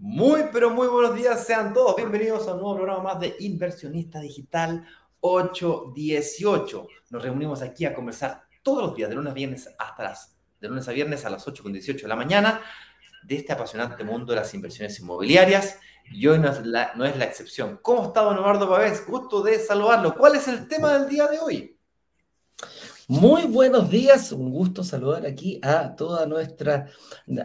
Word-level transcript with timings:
Muy, 0.00 0.40
pero 0.52 0.70
muy 0.70 0.88
buenos 0.88 1.14
días, 1.14 1.46
sean 1.46 1.72
todos 1.72 1.94
bienvenidos 1.94 2.48
a 2.48 2.54
un 2.54 2.60
nuevo 2.60 2.74
programa 2.74 3.02
más 3.02 3.20
de 3.20 3.36
Inversionista 3.38 4.18
Digital 4.18 4.84
818. 5.20 6.86
Nos 7.10 7.22
reunimos 7.22 7.62
aquí 7.62 7.84
a 7.84 7.94
conversar 7.94 8.42
todos 8.62 8.82
los 8.82 8.96
días, 8.96 9.08
de 9.08 9.16
lunes 9.16 9.30
a 9.30 9.34
viernes 9.34 9.74
hasta 9.78 10.02
las, 10.02 10.36
de 10.60 10.68
lunes 10.68 10.88
a 10.88 10.92
viernes 10.92 11.24
a 11.24 11.30
las 11.30 11.46
8.18 11.46 12.02
de 12.02 12.08
la 12.08 12.16
mañana, 12.16 12.60
de 13.24 13.36
este 13.36 13.52
apasionante 13.52 14.04
mundo 14.04 14.32
de 14.32 14.40
las 14.40 14.52
inversiones 14.54 14.98
inmobiliarias. 15.00 15.78
Y 16.10 16.26
hoy 16.26 16.38
no 16.38 16.48
es 16.48 16.64
la, 16.64 16.92
no 16.94 17.04
es 17.04 17.16
la 17.16 17.24
excepción. 17.24 17.78
¿Cómo 17.82 18.06
está 18.06 18.22
don 18.22 18.36
Eduardo 18.36 18.68
Pavés? 18.68 19.06
Gusto 19.06 19.42
de 19.42 19.58
saludarlo. 19.58 20.14
¿Cuál 20.14 20.36
es 20.36 20.48
el 20.48 20.66
tema 20.66 20.94
del 20.94 21.08
día 21.08 21.26
de 21.26 21.38
hoy? 21.38 21.78
Muy 23.10 23.44
buenos 23.44 23.88
días, 23.88 24.32
un 24.32 24.50
gusto 24.50 24.84
saludar 24.84 25.24
aquí 25.24 25.58
a 25.62 25.96
toda 25.96 26.26
nuestra, 26.26 26.90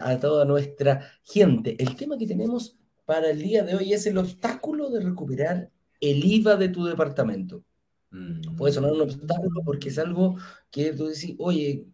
a 0.02 0.18
toda 0.18 0.44
nuestra 0.44 1.10
gente. 1.22 1.74
El 1.82 1.96
tema 1.96 2.18
que 2.18 2.26
tenemos 2.26 2.76
para 3.06 3.30
el 3.30 3.40
día 3.40 3.62
de 3.62 3.74
hoy 3.74 3.94
es 3.94 4.06
el 4.06 4.18
obstáculo 4.18 4.90
de 4.90 5.00
recuperar 5.00 5.70
el 6.10 6.24
IVA 6.24 6.56
de 6.56 6.68
tu 6.68 6.84
departamento. 6.84 7.64
Mm. 8.10 8.56
Puede 8.56 8.72
sonar 8.72 8.92
un 8.92 9.02
obstáculo 9.02 9.62
porque 9.64 9.88
es 9.88 9.98
algo 9.98 10.36
que 10.70 10.92
tú 10.92 11.06
decís, 11.06 11.34
oye, 11.38 11.86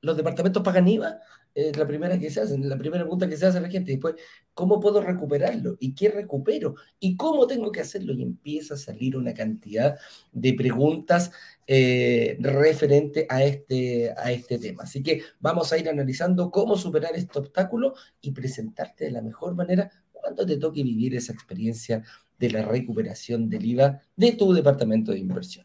los 0.00 0.16
departamentos 0.16 0.62
pagan 0.62 0.88
IVA, 0.88 1.20
es 1.54 1.76
la 1.76 1.86
primera 1.86 2.18
que 2.18 2.30
se 2.30 2.40
hace, 2.40 2.58
la 2.58 2.78
primera 2.78 3.04
pregunta 3.04 3.28
que 3.28 3.36
se 3.36 3.46
hace 3.46 3.58
a 3.58 3.60
la 3.60 3.68
gente. 3.68 3.92
Después, 3.92 4.14
¿cómo 4.54 4.80
puedo 4.80 5.02
recuperarlo? 5.02 5.76
¿Y 5.80 5.94
qué 5.94 6.08
recupero? 6.08 6.76
¿Y 6.98 7.16
cómo 7.16 7.46
tengo 7.46 7.70
que 7.70 7.80
hacerlo? 7.80 8.14
Y 8.14 8.22
empieza 8.22 8.74
a 8.74 8.78
salir 8.78 9.16
una 9.16 9.34
cantidad 9.34 9.98
de 10.32 10.54
preguntas 10.54 11.30
eh, 11.66 12.38
referente 12.40 13.26
a 13.28 13.44
este, 13.44 14.14
a 14.16 14.32
este 14.32 14.58
tema. 14.58 14.84
Así 14.84 15.02
que 15.02 15.22
vamos 15.40 15.72
a 15.72 15.78
ir 15.78 15.88
analizando 15.88 16.50
cómo 16.50 16.76
superar 16.76 17.14
este 17.16 17.38
obstáculo 17.38 17.94
y 18.20 18.32
presentarte 18.32 19.04
de 19.04 19.10
la 19.10 19.22
mejor 19.22 19.54
manera 19.54 19.90
cuando 20.10 20.46
te 20.46 20.56
toque 20.56 20.82
vivir 20.82 21.14
esa 21.16 21.32
experiencia 21.32 22.02
de 22.42 22.50
la 22.50 22.62
recuperación 22.62 23.48
del 23.48 23.64
IVA 23.64 24.00
de 24.16 24.32
tu 24.32 24.52
departamento 24.52 25.12
de 25.12 25.20
inversión. 25.20 25.64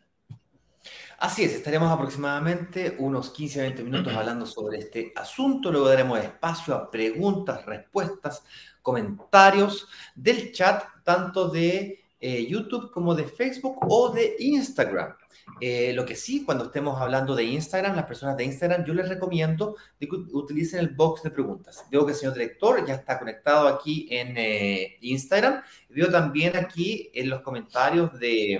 Así 1.17 1.43
es, 1.43 1.55
estaremos 1.55 1.91
aproximadamente 1.91 2.95
unos 2.99 3.31
15 3.31 3.59
a 3.59 3.63
20 3.63 3.83
minutos 3.83 4.13
hablando 4.13 4.45
sobre 4.45 4.77
este 4.77 5.11
asunto. 5.15 5.71
Luego 5.71 5.87
daremos 5.87 6.19
espacio 6.19 6.75
a 6.75 6.91
preguntas, 6.91 7.65
respuestas, 7.65 8.43
comentarios 8.83 9.87
del 10.13 10.51
chat, 10.51 10.83
tanto 11.03 11.49
de 11.49 11.99
eh, 12.19 12.45
YouTube 12.47 12.91
como 12.91 13.15
de 13.15 13.23
Facebook 13.23 13.79
o 13.89 14.11
de 14.11 14.35
Instagram. 14.37 15.15
Eh, 15.59 15.91
lo 15.93 16.05
que 16.05 16.15
sí, 16.15 16.43
cuando 16.45 16.65
estemos 16.65 17.01
hablando 17.01 17.35
de 17.35 17.43
Instagram, 17.43 17.95
las 17.95 18.05
personas 18.05 18.37
de 18.37 18.43
Instagram, 18.43 18.85
yo 18.85 18.93
les 18.93 19.09
recomiendo 19.09 19.75
que 19.99 20.07
utilicen 20.31 20.79
el 20.79 20.89
box 20.89 21.23
de 21.23 21.31
preguntas. 21.31 21.85
Veo 21.89 22.05
que 22.05 22.11
el 22.11 22.17
señor 22.17 22.35
director 22.35 22.85
ya 22.85 22.95
está 22.95 23.17
conectado 23.17 23.67
aquí 23.67 24.07
en 24.11 24.37
eh, 24.37 24.97
Instagram. 25.01 25.61
Veo 25.89 26.11
también 26.11 26.55
aquí 26.55 27.09
en 27.13 27.29
los 27.29 27.41
comentarios 27.41 28.17
de, 28.19 28.59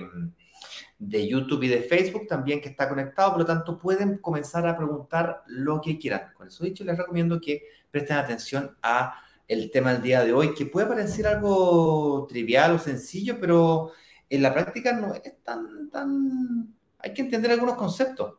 de 0.98 1.28
YouTube 1.28 1.62
y 1.62 1.68
de 1.68 1.82
Facebook 1.82 2.26
también 2.26 2.60
que 2.60 2.70
está 2.70 2.88
conectado. 2.88 3.30
Por 3.30 3.40
lo 3.40 3.46
tanto, 3.46 3.78
pueden 3.78 4.18
comenzar 4.18 4.66
a 4.66 4.76
preguntar 4.76 5.44
lo 5.46 5.80
que 5.80 5.98
quieran. 5.98 6.32
Con 6.36 6.48
eso 6.48 6.64
dicho, 6.64 6.84
les 6.84 6.98
recomiendo 6.98 7.40
que 7.40 7.62
presten 7.90 8.16
atención 8.16 8.76
a 8.82 9.22
el 9.46 9.70
tema 9.70 9.92
del 9.92 10.02
día 10.02 10.24
de 10.24 10.32
hoy, 10.32 10.54
que 10.54 10.66
puede 10.66 10.86
parecer 10.86 11.26
algo 11.26 12.26
trivial 12.28 12.72
o 12.72 12.78
sencillo, 12.78 13.38
pero 13.40 13.92
en 14.28 14.42
la 14.42 14.52
práctica 14.52 14.92
no 14.92 15.14
es 15.14 15.42
tan, 15.42 15.88
tan 15.90 16.77
hay 16.98 17.14
que 17.14 17.22
entender 17.22 17.50
algunos 17.50 17.76
conceptos. 17.76 18.34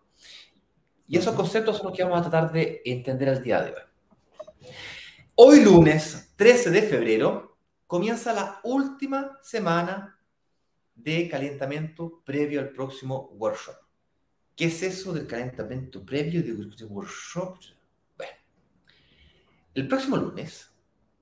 Y 1.08 1.18
esos 1.18 1.34
conceptos 1.34 1.78
son 1.78 1.88
los 1.88 1.98
que 1.98 2.04
vamos 2.04 2.20
a 2.20 2.30
tratar 2.30 2.52
de 2.52 2.82
entender 2.86 3.30
el 3.30 3.42
día 3.42 3.62
de 3.62 3.72
hoy. 3.72 3.82
Hoy 5.36 5.64
lunes 5.64 6.34
13 6.36 6.70
de 6.70 6.82
febrero 6.84 7.58
comienza 7.88 8.34
la 8.34 8.60
última 8.64 9.40
semana 9.42 10.20
de 10.94 11.30
calentamiento 11.30 12.22
previo 12.24 12.60
al 12.60 12.70
próximo 12.70 13.30
workshop. 13.34 13.76
¿Qué 14.56 14.66
es 14.66 14.84
eso 14.84 15.14
del 15.14 15.26
calentamiento 15.26 16.06
previo 16.06 16.44
de 16.44 16.86
workshop? 16.86 17.58
Bueno, 18.18 18.34
el 19.74 19.88
próximo 19.88 20.18
lunes 20.18 20.70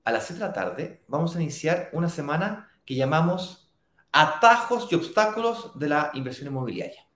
a 0.03 0.11
las 0.11 0.25
7 0.25 0.41
de 0.41 0.47
la 0.47 0.53
tarde 0.53 1.03
vamos 1.07 1.35
a 1.35 1.41
iniciar 1.41 1.89
una 1.93 2.09
semana 2.09 2.71
que 2.83 2.95
llamamos 2.95 3.71
atajos 4.11 4.91
y 4.91 4.95
obstáculos 4.95 5.77
de 5.77 5.89
la 5.89 6.11
inversión 6.15 6.47
inmobiliaria. 6.47 7.06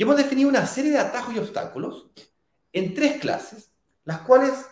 Y 0.00 0.02
hemos 0.02 0.16
definido 0.16 0.48
una 0.48 0.66
serie 0.66 0.92
de 0.92 0.98
atajos 0.98 1.34
y 1.34 1.38
obstáculos 1.38 2.06
en 2.72 2.94
tres 2.94 3.20
clases, 3.20 3.70
las 4.04 4.22
cuales 4.22 4.66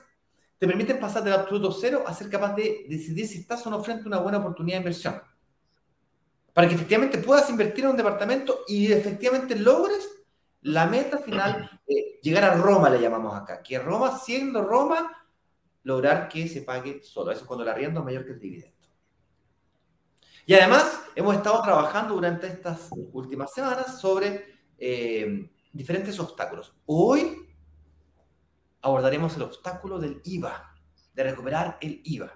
te 0.57 0.67
permiten 0.67 0.99
pasar 0.99 1.23
del 1.23 1.35
absoluto 1.35 1.71
cero 1.71 2.03
a 2.07 2.15
ser 2.15 2.31
capaz 2.31 2.55
de 2.55 2.87
decidir 2.89 3.29
si 3.29 3.41
estás 3.41 3.67
o 3.67 3.69
no 3.69 3.85
frente 3.85 4.05
a 4.05 4.07
una 4.07 4.21
buena 4.21 4.39
oportunidad 4.39 4.77
de 4.77 4.81
inversión. 4.85 5.21
Para 6.55 6.67
que 6.67 6.77
efectivamente 6.77 7.19
puedas 7.19 7.51
invertir 7.51 7.85
en 7.85 7.91
un 7.91 7.97
departamento 7.99 8.61
y 8.69 8.91
efectivamente 8.91 9.55
logres 9.55 10.09
la 10.63 10.87
meta 10.87 11.19
final, 11.19 11.79
de 11.87 12.21
llegar 12.23 12.45
a 12.45 12.55
Roma 12.55 12.89
le 12.89 12.99
llamamos 12.99 13.37
acá, 13.37 13.63
que 13.63 13.79
Roma, 13.79 14.19
siendo 14.19 14.63
Roma, 14.63 15.15
lograr 15.83 16.31
que 16.31 16.49
se 16.49 16.63
pague 16.63 17.03
solo. 17.03 17.33
Eso 17.33 17.43
es 17.43 17.47
cuando 17.47 17.65
el 17.65 17.69
arriendo 17.69 18.01
es 18.01 18.07
mayor 18.07 18.25
que 18.25 18.33
el 18.33 18.41
dividendo. 18.41 18.89
Y 20.47 20.55
además, 20.55 21.03
hemos 21.15 21.37
estado 21.37 21.61
trabajando 21.61 22.15
durante 22.15 22.47
estas 22.47 22.89
últimas 23.13 23.53
semanas 23.53 24.01
sobre 24.01 24.57
eh, 24.79 25.51
diferentes 25.73 26.19
obstáculos. 26.21 26.75
Hoy 26.87 27.49
abordaremos 28.81 29.37
el 29.37 29.43
obstáculo 29.43 29.99
del 29.99 30.21
IVA, 30.25 30.75
de 31.15 31.23
recuperar 31.25 31.79
el 31.81 32.01
IVA. 32.05 32.33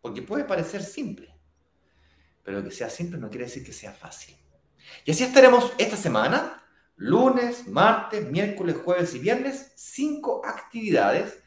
Porque 0.00 0.22
puede 0.22 0.44
parecer 0.44 0.82
simple, 0.82 1.34
pero 2.42 2.62
que 2.62 2.70
sea 2.70 2.90
simple 2.90 3.18
no 3.18 3.28
quiere 3.28 3.46
decir 3.46 3.64
que 3.64 3.72
sea 3.72 3.92
fácil. 3.92 4.36
Y 5.04 5.10
así 5.10 5.24
estaremos 5.24 5.72
esta 5.78 5.96
semana, 5.96 6.62
lunes, 6.96 7.66
martes, 7.66 8.30
miércoles, 8.30 8.76
jueves 8.84 9.14
y 9.14 9.18
viernes, 9.18 9.72
cinco 9.74 10.42
actividades 10.44 11.42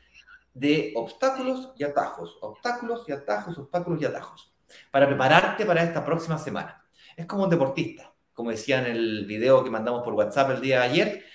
de 0.53 0.91
obstáculos 0.95 1.71
y 1.77 1.83
atajos, 1.83 2.37
obstáculos 2.41 3.07
y 3.07 3.13
atajos, 3.13 3.57
obstáculos 3.57 4.01
y 4.01 4.05
atajos, 4.05 4.53
para 4.91 5.07
prepararte 5.07 5.65
para 5.65 5.83
esta 5.83 6.03
próxima 6.03 6.37
semana. 6.37 6.83
Es 7.15 7.25
como 7.25 7.43
un 7.43 7.49
deportista 7.49 8.08
como 8.39 8.51
decía 8.51 8.79
en 8.79 8.85
el 8.85 9.25
video 9.25 9.65
que 9.65 9.69
mandamos 9.69 10.01
por 10.01 10.13
WhatsApp 10.13 10.51
el 10.51 10.61
día 10.61 10.79
de 10.79 10.85
ayer, 10.85 11.25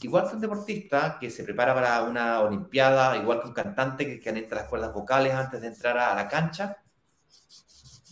igual 0.00 0.26
que 0.26 0.36
un 0.36 0.40
deportista 0.40 1.18
que 1.20 1.28
se 1.28 1.44
prepara 1.44 1.74
para 1.74 2.02
una 2.04 2.40
olimpiada, 2.40 3.18
igual 3.18 3.42
que 3.42 3.48
un 3.48 3.52
cantante 3.52 4.06
que 4.06 4.18
calienta 4.18 4.54
las 4.54 4.64
cuerdas 4.66 4.94
vocales 4.94 5.34
antes 5.34 5.60
de 5.60 5.66
entrar 5.66 5.98
a 5.98 6.14
la 6.14 6.26
cancha, 6.26 6.78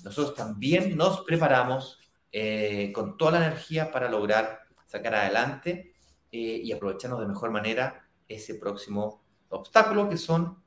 nosotros 0.05 0.35
también 0.35 0.99
nos 0.99 1.23
preparamos 1.23 1.99
eh, 2.31 2.93
con 2.93 3.17
toda 3.17 3.41
la 3.41 3.47
energía 3.47 3.91
para 3.91 4.11
lograr 4.11 4.65
sacar 4.85 5.15
adelante 5.15 5.95
eh, 6.31 6.61
y 6.63 6.71
aprovecharnos 6.71 7.21
de 7.21 7.27
mejor 7.27 7.51
manera 7.51 8.07
ese 8.29 8.57
próximo 8.57 9.25
obstáculo 9.49 10.11
que 10.11 10.19
son 10.19 10.63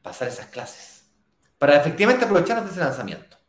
pasar 0.00 0.28
esas 0.28 0.46
clases, 0.46 1.10
para 1.58 1.74
efectivamente 1.74 2.24
aprovecharnos 2.24 2.66
de 2.66 2.70
ese 2.70 2.78
lanzamiento. 2.78 3.39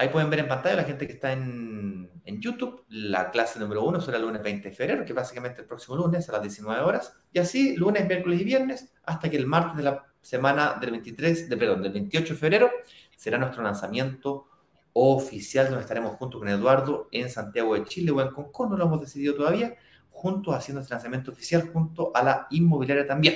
Ahí 0.00 0.10
pueden 0.10 0.30
ver 0.30 0.38
en 0.38 0.46
pantalla 0.46 0.76
la 0.76 0.84
gente 0.84 1.08
que 1.08 1.14
está 1.14 1.32
en, 1.32 2.08
YouTube, 2.24 2.84
la 2.88 3.32
clase 3.32 3.58
número 3.58 3.82
uno 3.82 4.00
será 4.00 4.18
el 4.18 4.22
lunes 4.22 4.40
20 4.40 4.68
de 4.68 4.74
febrero, 4.74 5.04
que 5.04 5.12
básicamente 5.12 5.62
el 5.62 5.66
próximo 5.66 5.96
lunes 5.96 6.28
a 6.28 6.32
las 6.32 6.42
19 6.42 6.82
horas, 6.82 7.16
y 7.32 7.40
así 7.40 7.74
lunes, 7.76 8.06
miércoles 8.06 8.40
y 8.40 8.44
viernes, 8.44 8.92
hasta 9.02 9.28
que 9.28 9.36
el 9.36 9.46
martes 9.46 9.76
de 9.76 9.82
la 9.82 10.06
semana 10.20 10.76
del 10.80 10.92
23, 10.92 11.48
de, 11.48 11.56
perdón, 11.56 11.82
del 11.82 11.92
28 11.92 12.34
de 12.34 12.38
febrero, 12.38 12.70
será 13.16 13.38
nuestro 13.38 13.64
lanzamiento 13.64 14.46
oficial, 14.92 15.66
donde 15.66 15.80
estaremos 15.80 16.14
junto 16.14 16.38
con 16.38 16.48
Eduardo 16.48 17.08
en 17.10 17.28
Santiago 17.28 17.74
de 17.74 17.82
Chile 17.82 18.12
o 18.12 18.20
en 18.20 18.30
Concón, 18.30 18.70
no 18.70 18.76
lo 18.76 18.84
hemos 18.84 19.00
decidido 19.00 19.34
todavía, 19.34 19.74
juntos 20.10 20.54
haciendo 20.54 20.80
este 20.80 20.94
lanzamiento 20.94 21.32
oficial 21.32 21.70
junto 21.72 22.12
a 22.14 22.22
la 22.22 22.46
inmobiliaria 22.50 23.04
también. 23.04 23.34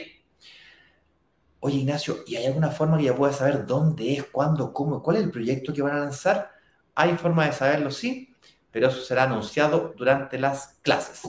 Oye, 1.58 1.78
Ignacio, 1.78 2.18
¿y 2.24 2.36
hay 2.36 2.46
alguna 2.46 2.70
forma 2.70 2.98
que 2.98 3.04
ya 3.04 3.16
pueda 3.16 3.32
saber 3.32 3.66
dónde 3.66 4.14
es, 4.14 4.24
cuándo, 4.24 4.72
cómo, 4.72 5.02
cuál 5.02 5.16
es 5.16 5.24
el 5.24 5.30
proyecto 5.32 5.72
que 5.72 5.82
van 5.82 5.96
a 5.96 6.00
lanzar? 6.00 6.51
Hay 6.94 7.16
forma 7.16 7.46
de 7.46 7.52
saberlo, 7.52 7.90
sí, 7.90 8.34
pero 8.70 8.88
eso 8.88 9.00
será 9.02 9.24
anunciado 9.24 9.94
durante 9.96 10.38
las 10.38 10.78
clases. 10.82 11.22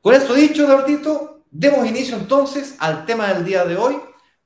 Con 0.00 0.14
eso 0.14 0.34
dicho, 0.34 0.64
Eduardito, 0.64 1.44
demos 1.50 1.86
inicio 1.86 2.16
entonces 2.16 2.76
al 2.78 3.06
tema 3.06 3.32
del 3.32 3.44
día 3.44 3.64
de 3.64 3.76
hoy 3.76 3.96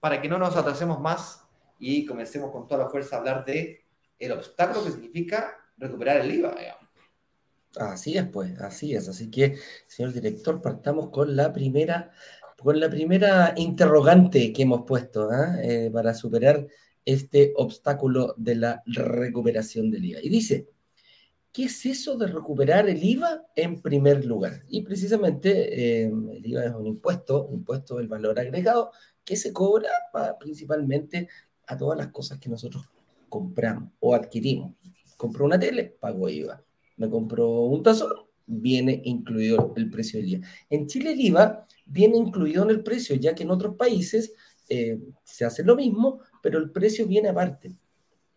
para 0.01 0.21
que 0.21 0.29
no 0.29 0.39
nos 0.39 0.57
atrasemos 0.57 1.01
más 1.01 1.45
y 1.79 2.07
comencemos 2.07 2.51
con 2.51 2.67
toda 2.67 2.85
la 2.85 2.91
fuerza 2.91 3.17
a 3.17 3.19
hablar 3.21 3.45
de 3.45 3.85
el 4.19 4.33
obstáculo 4.33 4.85
que 4.85 4.93
significa 4.93 5.57
recuperar 5.77 6.19
el 6.19 6.31
IVA. 6.33 6.55
Así 7.77 8.17
es, 8.17 8.29
pues, 8.29 8.61
así 8.61 8.95
es. 8.95 9.09
Así 9.09 9.31
que, 9.31 9.57
señor 9.87 10.13
director, 10.13 10.61
partamos 10.61 11.11
con 11.11 11.35
la 11.35 11.53
primera, 11.53 12.11
con 12.59 12.79
la 12.79 12.89
primera 12.89 13.55
interrogante 13.57 14.53
que 14.53 14.63
hemos 14.63 14.83
puesto 14.87 15.29
¿ah? 15.31 15.57
eh, 15.63 15.91
para 15.93 16.15
superar 16.15 16.67
este 17.05 17.53
obstáculo 17.57 18.35
de 18.37 18.55
la 18.57 18.83
recuperación 18.87 19.91
del 19.91 20.05
IVA. 20.05 20.21
Y 20.23 20.29
dice, 20.29 20.69
¿qué 21.53 21.65
es 21.65 21.87
eso 21.87 22.17
de 22.17 22.27
recuperar 22.27 22.89
el 22.89 23.03
IVA 23.03 23.47
en 23.57 23.81
primer 23.81 24.25
lugar? 24.25 24.65
Y 24.69 24.83
precisamente 24.83 26.05
eh, 26.05 26.07
el 26.07 26.47
IVA 26.47 26.67
es 26.67 26.75
un 26.75 26.87
impuesto, 26.87 27.47
un 27.47 27.59
impuesto 27.59 27.97
del 27.97 28.09
valor 28.09 28.39
agregado 28.39 28.93
que 29.25 29.37
se 29.37 29.53
cobra 29.53 29.91
principalmente 30.41 31.29
a 31.67 31.77
todas 31.77 31.97
las 31.97 32.09
cosas 32.09 32.39
que 32.39 32.49
nosotros 32.49 32.85
compramos 33.29 33.91
o 34.01 34.15
adquirimos. 34.15 34.75
Compro 35.17 35.45
una 35.45 35.59
tele, 35.59 35.97
pago 36.01 36.29
IVA 36.29 36.63
me 36.97 37.11
compro 37.11 37.63
un 37.63 37.83
tazón, 37.83 38.13
viene 38.47 39.01
incluido 39.05 39.73
el 39.77 39.91
precio 39.91 40.21
del 40.21 40.29
IVA. 40.29 40.47
En 40.71 40.87
Chile 40.87 41.13
el 41.13 41.21
IVA 41.21 41.67
viene 41.87 42.17
incluido 42.17 42.63
en 42.63 42.71
el 42.71 42.83
precio, 42.83 43.17
ya 43.17 43.35
que 43.35 43.43
en 43.43 43.51
otros 43.51 43.77
países 43.77 44.33
eh, 44.69 45.01
se 45.25 45.45
hace 45.45 45.65
lo 45.65 45.77
mismo, 45.77 46.21
pero 46.43 46.59
el 46.59 46.71
precio 46.71 47.07
viene 47.07 47.31
aparte. 47.31 47.73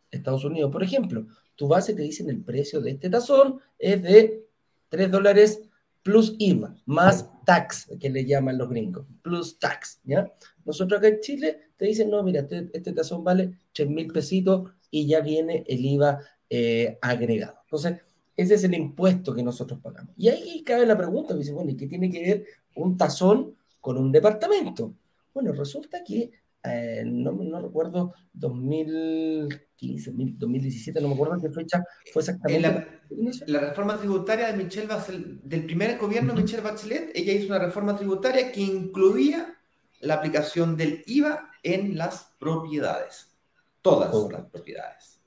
Estados 0.09 0.45
Unidos, 0.45 0.71
por 0.71 0.83
ejemplo, 0.83 1.27
tú 1.55 1.67
vas 1.67 1.89
y 1.89 1.95
te 1.95 2.01
dicen 2.01 2.29
el 2.29 2.41
precio 2.41 2.79
de 2.79 2.91
este 2.91 3.09
tazón 3.09 3.59
es 3.77 4.01
de 4.01 4.45
3 4.87 5.11
dólares 5.11 5.61
plus 6.03 6.35
IVA, 6.37 6.75
más 6.85 7.29
tax, 7.45 7.89
que 7.99 8.09
le 8.09 8.25
llaman 8.25 8.57
los 8.57 8.69
gringos, 8.69 9.05
plus 9.21 9.59
tax, 9.59 9.99
¿ya? 10.03 10.31
Nosotros 10.63 10.99
acá 10.99 11.07
en 11.07 11.19
Chile 11.19 11.59
te 11.75 11.85
dicen, 11.85 12.09
no, 12.09 12.21
mira, 12.23 12.41
este, 12.41 12.69
este 12.73 12.93
tazón 12.93 13.23
vale 13.23 13.57
3 13.73 13.89
mil 13.89 14.07
pesitos 14.07 14.71
y 14.91 15.07
ya 15.07 15.19
viene 15.21 15.65
el 15.67 15.83
IVA 15.83 16.19
eh, 16.49 16.97
agregado. 17.01 17.57
Entonces, 17.63 18.01
ese 18.37 18.53
es 18.53 18.63
el 18.63 18.75
impuesto 18.75 19.33
que 19.33 19.41
nosotros 19.41 19.79
pagamos. 19.81 20.13
Y 20.15 20.27
ahí 20.29 20.61
cabe 20.63 20.85
la 20.85 20.97
pregunta, 20.97 21.33
dice, 21.33 21.53
bueno, 21.53 21.71
¿y 21.71 21.75
qué 21.75 21.87
tiene 21.87 22.11
que 22.11 22.21
ver 22.21 22.45
un 22.75 22.97
tazón 22.97 23.55
con 23.81 23.97
un 23.97 24.11
departamento? 24.11 24.93
Bueno, 25.33 25.53
resulta 25.53 26.03
que, 26.03 26.31
eh, 26.67 27.03
no, 27.05 27.31
no, 27.31 27.61
recuerdo, 27.61 28.13
2015, 28.33 30.11
2017, 30.37 31.01
no 31.01 31.09
me 31.09 31.13
acuerdo 31.13 31.41
qué 31.41 31.49
fecha 31.51 31.83
fue 32.11 32.21
exactamente. 32.21 32.61
La, 32.61 33.31
la, 33.47 33.59
reforma 33.59 33.97
tributaria 33.97 34.51
de 34.51 34.63
Michelle 34.63 34.87
Bachelet, 34.87 35.41
del 35.43 35.65
primer 35.65 35.97
gobierno 35.97 36.33
de 36.33 36.41
Michelle 36.41 36.63
Bachelet, 36.63 37.11
ella 37.13 37.33
hizo 37.33 37.47
una 37.47 37.59
reforma 37.59 37.95
tributaria 37.95 38.51
que 38.51 38.61
incluía 38.61 39.55
la 40.01 40.15
aplicación 40.15 40.77
del 40.77 41.03
IVA 41.05 41.51
en 41.63 41.97
las 41.97 42.31
propiedades. 42.39 43.35
Todas 43.81 44.13
las 44.31 44.45
propiedades. 44.49 45.19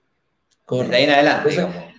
Correcto. 0.64 0.90
De 0.90 0.96
ahí 0.96 1.04
en 1.04 1.10
adelante, 1.10 1.50
digamos. 1.50 1.97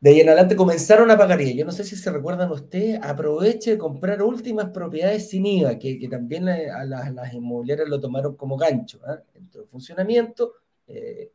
De 0.00 0.10
ahí 0.10 0.20
en 0.20 0.28
adelante 0.28 0.56
comenzaron 0.56 1.10
a 1.10 1.18
pagar 1.18 1.42
y 1.42 1.54
Yo 1.54 1.66
no 1.66 1.72
sé 1.72 1.84
si 1.84 1.94
se 1.94 2.10
recuerdan 2.10 2.50
ustedes, 2.50 2.98
aproveche 3.02 3.72
de 3.72 3.78
comprar 3.78 4.22
últimas 4.22 4.70
propiedades 4.70 5.28
sin 5.28 5.44
IVA, 5.44 5.78
que, 5.78 5.98
que 5.98 6.08
también 6.08 6.48
a 6.48 6.84
las, 6.84 7.34
inmobiliarias 7.34 7.88
lo 7.88 8.00
tomaron 8.00 8.34
como 8.34 8.56
gancho. 8.56 8.98
¿eh? 9.06 9.20
Entró 9.34 9.62
en 9.62 9.68
funcionamiento 9.68 10.54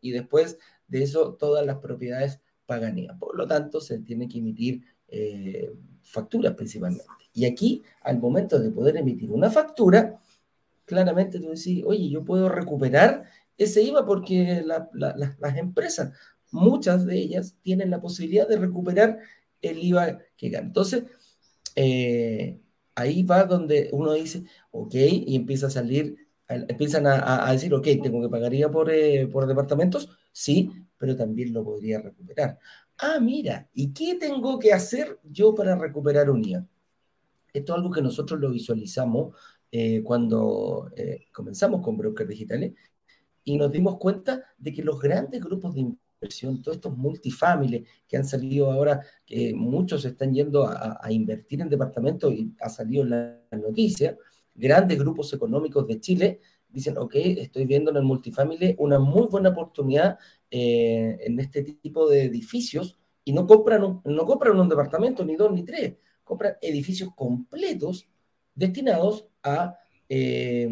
y 0.01 0.11
después 0.11 0.57
de 0.87 1.03
eso 1.03 1.35
todas 1.35 1.65
las 1.65 1.77
propiedades 1.77 2.41
pagan 2.65 2.97
IVA. 2.97 3.17
Por 3.17 3.37
lo 3.37 3.47
tanto, 3.47 3.79
se 3.79 3.99
tiene 3.99 4.27
que 4.27 4.39
emitir 4.39 4.83
eh, 5.07 5.71
facturas 6.01 6.53
principalmente. 6.53 7.05
Y 7.33 7.45
aquí, 7.45 7.83
al 8.01 8.19
momento 8.19 8.59
de 8.59 8.71
poder 8.71 8.97
emitir 8.97 9.31
una 9.31 9.49
factura, 9.51 10.19
claramente 10.85 11.39
tú 11.39 11.49
decís, 11.49 11.83
oye, 11.85 12.09
yo 12.09 12.23
puedo 12.23 12.49
recuperar 12.49 13.25
ese 13.57 13.81
IVA 13.83 14.05
porque 14.05 14.63
la, 14.65 14.89
la, 14.93 15.15
las 15.15 15.57
empresas 15.57 16.13
muchas 16.55 17.05
de 17.05 17.17
ellas 17.17 17.55
tienen 17.61 17.91
la 17.91 18.01
posibilidad 18.01 18.47
de 18.47 18.57
recuperar 18.57 19.19
el 19.61 19.83
IVA 19.83 20.19
que 20.37 20.49
ganan. 20.49 20.67
Entonces, 20.67 21.03
eh, 21.75 22.61
ahí 22.95 23.23
va 23.23 23.43
donde 23.43 23.89
uno 23.91 24.13
dice, 24.13 24.45
ok, 24.71 24.95
y 24.95 25.35
empieza 25.35 25.67
a 25.67 25.69
salir, 25.69 26.17
empiezan 26.47 27.05
a, 27.07 27.51
decir, 27.51 27.73
ok, 27.73 27.85
tengo 28.01 28.21
que 28.21 28.29
pagar 28.29 28.53
IVA 28.53 28.71
por, 28.71 28.89
eh, 28.89 29.27
por 29.27 29.47
departamentos, 29.47 30.09
sí, 30.31 30.71
pero 30.97 31.15
también 31.15 31.53
lo 31.53 31.63
podría 31.63 31.99
recuperar. 31.99 32.57
Ah, 32.97 33.19
mira, 33.19 33.69
¿y 33.73 33.93
qué 33.93 34.15
tengo 34.15 34.57
que 34.57 34.71
hacer 34.71 35.19
yo 35.23 35.53
para 35.53 35.75
recuperar 35.75 36.29
un 36.29 36.43
IVA? 36.43 36.65
Esto 37.53 37.73
es 37.73 37.77
algo 37.77 37.91
que 37.91 38.01
nosotros 38.01 38.39
lo 38.39 38.51
visualizamos 38.51 39.35
eh, 39.71 40.01
cuando 40.03 40.91
comenzamos 41.33 41.81
con 41.81 41.97
brokers 41.97 42.29
digitales 42.29 42.73
y 43.43 43.57
nos 43.57 43.71
dimos 43.71 43.97
cuenta 43.97 44.43
de 44.57 44.73
que 44.73 44.83
los 44.83 44.99
grandes 44.99 45.41
grupos 45.41 45.75
de 45.75 45.81
todos 46.19 46.77
estos 46.77 46.97
multifamily 46.97 47.85
que 48.07 48.17
han 48.17 48.25
salido 48.25 48.71
ahora, 48.71 49.01
que 49.25 49.53
muchos 49.53 50.05
están 50.05 50.33
yendo 50.33 50.67
a, 50.67 50.99
invertir 51.11 51.61
en 51.61 51.69
departamentos 51.69 52.33
y 52.33 52.53
ha 52.59 52.69
salido 52.69 53.03
en 53.03 53.09
la, 53.09 53.41
noticia, 53.51 54.17
grandes 54.53 54.97
grupos 54.97 55.33
económicos 55.33 55.87
de 55.87 55.99
Chile 55.99 56.39
dicen, 56.69 56.97
ok, 56.97 57.15
estoy 57.15 57.65
viendo 57.65 57.91
en 57.91 57.97
el 57.97 58.03
multifamily 58.03 58.75
una 58.79 58.99
muy 58.99 59.27
buena 59.27 59.49
oportunidad 59.49 60.17
eh, 60.51 61.17
en 61.21 61.39
este 61.39 61.63
tipo 61.63 62.09
de 62.09 62.23
edificios 62.23 62.97
y 63.23 63.31
no 63.31 63.47
compran, 63.47 63.83
un, 63.83 64.01
no 64.03 64.25
compran 64.25 64.59
un 64.59 64.69
departamento, 64.69 65.23
ni 65.23 65.35
dos, 65.35 65.51
ni 65.51 65.63
tres, 65.63 65.95
compran 66.23 66.55
edificios 66.61 67.09
completos 67.15 68.07
destinados 68.53 69.27
a, 69.43 69.77
eh, 70.09 70.69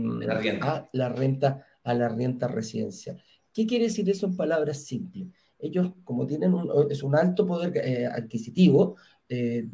a 0.62 0.90
la 0.92 1.10
renta 1.10 1.66
a 1.84 1.94
la 1.94 2.10
renta 2.10 2.48
residencial. 2.48 3.22
¿Qué 3.54 3.66
quiere 3.68 3.86
decir 3.86 4.10
eso 4.10 4.26
en 4.26 4.36
palabras 4.36 4.84
simples? 4.84 5.28
ellos, 5.64 5.94
como 6.04 6.28
tienen 6.28 6.54
un, 6.54 6.92
es 6.92 7.04
un 7.04 7.16
alto 7.16 7.48
poder 7.48 7.76
eh, 7.78 8.06
adquisitivo 8.06 8.98
eh, 9.30 9.66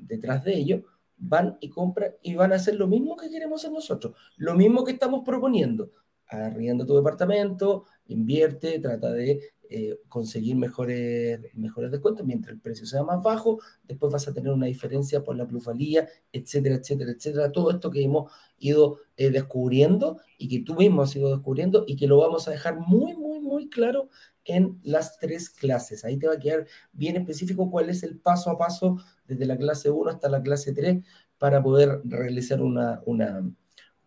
detrás 0.00 0.44
de 0.44 0.56
ellos, 0.56 0.82
van 1.18 1.58
y 1.60 1.68
compran 1.68 2.12
y 2.22 2.34
van 2.34 2.52
a 2.52 2.56
hacer 2.56 2.76
lo 2.76 2.88
mismo 2.88 3.16
que 3.16 3.28
queremos 3.30 3.60
hacer 3.60 3.72
nosotros, 3.72 4.16
lo 4.38 4.54
mismo 4.54 4.82
que 4.84 4.92
estamos 4.92 5.22
proponiendo. 5.24 5.92
Arrienda 6.28 6.86
tu 6.86 6.96
departamento, 6.96 7.84
invierte, 8.06 8.80
trata 8.80 9.12
de 9.12 9.40
eh, 9.70 9.98
conseguir 10.08 10.56
mejores, 10.56 11.40
mejores 11.54 11.90
descuentos 11.90 12.26
mientras 12.26 12.54
el 12.54 12.60
precio 12.60 12.86
sea 12.86 13.02
más 13.02 13.22
bajo, 13.22 13.60
después 13.84 14.12
vas 14.12 14.28
a 14.28 14.34
tener 14.34 14.52
una 14.52 14.66
diferencia 14.66 15.22
por 15.22 15.36
la 15.36 15.46
plusvalía, 15.46 16.08
etcétera, 16.32 16.76
etcétera, 16.76 17.12
etcétera. 17.12 17.52
Todo 17.52 17.70
esto 17.70 17.90
que 17.90 18.02
hemos 18.02 18.32
ido 18.58 18.98
descubriendo 19.16 20.20
y 20.38 20.48
que 20.48 20.64
tú 20.64 20.74
mismo 20.74 21.02
has 21.02 21.14
ido 21.16 21.30
descubriendo 21.30 21.84
y 21.86 21.96
que 21.96 22.06
lo 22.06 22.18
vamos 22.18 22.48
a 22.48 22.52
dejar 22.52 22.78
muy, 22.78 23.14
muy, 23.16 23.40
muy 23.40 23.68
claro 23.68 24.08
en 24.46 24.78
las 24.82 25.18
tres 25.18 25.50
clases. 25.50 26.04
Ahí 26.04 26.18
te 26.18 26.28
va 26.28 26.34
a 26.34 26.38
quedar 26.38 26.66
bien 26.92 27.16
específico 27.16 27.70
cuál 27.70 27.90
es 27.90 28.02
el 28.02 28.18
paso 28.18 28.50
a 28.50 28.58
paso 28.58 28.98
desde 29.26 29.44
la 29.44 29.56
clase 29.56 29.90
1 29.90 30.10
hasta 30.10 30.28
la 30.28 30.42
clase 30.42 30.72
3 30.72 31.04
para 31.38 31.62
poder 31.62 32.00
realizar 32.04 32.62
una, 32.62 33.02
una, 33.04 33.42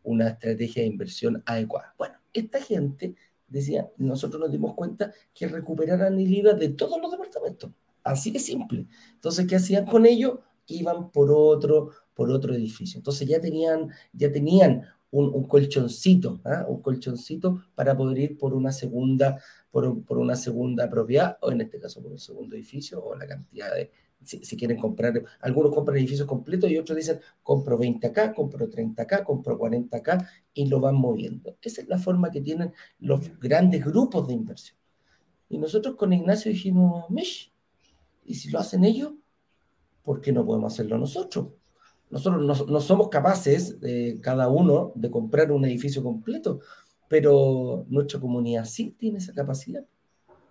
una 0.04 0.30
estrategia 0.30 0.82
de 0.82 0.90
inversión 0.90 1.44
adecuada. 1.46 1.94
Bueno, 1.98 2.16
esta 2.34 2.62
gente 2.62 3.16
decía, 3.50 3.90
nosotros 3.98 4.40
nos 4.40 4.52
dimos 4.52 4.76
cuenta 4.76 5.12
que 5.34 5.48
recuperaran 5.48 6.20
el 6.20 6.34
IVA 6.34 6.54
de 6.54 6.70
todos 6.70 7.02
los 7.02 7.12
departamentos. 7.12 7.72
Así 8.04 8.32
de 8.32 8.40
simple. 8.40 8.88
Entonces, 9.14 9.46
¿qué 9.48 9.56
hacían 9.56 9.86
con 9.86 10.06
ello? 10.06 10.42
Iban 10.68 11.12
por 11.12 11.32
otro, 11.32 11.92
por 12.14 12.32
otro 12.32 12.54
edificio. 12.54 12.98
Entonces 12.98 13.28
ya 13.28 13.42
tenían, 13.42 13.90
ya 14.14 14.32
tenían 14.32 14.84
un, 15.12 15.44
colchoncito, 15.44 16.40
¿ah? 16.46 16.66
un 16.68 16.82
colchoncito 16.82 17.64
para 17.76 17.98
poder 17.98 18.20
ir 18.20 18.38
por 18.38 18.54
una 18.54 18.72
segunda, 18.72 19.42
por, 19.72 20.04
por, 20.04 20.18
una 20.18 20.36
segunda 20.36 20.90
propiedad, 20.90 21.38
o 21.42 21.52
en 21.52 21.62
este 21.62 21.80
caso 21.80 22.02
por 22.02 22.12
un 22.12 22.20
segundo 22.20 22.56
edificio, 22.56 23.04
o 23.04 23.16
la 23.16 23.28
cantidad 23.28 23.74
de, 23.74 23.92
si, 24.24 24.58
quieren 24.58 24.78
comprar, 24.78 25.24
algunos 25.42 25.74
compran 25.74 25.98
edificios 25.98 26.28
completos 26.28 26.70
y 26.70 26.78
otros 26.78 26.98
dicen, 26.98 27.20
compro 27.42 27.78
20 27.78 28.08
acá, 28.08 28.34
compro 28.34 28.70
30 28.70 29.02
acá, 29.02 29.24
compro 29.24 29.58
40 29.58 29.98
acá, 29.98 30.30
y 30.54 30.68
lo 30.68 30.80
van 30.80 30.96
moviendo. 30.96 31.56
Esa 31.62 31.82
es 31.82 31.88
la 31.88 31.98
forma 31.98 32.30
que 32.30 32.42
tienen 32.42 32.74
los 33.00 33.40
grandes 33.40 33.84
grupos 33.86 34.28
de 34.28 34.34
inversión. 34.34 34.78
Y 35.48 35.58
nosotros 35.58 35.96
con 35.96 36.14
Ignacio 36.14 36.52
dijimos, 36.52 37.10
Mish, 37.10 37.54
y 38.26 38.36
si 38.36 38.50
lo 38.50 38.60
hacen 38.60 38.84
ellos, 38.84 39.14
¿por 40.04 40.22
qué 40.22 40.32
no 40.32 40.46
podemos 40.46 40.74
hacerlo 40.74 40.98
nosotros? 40.98 41.48
Nosotros 42.10 42.68
no, 42.70 42.82
somos 42.82 43.10
capaces, 43.10 43.78
cada 44.22 44.50
uno, 44.50 44.92
de 44.96 45.10
comprar 45.10 45.52
un 45.52 45.64
edificio 45.66 46.04
completo, 46.04 46.60
pero 47.08 47.86
nuestra 47.88 48.20
comunidad 48.20 48.66
sí 48.66 48.96
tiene 48.98 49.20
esa 49.20 49.34
capacidad. 49.34 49.86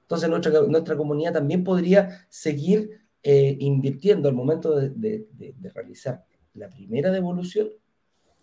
Entonces 0.02 0.30
nuestra, 0.30 0.62
nuestra 0.62 0.96
comunidad 0.96 1.34
también 1.34 1.64
podría 1.64 2.26
seguir 2.28 3.07
eh, 3.22 3.56
invirtiendo 3.60 4.28
al 4.28 4.34
momento 4.34 4.76
de, 4.76 5.26
realizar 5.74 6.24
la 6.54 6.68
primera 6.68 7.10
devolución, 7.10 7.68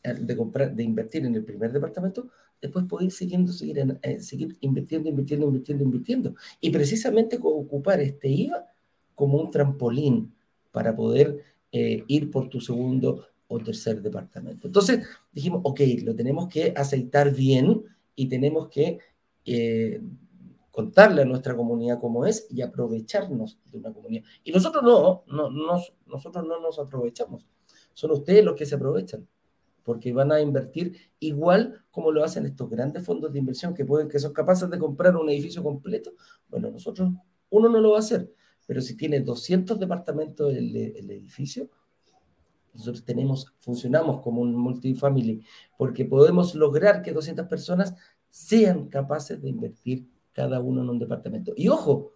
de, 0.04 0.38
comprar, 0.38 0.76
de 0.76 0.84
invertir 0.84 1.26
en 1.26 1.36
el 1.36 1.44
primer 1.44 1.72
departamento, 1.72 2.30
después 2.62 2.86
poder 2.86 3.12
siguiendo, 3.12 3.52
seguir, 3.52 4.00
eh, 4.02 4.20
seguir 4.20 4.58
invirtiendo, 4.62 5.10
invirtiendo, 5.10 5.48
invirtiendo, 5.48 5.84
invirtiendo. 5.84 6.36
Y 6.62 6.70
precisamente 6.70 7.38
ocupar 7.42 8.02
este 8.02 8.30
IVA 8.30 8.66
como 9.14 9.40
un 9.40 9.52
trampolín 9.52 10.34
para 10.72 10.96
poder 10.96 11.42
eh, 11.72 12.04
ir 12.08 12.32
por 12.32 12.50
tu 12.50 12.60
segundo 12.60 13.28
o 13.48 13.60
tercer 13.60 14.02
departamento. 14.02 14.68
Entonces 14.68 15.06
dijimos, 15.32 15.62
ok, 15.64 15.82
lo 16.04 16.16
tenemos 16.16 16.48
que 16.48 16.74
aceitar 16.76 17.34
bien 17.34 17.84
y 18.16 18.28
tenemos 18.28 18.68
que 18.70 19.00
eh, 19.46 20.02
contarle 20.76 21.22
a 21.22 21.26
nuestra 21.26 21.56
comunidad 21.56 22.02
cómo 22.02 22.26
es 22.26 22.48
y 22.50 22.62
aprovecharnos 22.62 23.58
de 23.72 23.78
una 23.78 23.94
comunidad. 23.94 24.26
Y 24.44 24.52
nosotros 24.52 24.84
no, 24.84 25.24
no, 25.26 25.50
nosotros 26.06 26.46
no 26.46 26.60
nos 26.60 26.78
aprovechamos. 26.80 27.48
Son 27.94 28.12
ustedes 28.12 28.44
los 28.44 28.56
que 28.56 28.66
se 28.66 28.76
aprovechan, 28.76 29.26
porque 29.84 30.12
van 30.12 30.34
a 30.34 30.42
invertir 30.42 30.98
igual 31.22 31.86
como 31.92 32.12
lo 32.12 32.26
hacen 32.26 32.46
estos 32.46 32.70
grandes 32.70 33.06
fondos 33.06 33.32
de 33.32 33.40
inversión 33.40 33.74
que 33.74 33.86
pueden, 33.86 34.10
que 34.10 34.20
son 34.20 34.34
capaces 34.34 34.70
de 34.70 34.78
comprar 34.78 35.16
un 35.16 35.30
edificio 35.30 35.64
completo. 35.64 36.12
Bueno, 36.50 36.70
nosotros, 36.70 37.10
uno 37.52 37.70
no 37.70 37.80
lo 37.80 37.92
va 37.92 37.96
a 37.96 38.00
hacer, 38.00 38.30
pero 38.68 38.82
si 38.82 38.98
tiene 38.98 39.22
200 39.22 39.80
departamentos 39.80 40.54
el, 40.54 40.76
el 40.76 41.10
edificio, 41.10 41.70
nosotros 42.74 43.06
tenemos, 43.06 43.54
funcionamos 43.60 44.22
como 44.22 44.42
un 44.42 44.54
multifamily, 44.54 45.42
porque 45.78 46.04
podemos 46.04 46.54
lograr 46.54 47.02
que 47.02 47.14
200 47.14 47.48
personas 47.48 47.96
sean 48.30 48.90
capaces 48.90 49.42
de 49.42 49.48
invertir 49.48 50.14
cada 50.36 50.60
uno 50.60 50.82
en 50.82 50.90
un 50.90 51.00
departamento. 51.00 51.54
Y 51.56 51.70
ojo, 51.70 52.12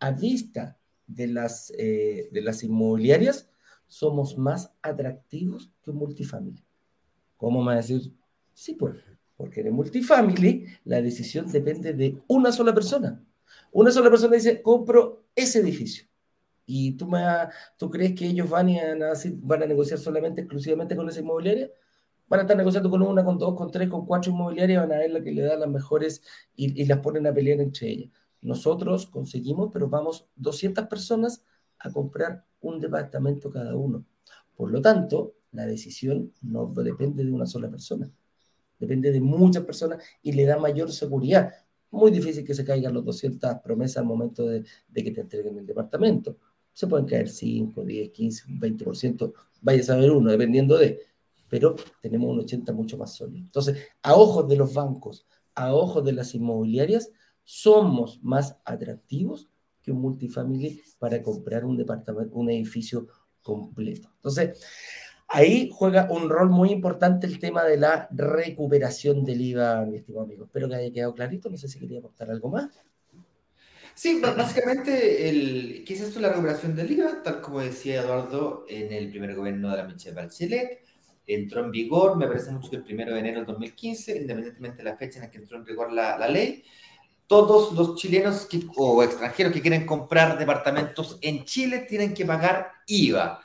a 0.00 0.10
vista 0.10 0.76
de 1.06 1.28
las, 1.28 1.72
eh, 1.78 2.28
de 2.32 2.42
las 2.42 2.64
inmobiliarias, 2.64 3.48
somos 3.86 4.36
más 4.36 4.74
atractivos 4.82 5.70
que 5.82 5.92
un 5.92 5.98
multifamily. 5.98 6.62
¿Cómo 7.36 7.62
me 7.62 7.76
decir? 7.76 8.12
Sí, 8.52 8.74
pues, 8.74 8.96
porque 9.36 9.60
en 9.60 9.68
el 9.68 9.72
multifamily 9.72 10.66
la 10.84 11.00
decisión 11.00 11.50
depende 11.50 11.92
de 11.92 12.18
una 12.26 12.50
sola 12.50 12.74
persona. 12.74 13.24
Una 13.70 13.92
sola 13.92 14.10
persona 14.10 14.34
dice, 14.34 14.60
compro 14.60 15.26
ese 15.34 15.60
edificio. 15.60 16.04
Y 16.66 16.92
tú, 16.92 17.06
me, 17.06 17.22
tú 17.76 17.90
crees 17.90 18.14
que 18.14 18.26
ellos 18.26 18.48
van 18.48 18.70
a, 18.70 19.12
van 19.36 19.62
a 19.62 19.66
negociar 19.66 19.98
solamente, 19.98 20.40
exclusivamente 20.40 20.96
con 20.96 21.08
esa 21.08 21.20
inmobiliaria? 21.20 21.70
Van 22.32 22.40
a 22.40 22.42
estar 22.44 22.56
negociando 22.56 22.88
con 22.88 23.02
una, 23.02 23.22
con 23.22 23.36
dos, 23.36 23.54
con 23.54 23.70
tres, 23.70 23.90
con 23.90 24.06
cuatro 24.06 24.32
inmobiliarias, 24.32 24.88
van 24.88 24.92
a 24.92 25.00
ver 25.00 25.10
la 25.10 25.22
que 25.22 25.32
le 25.32 25.42
da 25.42 25.54
las 25.54 25.68
mejores 25.68 26.22
y, 26.56 26.82
las 26.86 27.00
ponen 27.00 27.26
a 27.26 27.34
pelear 27.34 27.60
entre 27.60 27.90
ellas. 27.90 28.10
Nosotros 28.40 29.04
conseguimos, 29.06 29.68
pero 29.70 29.86
vamos 29.90 30.26
200 30.36 30.86
personas 30.86 31.44
a 31.78 31.92
comprar 31.92 32.46
un 32.62 32.80
departamento 32.80 33.50
cada 33.50 33.76
uno. 33.76 34.06
Por 34.56 34.70
lo 34.70 34.80
tanto, 34.80 35.34
la 35.50 35.66
decisión 35.66 36.32
no 36.40 36.72
depende 36.74 37.22
de 37.22 37.30
una 37.32 37.44
sola 37.44 37.68
persona, 37.68 38.10
depende 38.78 39.12
de 39.12 39.20
muchas 39.20 39.64
personas 39.64 40.02
y 40.22 40.32
le 40.32 40.46
da 40.46 40.56
mayor 40.56 40.90
seguridad. 40.90 41.52
Muy 41.90 42.10
difícil 42.10 42.46
que 42.46 42.54
se 42.54 42.64
caigan 42.64 42.94
los 42.94 43.04
200 43.04 43.56
promesas 43.62 43.98
al 43.98 44.06
momento 44.06 44.46
de, 44.46 44.64
de 44.88 45.04
que 45.04 45.10
te 45.10 45.20
entreguen 45.20 45.58
el 45.58 45.66
departamento. 45.66 46.38
Se 46.72 46.86
pueden 46.86 47.04
caer 47.04 47.28
5, 47.28 47.84
10, 47.84 48.10
15, 48.10 48.44
20%, 48.48 49.34
vaya 49.60 49.82
a 49.82 49.84
saber 49.84 50.10
uno, 50.12 50.30
dependiendo 50.30 50.78
de 50.78 51.11
pero 51.52 51.76
tenemos 52.00 52.30
un 52.30 52.40
80 52.40 52.72
mucho 52.72 52.96
más 52.96 53.14
sólido. 53.14 53.44
Entonces, 53.44 53.76
a 54.00 54.14
ojos 54.14 54.48
de 54.48 54.56
los 54.56 54.72
bancos, 54.72 55.26
a 55.54 55.74
ojos 55.74 56.02
de 56.02 56.12
las 56.12 56.34
inmobiliarias, 56.34 57.10
somos 57.44 58.20
más 58.22 58.56
atractivos 58.64 59.50
que 59.82 59.92
un 59.92 60.00
multifamily 60.00 60.80
para 60.98 61.22
comprar 61.22 61.66
un 61.66 61.76
departamento, 61.76 62.34
un 62.34 62.48
edificio 62.48 63.06
completo. 63.42 64.08
Entonces, 64.14 64.64
ahí 65.28 65.68
juega 65.70 66.10
un 66.10 66.30
rol 66.30 66.48
muy 66.48 66.70
importante 66.70 67.26
el 67.26 67.38
tema 67.38 67.64
de 67.64 67.76
la 67.76 68.08
recuperación 68.12 69.22
del 69.22 69.42
IVA, 69.42 69.84
mi 69.84 69.98
estimado 69.98 70.24
amigo. 70.24 70.46
Espero 70.46 70.70
que 70.70 70.76
haya 70.76 70.90
quedado 70.90 71.14
clarito. 71.14 71.50
No 71.50 71.58
sé 71.58 71.68
si 71.68 71.78
quería 71.78 71.98
aportar 71.98 72.30
algo 72.30 72.48
más. 72.48 72.70
Sí, 73.94 74.22
básicamente, 74.22 75.28
el, 75.28 75.84
¿qué 75.86 75.92
es 75.92 76.00
esto 76.00 76.18
la 76.18 76.30
recuperación 76.30 76.74
del 76.74 76.92
IVA? 76.92 77.22
Tal 77.22 77.42
como 77.42 77.60
decía 77.60 78.00
Eduardo 78.00 78.64
en 78.70 78.90
el 78.90 79.10
primer 79.10 79.34
gobierno 79.34 79.70
de 79.70 79.76
la 79.76 79.84
Michelle 79.84 80.16
Bachelet, 80.16 80.91
entró 81.26 81.64
en 81.64 81.70
vigor, 81.70 82.16
me 82.16 82.26
parece 82.26 82.50
mucho 82.50 82.70
que 82.70 82.76
el 82.76 82.84
primero 82.84 83.14
de 83.14 83.20
enero 83.20 83.38
del 83.38 83.46
2015, 83.46 84.16
independientemente 84.16 84.78
de 84.78 84.84
la 84.84 84.96
fecha 84.96 85.18
en 85.18 85.24
la 85.24 85.30
que 85.30 85.38
entró 85.38 85.56
en 85.56 85.64
vigor 85.64 85.92
la, 85.92 86.18
la 86.18 86.28
ley, 86.28 86.64
todos 87.26 87.72
los 87.72 87.96
chilenos 87.96 88.46
o 88.76 89.02
extranjeros 89.02 89.52
que 89.52 89.62
quieren 89.62 89.86
comprar 89.86 90.38
departamentos 90.38 91.18
en 91.22 91.44
Chile 91.44 91.86
tienen 91.88 92.12
que 92.12 92.26
pagar 92.26 92.72
IVA. 92.86 93.42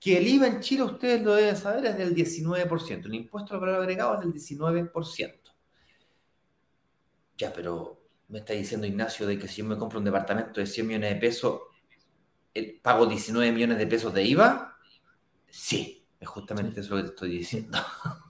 Que 0.00 0.16
el 0.16 0.26
IVA 0.28 0.46
en 0.46 0.60
Chile, 0.60 0.84
ustedes 0.84 1.22
lo 1.22 1.34
deben 1.34 1.56
saber, 1.56 1.84
es 1.84 1.98
del 1.98 2.14
19%. 2.14 3.04
El 3.04 3.14
impuesto 3.14 3.52
al 3.52 3.60
valor 3.60 3.80
agregado 3.80 4.14
es 4.14 4.20
del 4.20 4.32
19%. 4.32 5.34
Ya, 7.36 7.52
pero 7.52 8.00
me 8.28 8.38
está 8.38 8.52
diciendo 8.52 8.86
Ignacio 8.86 9.26
de 9.26 9.38
que 9.38 9.46
si 9.46 9.56
yo 9.62 9.64
me 9.64 9.76
compro 9.76 9.98
un 9.98 10.04
departamento 10.04 10.60
de 10.60 10.66
100 10.66 10.86
millones 10.86 11.10
de 11.10 11.16
pesos, 11.20 11.60
¿pago 12.82 13.06
19 13.06 13.52
millones 13.52 13.78
de 13.78 13.86
pesos 13.86 14.14
de 14.14 14.24
IVA? 14.24 14.76
Sí. 15.48 15.97
Es 16.20 16.28
justamente 16.28 16.80
eso 16.80 16.96
que 16.96 17.02
te 17.02 17.08
estoy 17.08 17.30
diciendo. 17.30 17.78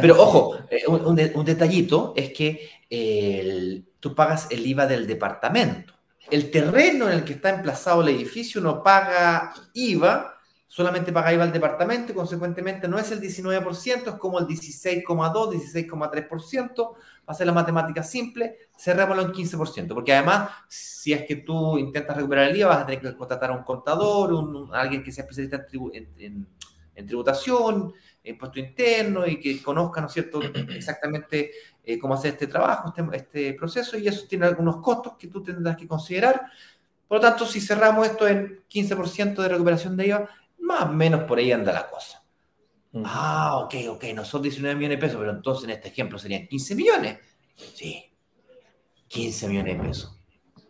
Pero 0.00 0.20
ojo, 0.20 0.58
eh, 0.70 0.86
un, 0.88 1.44
detallito 1.44 2.12
es 2.16 2.32
que 2.32 2.68
tú 4.00 4.14
pagas 4.14 4.48
el 4.50 4.66
IVA 4.66 4.86
del 4.86 5.06
departamento. 5.06 5.94
El 6.30 6.50
terreno 6.50 7.08
en 7.08 7.14
el 7.18 7.24
que 7.24 7.34
está 7.34 7.50
emplazado 7.50 8.02
el 8.02 8.08
edificio 8.08 8.60
no 8.60 8.82
paga 8.82 9.54
IVA, 9.74 10.38
solamente 10.66 11.12
paga 11.12 11.32
IVA 11.32 11.44
el 11.44 11.52
departamento 11.52 12.12
y 12.12 12.14
consecuentemente 12.14 12.88
no 12.88 12.98
es 12.98 13.12
el 13.12 13.20
19%, 13.20 14.08
es 14.08 14.14
como 14.14 14.38
el 14.38 14.46
16,2, 14.46 15.06
16,3%. 15.06 16.94
Va 16.94 16.96
a 17.26 17.34
ser 17.34 17.46
la 17.46 17.52
matemática 17.52 18.02
simple, 18.02 18.56
cerrémoslo 18.76 19.22
en 19.22 19.32
15%, 19.32 19.94
porque 19.94 20.14
además, 20.14 20.50
si 20.68 21.12
es 21.12 21.24
que 21.26 21.36
tú 21.36 21.78
intentas 21.78 22.16
recuperar 22.16 22.50
el 22.50 22.56
IVA, 22.56 22.68
vas 22.68 22.82
a 22.82 22.86
tener 22.86 23.00
que 23.00 23.16
contratar 23.16 23.50
a 23.50 23.54
un 23.54 23.62
contador, 23.62 24.32
un, 24.32 24.74
alguien 24.74 25.04
que 25.04 25.12
sea 25.12 25.22
especialista 25.22 25.64
en 25.92 26.08
en 26.18 26.46
tributación, 26.94 27.92
impuesto 28.24 28.58
interno 28.60 29.26
y 29.26 29.38
que 29.38 29.60
conozcan, 29.62 30.02
¿no 30.04 30.08
es 30.08 30.14
cierto?, 30.14 30.40
exactamente 30.74 31.50
eh, 31.82 31.98
cómo 31.98 32.14
hacer 32.14 32.32
este 32.32 32.46
trabajo, 32.46 32.92
este, 32.96 33.16
este, 33.16 33.54
proceso, 33.54 33.98
y 33.98 34.06
eso 34.06 34.26
tiene 34.28 34.46
algunos 34.46 34.76
costos 34.78 35.14
que 35.18 35.28
tú 35.28 35.42
tendrás 35.42 35.76
que 35.76 35.88
considerar. 35.88 36.42
Por 37.08 37.18
lo 37.18 37.20
tanto, 37.20 37.46
si 37.46 37.60
cerramos 37.60 38.06
esto 38.06 38.26
en 38.28 38.62
15% 38.68 39.42
de 39.42 39.48
recuperación 39.48 39.96
de 39.96 40.06
IVA, 40.06 40.28
más 40.60 40.84
o 40.84 40.92
menos 40.92 41.24
por 41.24 41.38
ahí 41.38 41.52
anda 41.52 41.72
la 41.72 41.88
cosa. 41.88 42.22
Ah, 43.04 43.58
ok, 43.58 43.74
ok, 43.88 44.04
no 44.14 44.24
son 44.24 44.42
19 44.42 44.76
millones 44.76 44.98
de 44.98 45.06
pesos, 45.06 45.18
pero 45.18 45.30
entonces 45.30 45.64
en 45.64 45.70
este 45.70 45.88
ejemplo 45.88 46.18
serían 46.18 46.46
15 46.46 46.74
millones. 46.74 47.18
Sí, 47.74 48.04
15 49.08 49.48
millones 49.48 49.78
de 49.78 49.84
pesos. 49.84 50.20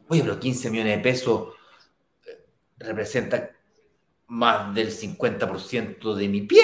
Oye, 0.08 0.22
pero 0.22 0.38
15 0.38 0.70
millones 0.70 0.96
de 0.96 1.02
pesos 1.02 1.48
eh, 2.26 2.46
representa 2.78 3.50
más 4.28 4.74
del 4.74 4.90
50% 4.90 6.14
de 6.14 6.28
mi 6.28 6.42
pie. 6.42 6.62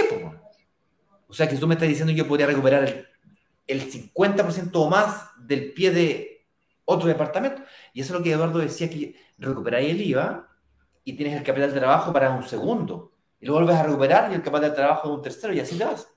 O 1.26 1.34
sea 1.34 1.48
que 1.48 1.56
tú 1.56 1.66
me 1.66 1.74
estás 1.74 1.88
diciendo 1.88 2.12
que 2.12 2.18
yo 2.18 2.28
podría 2.28 2.46
recuperar 2.46 3.06
el, 3.66 3.90
50% 3.90 4.70
o 4.74 4.88
más 4.88 5.30
del 5.38 5.72
pie 5.72 5.90
de 5.90 6.46
otro 6.84 7.08
departamento. 7.08 7.62
Y 7.92 8.00
eso 8.00 8.14
es 8.14 8.18
lo 8.18 8.24
que 8.24 8.32
Eduardo 8.32 8.58
decía, 8.58 8.88
que 8.88 9.14
recuperáis 9.36 9.90
el 9.90 10.00
IVA 10.00 10.48
y 11.04 11.12
tienes 11.14 11.36
el 11.36 11.42
capital 11.42 11.72
de 11.72 11.80
trabajo 11.80 12.12
para 12.12 12.30
un 12.30 12.42
segundo. 12.42 13.12
Y 13.40 13.46
lo 13.46 13.52
vuelves 13.52 13.76
a 13.76 13.82
recuperar 13.82 14.30
y 14.32 14.34
el 14.34 14.42
capital 14.42 14.70
de 14.70 14.76
trabajo 14.76 15.08
de 15.08 15.14
un 15.14 15.22
tercero 15.22 15.52
y 15.52 15.60
así 15.60 15.76
te 15.76 15.84
vas. 15.84 16.08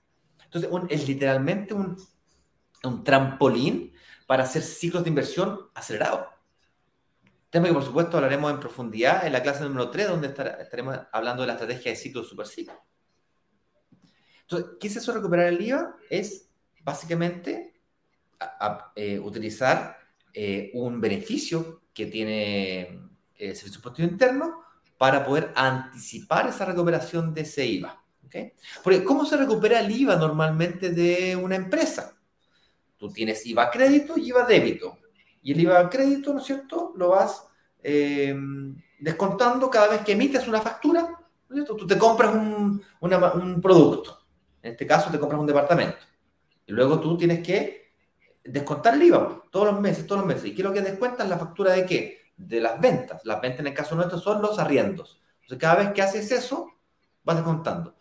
Entonces 0.46 0.70
es 0.90 1.08
literalmente 1.08 1.74
un, 1.74 1.98
un 2.84 3.04
trampolín 3.04 3.94
para 4.28 4.44
hacer 4.44 4.62
ciclos 4.62 5.04
de 5.04 5.10
inversión 5.10 5.60
acelerados. 5.74 6.28
Tema 7.52 7.68
que 7.68 7.74
por 7.74 7.84
supuesto 7.84 8.16
hablaremos 8.16 8.50
en 8.50 8.62
profundidad 8.62 9.28
en 9.28 9.34
la 9.34 9.44
clase 9.44 9.64
número 9.66 9.92
3, 9.92 10.08
donde 10.08 10.28
estaremos 10.28 10.98
hablando 11.12 11.44
de 11.44 11.48
la 11.48 11.54
estrategia 11.54 11.92
de 11.92 11.98
ciclo 11.98 12.24
superciclo. 12.24 12.82
Entonces, 14.44 14.72
¿qué 14.80 14.88
es 14.88 14.96
eso 14.96 15.12
recuperar 15.12 15.48
el 15.48 15.62
IVA? 15.62 15.98
Es 16.10 16.50
básicamente 16.82 17.82
eh, 18.96 19.20
utilizar 19.20 19.98
eh, 20.34 20.72
un 20.76 21.02
beneficio 21.02 21.84
que 21.94 22.06
tiene 22.06 22.82
eh, 22.82 23.00
el 23.36 23.56
Servicio 23.58 23.80
Impuesto 23.80 24.02
Interno 24.02 24.64
para 24.98 25.26
poder 25.26 25.52
anticipar 25.54 26.48
esa 26.48 26.64
recuperación 26.64 27.34
de 27.34 27.42
ese 27.42 27.66
IVA. 27.66 28.02
¿okay? 28.26 28.54
Porque, 28.82 29.04
¿cómo 29.04 29.26
se 29.26 29.36
recupera 29.36 29.82
el 29.82 29.92
IVA 29.92 30.16
normalmente 30.16 30.92
de 30.92 31.36
una 31.36 31.58
empresa? 31.58 32.18
Tú 32.96 33.12
tienes 33.12 33.46
IVA 33.46 33.70
crédito 33.70 34.18
y 34.18 34.30
IVA 34.30 34.46
débito. 34.46 35.01
Y 35.42 35.54
el 35.54 35.60
IVA 35.62 35.90
crédito, 35.90 36.34
¿no 36.34 36.40
es 36.40 36.46
cierto?, 36.46 36.94
lo 36.96 37.10
vas 37.10 37.48
eh, 37.84 38.36
descontando 39.00 39.70
cada 39.70 39.88
vez 39.88 40.02
que 40.02 40.12
emites 40.12 40.48
una 40.48 40.62
factura, 40.62 41.02
¿no 41.02 41.18
es 41.50 41.56
cierto? 41.56 41.76
Tú 41.76 41.88
te 41.88 41.98
compras 41.98 42.34
un, 42.36 42.82
un 43.00 43.62
producto, 43.62 44.20
en 44.62 44.72
este 44.72 44.86
caso 44.86 45.10
te 45.10 45.20
compras 45.20 45.42
un 45.42 45.48
departamento, 45.48 45.98
y 46.66 46.72
luego 46.74 47.00
tú 47.00 47.18
tienes 47.18 47.46
que 47.46 47.82
descontar 48.44 48.96
el 48.96 49.04
IVA 49.04 49.44
todos 49.52 49.68
los 49.68 49.82
meses, 49.82 50.06
todos 50.06 50.20
los 50.20 50.28
meses. 50.28 50.46
¿Y 50.46 50.56
qué 50.56 50.62
es 50.62 50.68
lo 50.68 50.74
que 50.74 50.82
descuentas? 50.82 51.28
La 51.28 51.38
factura 51.38 51.74
de 51.74 51.86
qué? 51.86 52.32
De 52.38 52.60
las 52.60 52.80
ventas. 52.80 53.22
Las 53.26 53.42
ventas 53.42 53.60
en 53.62 53.68
el 53.68 53.74
caso 53.74 53.96
nuestro 53.96 54.18
son 54.18 54.42
los 54.42 54.58
arriendos. 54.60 55.22
Entonces, 55.42 55.58
cada 55.60 55.76
vez 55.76 55.92
que 55.94 56.02
haces 56.02 56.32
eso, 56.32 56.72
vas 57.24 57.36
descontando. 57.36 57.96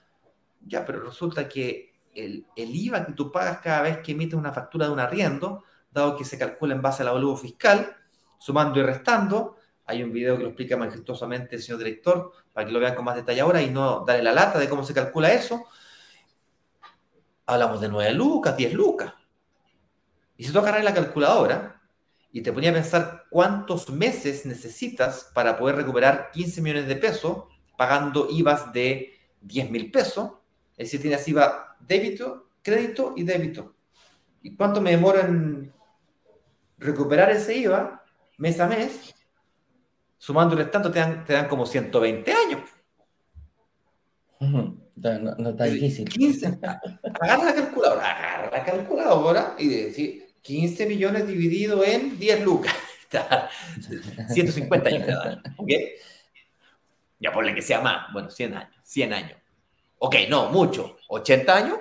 Ya, 0.66 0.84
pero 0.84 1.00
resulta 1.00 1.48
que 1.48 1.92
el, 2.14 2.46
el 2.56 2.74
IVA 2.74 3.06
que 3.06 3.12
tú 3.12 3.30
pagas 3.30 3.58
cada 3.58 3.82
vez 3.82 3.98
que 3.98 4.12
emites 4.12 4.38
una 4.38 4.52
factura 4.52 4.86
de 4.86 4.92
un 4.92 5.00
arriendo 5.00 5.64
dado 5.90 6.16
que 6.16 6.24
se 6.24 6.38
calcula 6.38 6.74
en 6.74 6.82
base 6.82 7.02
al 7.02 7.10
valor 7.10 7.38
fiscal, 7.38 7.96
sumando 8.38 8.80
y 8.80 8.82
restando. 8.82 9.56
Hay 9.86 10.02
un 10.02 10.12
video 10.12 10.36
que 10.36 10.42
lo 10.42 10.48
explica 10.50 10.76
majestuosamente 10.76 11.56
el 11.56 11.62
señor 11.62 11.78
director 11.78 12.32
para 12.52 12.66
que 12.66 12.72
lo 12.72 12.80
vean 12.80 12.94
con 12.94 13.04
más 13.04 13.16
detalle 13.16 13.40
ahora 13.40 13.60
y 13.62 13.70
no 13.70 14.04
darle 14.04 14.22
la 14.22 14.32
lata 14.32 14.58
de 14.58 14.68
cómo 14.68 14.84
se 14.84 14.94
calcula 14.94 15.32
eso. 15.32 15.66
Hablamos 17.46 17.80
de 17.80 17.88
9 17.88 18.12
lucas, 18.12 18.56
10 18.56 18.74
lucas. 18.74 19.12
Y 20.36 20.44
si 20.44 20.52
tú 20.52 20.58
agarras 20.60 20.84
la 20.84 20.94
calculadora 20.94 21.82
y 22.32 22.42
te 22.42 22.52
ponía 22.52 22.70
a 22.70 22.74
pensar 22.74 23.24
cuántos 23.28 23.90
meses 23.90 24.46
necesitas 24.46 25.30
para 25.34 25.58
poder 25.58 25.76
recuperar 25.76 26.30
15 26.32 26.62
millones 26.62 26.86
de 26.86 26.96
pesos 26.96 27.44
pagando 27.76 28.28
IVAs 28.30 28.72
de 28.72 29.12
10 29.40 29.70
mil 29.70 29.90
pesos. 29.90 30.32
Es 30.76 30.86
decir, 30.86 31.02
tienes 31.02 31.26
IVA 31.26 31.76
débito, 31.80 32.50
crédito 32.62 33.14
y 33.16 33.24
débito. 33.24 33.74
¿Y 34.42 34.54
cuánto 34.54 34.80
me 34.80 34.92
demora 34.92 35.22
en 35.22 35.72
recuperar 36.80 37.30
ese 37.30 37.56
IVA 37.56 38.02
mes 38.38 38.58
a 38.58 38.66
mes? 38.66 39.14
Sumándole 40.18 40.64
tanto, 40.64 40.90
te 40.90 40.98
dan, 40.98 41.24
te 41.24 41.34
dan 41.34 41.48
como 41.48 41.64
120 41.64 42.32
años. 42.32 42.60
No, 44.40 45.50
está 45.50 45.64
difícil. 45.64 46.08
15, 46.08 46.58
agarra 47.20 47.44
la 47.44 47.54
calculadora, 47.54 48.10
agarra 48.10 48.50
la 48.50 48.64
calculadora 48.64 49.54
y 49.58 49.68
decir 49.68 50.26
15 50.42 50.86
millones 50.86 51.26
dividido 51.26 51.84
en 51.84 52.18
10 52.18 52.44
lucas. 52.44 52.74
150 54.28 54.88
años 54.88 55.38
¿Ok? 55.56 55.68
Ya 57.18 57.32
ponle 57.32 57.54
que 57.54 57.62
sea 57.62 57.80
más. 57.80 58.12
Bueno, 58.12 58.30
100 58.30 58.54
años. 58.54 58.76
100 58.82 59.12
años. 59.12 59.38
Ok, 59.98 60.16
no, 60.28 60.48
mucho. 60.50 60.98
¿80 61.08 61.48
años? 61.50 61.78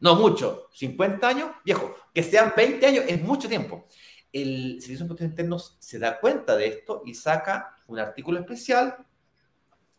No, 0.00 0.14
mucho. 0.16 0.68
¿50 0.78 1.24
años? 1.24 1.50
Viejo, 1.64 1.96
que 2.12 2.22
sean 2.22 2.52
20 2.56 2.86
años 2.86 3.04
es 3.08 3.22
mucho 3.22 3.48
tiempo. 3.48 3.86
El 4.32 4.80
Servicio 4.80 4.98
de 4.98 5.04
Impuestos 5.04 5.26
Internos 5.26 5.76
se 5.78 5.98
da 5.98 6.20
cuenta 6.20 6.56
de 6.56 6.66
esto 6.66 7.02
y 7.06 7.14
saca 7.14 7.76
un 7.86 7.98
artículo 7.98 8.40
especial 8.40 8.96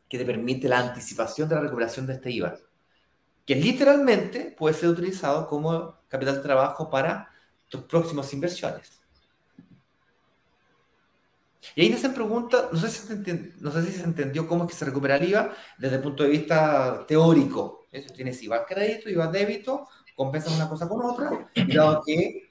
que 0.07 0.17
te 0.17 0.25
permite 0.25 0.67
la 0.67 0.79
anticipación 0.79 1.47
de 1.47 1.55
la 1.55 1.61
recuperación 1.61 2.07
de 2.07 2.13
este 2.13 2.31
IVA, 2.31 2.57
que 3.45 3.55
literalmente 3.55 4.55
puede 4.57 4.75
ser 4.75 4.89
utilizado 4.89 5.47
como 5.47 5.95
capital 6.07 6.35
de 6.35 6.41
trabajo 6.41 6.89
para 6.89 7.29
tus 7.69 7.83
próximas 7.83 8.33
inversiones. 8.33 8.99
Y 11.75 11.81
ahí 11.81 11.93
hacen 11.93 12.13
preguntas, 12.13 12.65
no 12.71 12.79
sé, 12.79 12.89
si 12.89 13.53
no 13.59 13.71
sé 13.71 13.83
si 13.83 13.91
se 13.91 14.03
entendió 14.03 14.47
cómo 14.47 14.63
es 14.63 14.71
que 14.71 14.75
se 14.75 14.85
recupera 14.85 15.17
el 15.17 15.29
IVA 15.29 15.53
desde 15.77 15.97
el 15.97 16.01
punto 16.01 16.23
de 16.23 16.29
vista 16.29 17.05
teórico. 17.07 17.87
Eso 17.91 18.13
tienes 18.13 18.41
IVA 18.41 18.65
crédito, 18.65 19.09
IVA 19.09 19.27
débito, 19.27 19.87
compensas 20.15 20.55
una 20.55 20.67
cosa 20.67 20.87
con 20.87 21.05
otra, 21.05 21.49
y 21.55 21.75
dado 21.75 22.01
que 22.03 22.48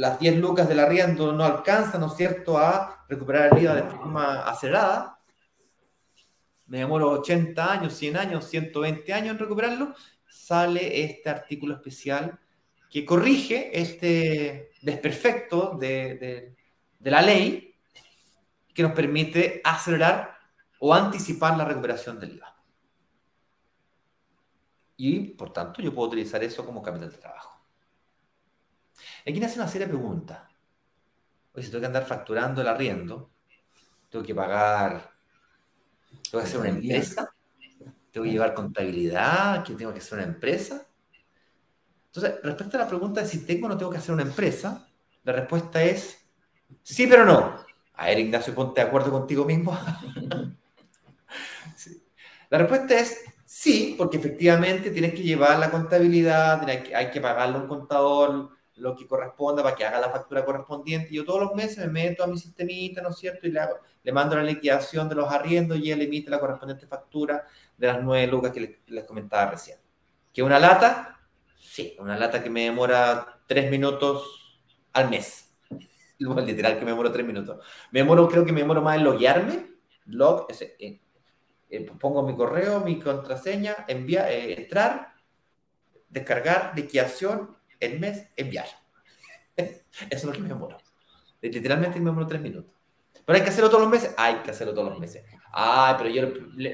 las 0.00 0.18
10 0.18 0.38
lucas 0.38 0.66
del 0.66 0.80
arriendo 0.80 1.30
no 1.32 1.44
alcanzan, 1.44 2.00
¿no 2.00 2.06
es 2.06 2.16
cierto?, 2.16 2.56
a 2.56 3.04
recuperar 3.06 3.52
el 3.52 3.62
IVA 3.62 3.74
de 3.74 3.82
forma 3.82 4.48
acelerada, 4.48 5.20
me 6.68 6.78
demoro 6.78 7.10
80 7.10 7.70
años, 7.70 7.92
100 7.94 8.16
años, 8.16 8.46
120 8.46 9.12
años 9.12 9.32
en 9.32 9.38
recuperarlo, 9.38 9.94
sale 10.26 11.04
este 11.04 11.28
artículo 11.28 11.74
especial 11.74 12.38
que 12.88 13.04
corrige 13.04 13.78
este 13.78 14.70
desperfecto 14.80 15.76
de, 15.78 16.56
la 17.00 17.20
ley 17.20 17.74
que 18.72 18.82
nos 18.82 18.92
permite 18.92 19.60
acelerar 19.62 20.38
o 20.78 20.94
anticipar 20.94 21.58
la 21.58 21.66
recuperación 21.66 22.18
del 22.18 22.36
IVA. 22.36 22.56
Y, 24.96 25.20
por 25.34 25.52
tanto, 25.52 25.82
yo 25.82 25.94
puedo 25.94 26.08
utilizar 26.08 26.42
eso 26.42 26.64
como 26.64 26.80
capital 26.80 27.10
de 27.10 27.18
trabajo. 27.18 27.59
Aquí 29.22 29.38
me 29.38 29.46
hace 29.46 29.58
una 29.58 29.68
serie 29.68 29.86
de 29.86 29.94
preguntas. 29.94 30.40
Oye, 31.52 31.64
si 31.64 31.70
tengo 31.70 31.80
que 31.80 31.86
andar 31.86 32.06
facturando 32.06 32.60
el 32.60 32.68
arriendo, 32.68 33.30
tengo 34.08 34.24
que 34.24 34.34
pagar 34.34 35.10
¿Tengo 36.30 36.42
que 36.42 36.48
hacer 36.48 36.60
una 36.60 36.68
empresa? 36.70 37.34
¿Tengo 38.10 38.24
que 38.24 38.32
llevar 38.32 38.54
contabilidad? 38.54 39.64
¿Qué 39.64 39.74
tengo 39.74 39.92
que 39.92 39.98
hacer 39.98 40.18
una 40.18 40.26
empresa? 40.26 40.86
Entonces, 42.06 42.40
respecto 42.42 42.76
a 42.76 42.80
la 42.80 42.88
pregunta 42.88 43.20
de 43.20 43.26
si 43.26 43.44
tengo 43.44 43.66
o 43.66 43.68
no 43.68 43.76
tengo 43.76 43.90
que 43.90 43.98
hacer 43.98 44.14
una 44.14 44.22
empresa, 44.22 44.88
la 45.24 45.32
respuesta 45.32 45.82
es 45.82 46.18
sí, 46.82 47.06
pero 47.06 47.24
no. 47.24 47.64
A 47.94 48.06
ver, 48.06 48.18
Ignacio, 48.18 48.54
ponte 48.54 48.80
de 48.80 48.86
acuerdo 48.86 49.10
contigo 49.10 49.44
mismo. 49.44 49.78
La 52.48 52.58
respuesta 52.58 52.98
es 52.98 53.22
sí, 53.44 53.94
porque 53.96 54.16
efectivamente 54.16 54.90
tienes 54.90 55.14
que 55.14 55.22
llevar 55.22 55.56
la 55.60 55.70
contabilidad, 55.70 56.68
hay 56.68 57.10
que 57.12 57.20
pagarle 57.20 57.58
a 57.58 57.60
un 57.60 57.68
contador, 57.68 58.50
lo 58.80 58.96
que 58.96 59.06
corresponda 59.06 59.62
para 59.62 59.76
que 59.76 59.84
haga 59.84 60.00
la 60.00 60.10
factura 60.10 60.44
correspondiente. 60.44 61.14
Yo 61.14 61.24
todos 61.24 61.40
los 61.40 61.54
meses 61.54 61.78
me 61.78 61.88
meto 61.88 62.24
a 62.24 62.26
mi 62.26 62.38
sistemita, 62.38 63.02
¿no 63.02 63.10
es 63.10 63.16
cierto? 63.16 63.46
Y 63.46 63.52
le, 63.52 63.60
hago, 63.60 63.76
le 64.02 64.12
mando 64.12 64.36
la 64.36 64.42
liquidación 64.42 65.08
de 65.08 65.14
los 65.14 65.30
arriendos 65.30 65.78
y 65.78 65.90
él 65.90 66.00
emite 66.02 66.30
la 66.30 66.40
correspondiente 66.40 66.86
factura 66.86 67.46
de 67.76 67.86
las 67.86 68.02
nueve 68.02 68.26
lucas 68.26 68.52
que 68.52 68.80
les, 68.86 69.04
comentaba 69.04 69.50
recién. 69.50 69.78
¿Que 70.32 70.42
una 70.42 70.58
lata? 70.58 71.20
Sí, 71.58 71.96
una 71.98 72.16
lata 72.16 72.42
que 72.42 72.50
me 72.50 72.64
demora 72.64 73.40
tres 73.46 73.70
minutos 73.70 74.62
al 74.92 75.10
mes. 75.10 75.54
Literal 76.18 76.78
que 76.78 76.84
me 76.84 76.90
demoro 76.90 77.12
tres 77.12 77.26
minutos. 77.26 77.64
Me 77.90 78.00
demoro, 78.00 78.28
creo 78.28 78.44
que 78.44 78.52
me 78.52 78.60
demoro 78.60 78.82
más 78.82 78.96
en 78.96 79.04
loguearme. 79.04 79.70
Log, 80.06 80.46
eh, 80.58 81.00
eh, 81.68 81.90
pongo 82.00 82.22
mi 82.22 82.34
correo, 82.34 82.80
mi 82.80 82.98
contraseña, 82.98 83.84
enviar, 83.86 84.30
eh, 84.30 84.60
entrar, 84.60 85.14
descargar, 86.08 86.72
liquidación, 86.74 87.56
el 87.80 87.98
mes, 87.98 88.28
enviar. 88.36 88.66
Eso 89.56 89.82
es 90.10 90.24
lo 90.24 90.32
que 90.32 90.40
me 90.40 90.48
demoro. 90.48 90.76
Literalmente 91.40 91.98
me 91.98 92.06
demoro 92.06 92.26
tres 92.26 92.40
minutos. 92.40 92.72
Pero 93.24 93.36
hay 93.36 93.42
que 93.42 93.50
hacerlo 93.50 93.70
todos 93.70 93.82
los 93.82 93.90
meses. 93.90 94.14
Hay 94.16 94.36
que 94.36 94.50
hacerlo 94.50 94.74
todos 94.74 94.90
los 94.90 94.98
meses. 94.98 95.24
Ay, 95.52 95.94
pero 95.98 96.10
yo 96.10 96.28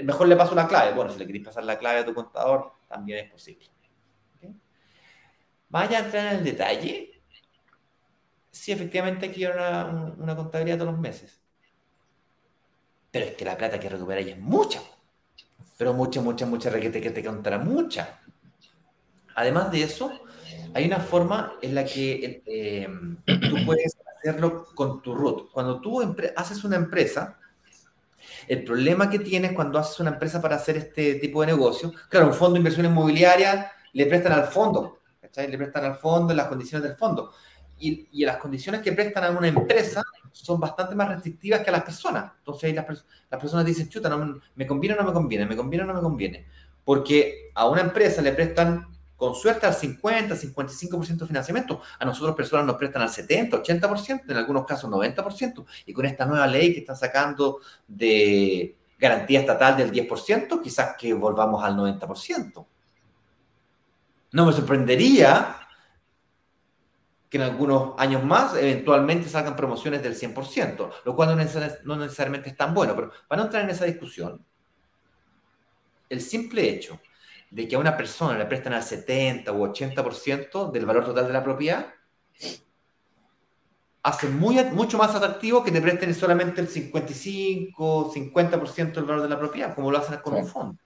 mejor 0.04 0.28
le 0.28 0.36
paso 0.36 0.54
la 0.54 0.66
clave. 0.68 0.92
Bueno, 0.94 1.10
si 1.10 1.18
le 1.18 1.26
queréis 1.26 1.44
pasar 1.44 1.64
la 1.64 1.78
clave 1.78 2.00
a 2.00 2.04
tu 2.04 2.14
contador, 2.14 2.72
también 2.88 3.24
es 3.24 3.30
posible. 3.30 3.66
Vaya 5.68 5.98
a 5.98 6.04
entrar 6.04 6.26
en 6.32 6.38
el 6.38 6.44
detalle. 6.44 7.22
Sí, 8.50 8.72
efectivamente 8.72 9.26
hay 9.26 9.32
llevar 9.32 10.14
una, 10.18 10.36
contabilidad 10.36 10.78
todos 10.78 10.92
los 10.92 11.00
meses. 11.00 11.40
Pero 13.10 13.26
es 13.26 13.34
que 13.34 13.44
la 13.44 13.56
plata 13.56 13.78
que 13.78 13.88
recuperáis 13.88 14.28
es 14.28 14.38
mucha. 14.38 14.80
Pero 15.76 15.92
mucha, 15.92 16.20
mucha, 16.20 16.46
mucha 16.46 16.70
requete 16.70 17.00
que 17.00 17.10
te 17.10 17.24
contará 17.24 17.58
mucha. 17.58 18.20
Además 19.34 19.70
de 19.70 19.82
eso, 19.82 20.10
hay 20.76 20.84
una 20.84 21.00
forma 21.00 21.54
en 21.62 21.74
la 21.74 21.86
que 21.86 22.42
eh, 22.44 22.86
tú 23.24 23.56
puedes 23.64 23.96
hacerlo 24.18 24.66
con 24.74 25.00
tu 25.00 25.14
root. 25.14 25.50
Cuando 25.50 25.80
tú 25.80 26.02
haces 26.36 26.64
una 26.64 26.76
empresa, 26.76 27.38
el 28.46 28.62
problema 28.62 29.08
que 29.08 29.20
tienes 29.20 29.52
cuando 29.52 29.78
haces 29.78 29.98
una 30.00 30.10
empresa 30.10 30.42
para 30.42 30.56
hacer 30.56 30.76
este 30.76 31.14
tipo 31.14 31.40
de 31.40 31.46
negocio, 31.46 31.94
claro, 32.10 32.26
un 32.26 32.34
fondo 32.34 32.54
de 32.54 32.58
inversión 32.58 32.84
inmobiliaria 32.84 33.72
le 33.94 34.04
prestan 34.04 34.32
al 34.32 34.48
fondo, 34.48 35.00
¿cachai? 35.18 35.50
Le 35.50 35.56
prestan 35.56 35.86
al 35.86 35.96
fondo 35.96 36.34
las 36.34 36.46
condiciones 36.46 36.86
del 36.86 36.98
fondo. 36.98 37.32
Y, 37.78 38.08
y, 38.12 38.26
las 38.26 38.36
condiciones 38.36 38.82
que 38.82 38.92
prestan 38.92 39.24
a 39.24 39.30
una 39.30 39.48
empresa 39.48 40.02
son 40.30 40.60
bastante 40.60 40.94
más 40.94 41.08
restrictivas 41.08 41.60
que 41.60 41.70
a 41.70 41.72
las 41.72 41.84
personas. 41.84 42.32
Entonces 42.38 42.74
las, 42.74 42.86
las 43.30 43.40
personas 43.40 43.64
dicen, 43.64 43.88
chuta, 43.88 44.10
no, 44.10 44.42
¿me 44.54 44.66
conviene 44.66 44.94
o 44.94 44.98
no 44.98 45.08
me 45.08 45.14
conviene? 45.14 45.46
¿Me 45.46 45.56
conviene 45.56 45.84
o 45.84 45.86
no 45.86 45.94
me 45.94 46.00
conviene? 46.00 46.46
Porque 46.84 47.50
a 47.54 47.66
una 47.66 47.80
empresa 47.80 48.20
le 48.20 48.32
prestan 48.32 48.95
con 49.16 49.34
suerte 49.34 49.66
al 49.66 49.74
50, 49.74 50.34
55% 50.34 51.16
de 51.16 51.26
financiamiento. 51.26 51.80
A 51.98 52.04
nosotros 52.04 52.36
personas 52.36 52.66
nos 52.66 52.76
prestan 52.76 53.02
al 53.02 53.10
70, 53.10 53.62
80%, 53.62 54.22
en 54.28 54.36
algunos 54.36 54.66
casos 54.66 54.90
90%. 54.90 55.64
Y 55.86 55.92
con 55.92 56.04
esta 56.04 56.26
nueva 56.26 56.46
ley 56.46 56.72
que 56.72 56.80
están 56.80 56.96
sacando 56.96 57.60
de 57.88 58.76
garantía 58.98 59.40
estatal 59.40 59.76
del 59.76 59.90
10%, 59.92 60.62
quizás 60.62 60.96
que 60.98 61.14
volvamos 61.14 61.64
al 61.64 61.76
90%. 61.76 62.66
No 64.32 64.46
me 64.46 64.52
sorprendería 64.52 65.56
que 67.28 67.38
en 67.38 67.42
algunos 67.42 67.94
años 67.98 68.22
más 68.22 68.54
eventualmente 68.56 69.28
salgan 69.28 69.56
promociones 69.56 70.02
del 70.02 70.14
100%, 70.14 70.90
lo 71.04 71.16
cual 71.16 71.36
no 71.84 71.96
necesariamente 71.96 72.50
es 72.50 72.56
tan 72.56 72.72
bueno, 72.72 72.94
pero 72.94 73.10
para 73.26 73.40
no 73.40 73.46
entrar 73.46 73.64
en 73.64 73.70
esa 73.70 73.84
discusión, 73.84 74.44
el 76.08 76.20
simple 76.20 76.68
hecho 76.68 77.00
de 77.50 77.68
que 77.68 77.76
a 77.76 77.78
una 77.78 77.96
persona 77.96 78.38
le 78.38 78.46
prestan 78.46 78.72
al 78.72 78.82
70 78.82 79.52
u 79.52 79.64
80% 79.66 80.70
del 80.70 80.86
valor 80.86 81.04
total 81.04 81.26
de 81.26 81.32
la 81.32 81.44
propiedad, 81.44 81.86
hace 84.02 84.28
muy, 84.28 84.62
mucho 84.72 84.98
más 84.98 85.14
atractivo 85.14 85.64
que 85.64 85.72
te 85.72 85.80
presten 85.80 86.14
solamente 86.14 86.60
el 86.60 86.68
55, 86.68 88.12
50% 88.12 88.92
del 88.94 89.04
valor 89.04 89.22
de 89.22 89.28
la 89.28 89.38
propiedad, 89.38 89.74
como 89.74 89.90
lo 89.90 89.98
hacen 89.98 90.18
con 90.22 90.34
un 90.34 90.46
fondo. 90.46 90.78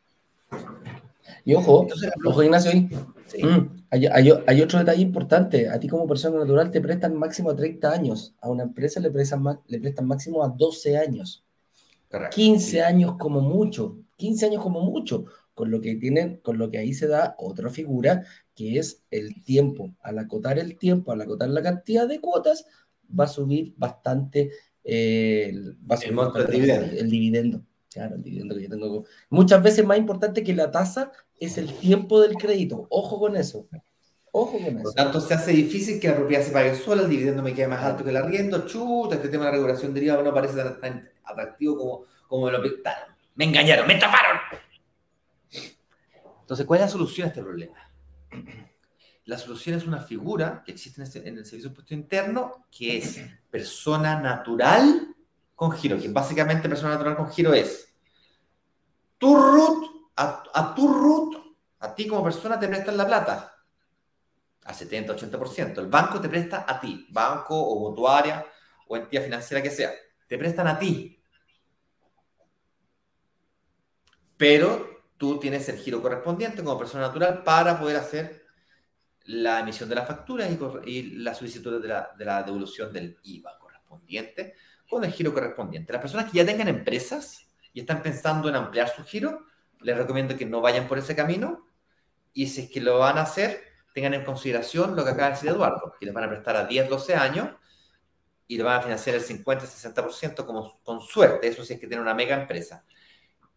Y 1.45 1.55
ojo, 1.55 1.87
ojo 2.25 2.43
Ignacio, 2.43 2.73
mm, 2.73 3.85
hay, 3.91 4.63
otro 4.63 4.79
detalle 4.79 5.03
importante. 5.03 5.69
A 5.69 5.79
ti 5.79 5.89
como 5.89 6.07
persona 6.07 6.39
natural 6.39 6.71
te 6.71 6.81
prestan 6.81 7.17
máximo 7.17 7.51
a 7.51 7.57
30 7.57 7.93
años. 7.93 8.35
A 8.41 8.49
una 8.49 8.65
empresa 8.65 9.01
le 9.01 9.11
prestan, 9.11 9.61
le 9.67 9.81
prestan 9.81 10.07
máximo 10.07 10.43
a 10.43 10.49
12 10.49 10.97
años. 10.97 11.45
15 12.31 12.83
años 12.83 13.17
como 13.19 13.41
mucho. 13.41 13.97
15 14.17 14.47
años 14.47 14.63
como 14.63 14.81
mucho 14.81 15.25
con 15.61 15.71
lo 15.71 15.83
que 15.83 15.95
tienen, 15.97 16.39
con 16.39 16.57
lo 16.57 16.71
que 16.71 16.79
ahí 16.79 16.95
se 16.95 17.07
da 17.07 17.35
otra 17.37 17.69
figura, 17.69 18.25
que 18.57 18.79
es 18.79 19.05
el 19.11 19.45
tiempo. 19.45 19.95
Al 20.01 20.19
acotar 20.19 20.59
el 20.59 20.79
tiempo, 20.79 21.13
al 21.13 21.21
acotar 21.21 21.51
la 21.51 21.63
cantidad 21.63 22.09
de 22.09 22.19
cuotas, 22.19 22.65
va 23.13 23.25
a 23.25 23.29
subir 23.29 23.75
bastante, 23.77 24.53
eh, 24.83 25.53
va 25.89 25.97
a 25.97 25.99
subir 25.99 26.71
el, 26.71 27.11
dividendo. 27.11 27.63
Claro, 27.93 28.15
el 28.15 28.23
dividendo 28.23 28.55
que 28.55 28.63
yo 28.63 28.71
tengo. 28.71 29.05
Muchas 29.29 29.63
veces 29.63 29.85
más 29.85 29.99
importante 29.99 30.43
que 30.43 30.55
la 30.55 30.71
tasa 30.71 31.13
es 31.39 31.59
el 31.59 31.75
tiempo 31.75 32.23
del 32.23 32.37
crédito. 32.37 32.87
Ojo 32.89 33.21
con 33.21 33.37
eso. 33.37 33.69
Ojo 34.33 34.53
con 34.53 34.63
eso. 34.63 34.77
Por 34.77 34.85
lo 34.85 34.93
tanto, 34.95 35.21
se 35.21 35.35
hace 35.35 35.53
difícil 35.53 36.01
que 36.01 36.09
la 36.09 36.17
propiedad 36.17 36.43
se 36.43 36.53
pague 36.53 36.75
sola, 36.75 37.03
el 37.03 37.11
dividendo 37.11 37.43
me 37.43 37.53
quede 37.53 37.69
más 37.69 37.85
alto 37.85 38.03
que 38.03 38.09
el 38.09 38.17
arriendo. 38.17 38.65
Chuta, 38.65 39.17
este 39.17 39.29
tema 39.29 39.45
de 39.45 39.51
la 39.51 39.57
regulación 39.57 39.93
derivada 39.93 40.23
no 40.23 40.33
parece 40.33 40.57
tan, 40.81 41.07
atractivo 41.23 41.77
como, 41.77 42.05
como 42.29 42.47
me 42.47 42.53
lo 42.53 42.63
pintaron. 42.63 43.15
Me 43.35 43.45
engañaron, 43.45 43.87
me 43.87 43.93
estafaron. 43.93 44.39
Entonces, 46.51 46.67
¿cuál 46.67 46.81
es 46.81 46.87
la 46.87 46.91
solución 46.91 47.27
a 47.27 47.29
este 47.29 47.43
problema? 47.43 47.77
La 49.27 49.39
solución 49.39 49.77
es 49.77 49.87
una 49.87 50.01
figura 50.01 50.65
que 50.67 50.73
existe 50.73 51.01
en, 51.01 51.07
este, 51.07 51.21
el 51.21 51.45
servicio 51.45 51.69
de 51.69 51.69
impuesto 51.69 51.95
interno, 51.95 52.67
que 52.73 52.97
es 52.97 53.21
persona 53.49 54.19
natural 54.19 55.15
con 55.55 55.71
giro, 55.71 55.97
que 55.97 56.09
básicamente 56.09 56.69
persona 56.69 56.95
natural 56.95 57.15
con 57.15 57.31
giro 57.31 57.55
es 57.55 57.95
tu 59.17 59.37
root, 59.37 60.11
a, 60.17 60.75
tu 60.75 60.93
root, 60.93 61.37
a 61.79 61.95
ti 61.95 62.09
como 62.09 62.25
persona 62.25 62.59
te 62.59 62.67
prestan 62.67 62.97
la 62.97 63.07
plata, 63.07 63.55
a 64.65 64.75
70, 64.75 65.15
80%. 65.15 65.79
El 65.79 65.87
banco 65.87 66.21
te 66.21 66.29
presta 66.29 66.65
a 66.67 66.81
ti, 66.81 67.07
banco 67.11 67.55
o 67.57 67.79
mutuaria 67.79 68.45
o 68.89 68.97
entidad 68.97 69.23
financiera 69.23 69.63
que 69.63 69.71
sea, 69.71 69.93
te 70.27 70.37
prestan 70.37 70.67
a 70.67 70.77
ti. 70.77 71.23
Pero 74.37 75.00
tú 75.21 75.39
tienes 75.39 75.69
el 75.69 75.77
giro 75.77 76.01
correspondiente 76.01 76.65
como 76.65 76.79
persona 76.79 77.09
natural 77.09 77.45
para 77.45 77.79
poder 77.79 77.99
hacer 77.99 78.47
la 79.25 79.61
emisión 79.61 79.87
de 79.91 79.95
la 79.95 80.07
factura 80.07 80.49
y, 80.87 81.03
la 81.19 81.35
solicitud 81.35 81.83
de 81.83 82.25
la, 82.25 82.43
devolución 82.43 82.91
del 82.91 83.19
IVA 83.25 83.59
correspondiente 83.59 84.55
con 84.89 85.05
el 85.05 85.13
giro 85.13 85.35
correspondiente. 85.35 85.93
Las 85.93 86.01
personas 86.01 86.31
que 86.31 86.39
ya 86.39 86.47
tengan 86.47 86.69
empresas 86.69 87.47
y 87.75 87.81
están 87.81 88.03
pensando 88.03 88.49
en 88.49 88.55
ampliar 88.55 88.89
su 88.89 89.05
giro, 89.05 89.45
les 89.81 89.95
recomiendo 89.95 90.39
que 90.39 90.47
no 90.47 90.63
vayan 90.63 90.89
por 90.89 90.97
ese 90.97 91.15
camino 91.15 91.67
y 92.33 92.47
si 92.47 92.63
es 92.63 92.71
que 92.71 92.81
lo 92.81 92.99
van 92.99 93.19
a 93.19 93.23
hacer, 93.23 93.61
tengan 93.93 94.15
en 94.15 94.25
consideración 94.25 94.97
lo 94.97 95.05
que 95.05 95.11
acaba 95.11 95.27
de 95.27 95.35
decir 95.35 95.51
Eduardo, 95.51 95.97
que 96.01 96.07
les 96.07 96.15
van 96.15 96.25
a 96.25 96.31
prestar 96.31 96.57
a 96.57 96.65
10, 96.65 96.89
12 96.89 97.15
años 97.15 97.51
y 98.47 98.57
le 98.57 98.63
van 98.63 98.79
a 98.79 98.81
financiar 98.81 99.17
el 99.17 99.23
50, 99.23 99.67
60% 99.67 100.47
como, 100.47 100.81
con 100.83 101.03
suerte, 101.03 101.47
eso 101.47 101.63
sí 101.63 101.75
es 101.75 101.79
que 101.79 101.87
tiene 101.87 102.03
una 102.03 102.15
mega 102.15 102.41
empresa. 102.41 102.87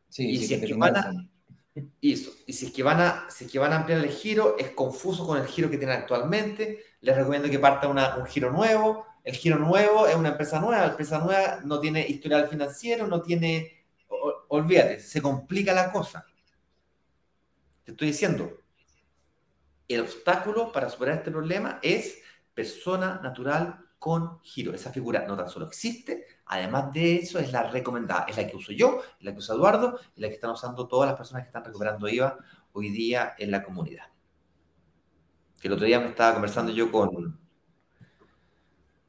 Sí, 0.09 0.29
y 0.29 0.37
si 0.45 0.55
es 0.55 0.65
que 0.65 0.73
van 0.73 0.97
a, 0.97 1.29
y, 1.75 1.87
y 2.01 2.53
si 2.53 2.67
es, 2.67 2.71
que 2.71 2.83
van 2.83 2.99
a, 2.99 3.25
si 3.29 3.45
es 3.45 3.51
que 3.51 3.59
van 3.59 3.73
a 3.73 3.77
ampliar 3.77 3.99
el 3.99 4.11
giro, 4.11 4.57
es 4.59 4.71
confuso 4.71 5.25
con 5.25 5.39
el 5.39 5.47
giro 5.47 5.69
que 5.69 5.77
tienen 5.77 5.97
actualmente. 5.97 6.83
Les 7.01 7.15
recomiendo 7.15 7.49
que 7.49 7.59
parta 7.59 7.87
un 7.87 8.25
giro 8.27 8.51
nuevo. 8.51 9.05
El 9.23 9.35
giro 9.35 9.57
nuevo 9.57 10.07
es 10.07 10.15
una 10.15 10.29
empresa 10.29 10.59
nueva. 10.59 10.85
La 10.85 10.91
empresa 10.91 11.19
nueva 11.19 11.61
no 11.63 11.79
tiene 11.79 12.07
historial 12.07 12.47
financiero, 12.47 13.07
no 13.07 13.21
tiene. 13.21 13.85
olvídate, 14.49 14.99
se 14.99 15.21
complica 15.21 15.73
la 15.73 15.91
cosa. 15.91 16.25
Te 17.83 17.91
estoy 17.91 18.07
diciendo, 18.07 18.59
el 19.87 20.01
obstáculo 20.01 20.71
para 20.71 20.89
superar 20.89 21.17
este 21.17 21.31
problema 21.31 21.79
es 21.81 22.19
persona 22.53 23.19
natural 23.23 23.82
con 24.03 24.41
giro. 24.41 24.73
Esa 24.73 24.91
figura 24.91 25.23
no 25.25 25.37
tan 25.37 25.47
solo 25.47 25.65
existe, 25.65 26.25
además 26.47 26.91
de 26.91 27.19
eso 27.19 27.39
es 27.39 27.53
la 27.53 27.71
recomendada, 27.71 28.25
es 28.27 28.35
la 28.35 28.45
que 28.45 28.57
uso 28.57 28.73
yo, 28.73 29.01
es 29.17 29.23
la 29.23 29.31
que 29.31 29.37
usa 29.37 29.55
Eduardo 29.55 29.97
y 30.13 30.19
la 30.19 30.27
que 30.27 30.33
están 30.33 30.49
usando 30.49 30.89
todas 30.89 31.07
las 31.07 31.15
personas 31.15 31.43
que 31.43 31.47
están 31.47 31.63
recuperando 31.63 32.09
IVA 32.09 32.37
hoy 32.73 32.89
día 32.89 33.33
en 33.37 33.49
la 33.49 33.63
comunidad. 33.63 34.03
El 35.61 35.71
otro 35.71 35.85
día 35.85 36.01
me 36.01 36.09
estaba 36.09 36.33
conversando 36.33 36.73
yo 36.73 36.91
con, 36.91 37.39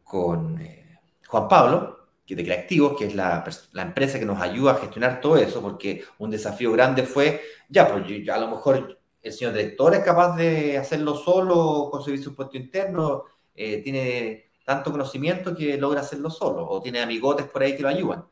con 0.05 0.61
eh, 0.61 1.01
Juan 1.27 1.49
Pablo, 1.49 2.11
que 2.25 2.37
de 2.37 2.45
Creativos, 2.45 2.97
que 2.97 3.07
es 3.07 3.17
la, 3.17 3.45
empresa 3.75 4.21
que 4.21 4.27
nos 4.27 4.41
ayuda 4.41 4.75
a 4.75 4.77
gestionar 4.77 5.21
todo 5.21 5.39
eso, 5.39 5.61
porque 5.61 6.05
un 6.19 6.31
desafío 6.31 6.71
grande 6.71 7.03
fue, 7.03 7.41
ya, 7.69 7.89
pues 7.93 8.29
a 8.29 8.39
lo 8.39 8.47
mejor 8.47 8.97
el 9.21 9.33
señor 9.33 9.55
director 9.55 9.93
es 9.93 10.05
capaz 10.05 10.37
de 10.37 10.79
hacerlo 10.79 11.17
solo 11.17 11.89
con 11.91 12.05
de 12.05 12.13
impuesto 12.15 12.57
interno, 12.57 13.25
eh, 13.57 13.83
tiene 13.83 14.54
tanto 14.65 14.91
conocimiento 14.91 15.55
que 15.55 15.77
logra 15.77 16.01
hacerlo 16.01 16.31
solo, 16.31 16.67
o 16.69 16.81
tiene 16.81 17.01
amigotes 17.01 17.47
por 17.47 17.63
ahí 17.63 17.77
que 17.77 17.83
lo 17.83 17.89
ayudan. 17.89 18.25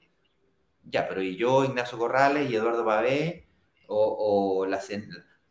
Ya, 0.85 1.09
pero 1.09 1.23
y 1.23 1.37
yo, 1.37 1.65
Ignacio 1.65 1.99
Corrales 1.99 2.51
y 2.51 2.57
Eduardo 2.57 2.85
Babé, 2.85 3.47
o, 3.87 4.67
la, 4.67 4.81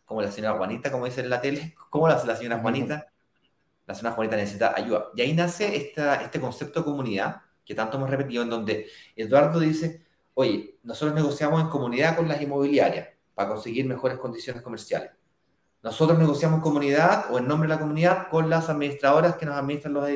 como 0.06 0.22
la 0.22 0.32
señora 0.32 0.58
Juanita, 0.58 0.92
como 0.92 1.06
dice 1.06 1.22
en 1.22 1.30
la 1.30 1.42
tele, 1.42 1.76
¿cómo 1.90 2.08
la 2.08 2.24
la 2.26 2.36
señora 2.36 2.60
Juanita? 2.60 3.08
La 3.86 3.94
señora 3.94 4.16
Juanita 4.16 4.36
necesita 4.36 4.74
ayuda. 4.76 5.10
Y 5.16 5.22
ahí 5.22 5.34
nace 5.34 5.76
esta, 5.76 6.16
este 6.16 6.40
concepto 6.40 6.80
de 6.80 6.86
comunidad, 6.86 7.42
que 7.64 7.76
tanto 7.76 7.98
hemos 7.98 8.10
repetido, 8.10 8.44
en 8.44 8.50
donde 8.50 8.90
Eduardo 9.16 9.60
dice, 9.60 10.06
oye, 10.34 10.80
nosotros 10.84 11.16
negociamos 11.16 11.62
en 11.62 11.70
comunidad 11.70 12.16
con 12.18 12.28
las 12.28 12.42
inmobiliarias 12.42 13.10
para 13.36 13.50
conseguir 13.50 13.86
mejores 13.86 14.18
condiciones 14.18 14.62
comerciales. 14.62 15.12
Nosotros 15.84 16.20
negociamos 16.20 16.62
comunidad 16.62 17.26
o 17.32 17.40
en 17.40 17.48
nombre 17.48 17.68
de 17.68 17.74
la 17.74 17.80
comunidad 17.80 18.28
con 18.30 18.48
las 18.48 18.70
administradoras 18.70 19.36
que 19.36 19.48
nos 19.48 19.56
administran 19.56 19.94
los, 19.94 20.08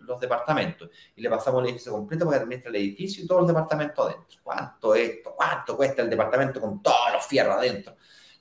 los, 0.00 0.18
departamentos 0.18 0.90
y 1.14 1.22
le 1.22 1.30
pasamos 1.30 1.62
el 1.62 1.68
edificio 1.68 1.92
completo 1.92 2.24
para 2.24 2.38
que 2.38 2.42
administre 2.42 2.70
el 2.70 2.76
edificio 2.76 3.22
y 3.22 3.26
todo 3.26 3.40
el 3.40 3.46
departamento 3.46 4.02
adentro. 4.02 4.40
¿Cuánto 4.42 4.96
esto? 4.96 5.32
¿Cuánto 5.36 5.76
cuesta 5.76 6.02
el 6.02 6.10
departamento 6.10 6.60
con 6.60 6.82
todos 6.82 7.12
los 7.12 7.24
fierros 7.24 7.54
adentro? 7.54 7.96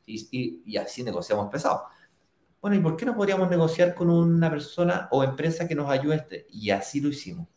Y, 0.07 0.63
y, 0.65 0.77
así 0.77 1.03
negociamos 1.03 1.51
pesado. 1.51 1.83
Bueno, 2.59 2.77
¿y 2.77 2.79
por 2.79 2.97
qué 2.97 3.05
no 3.05 3.15
podríamos 3.15 3.47
negociar 3.47 3.93
con 3.93 4.09
una 4.09 4.49
persona 4.49 5.07
o 5.11 5.23
empresa 5.23 5.67
que 5.67 5.75
nos 5.75 5.89
ayude? 5.89 6.15
Este? 6.15 6.47
Y 6.49 6.71
así 6.71 6.99
lo 6.99 7.09
hicimos. 7.09 7.47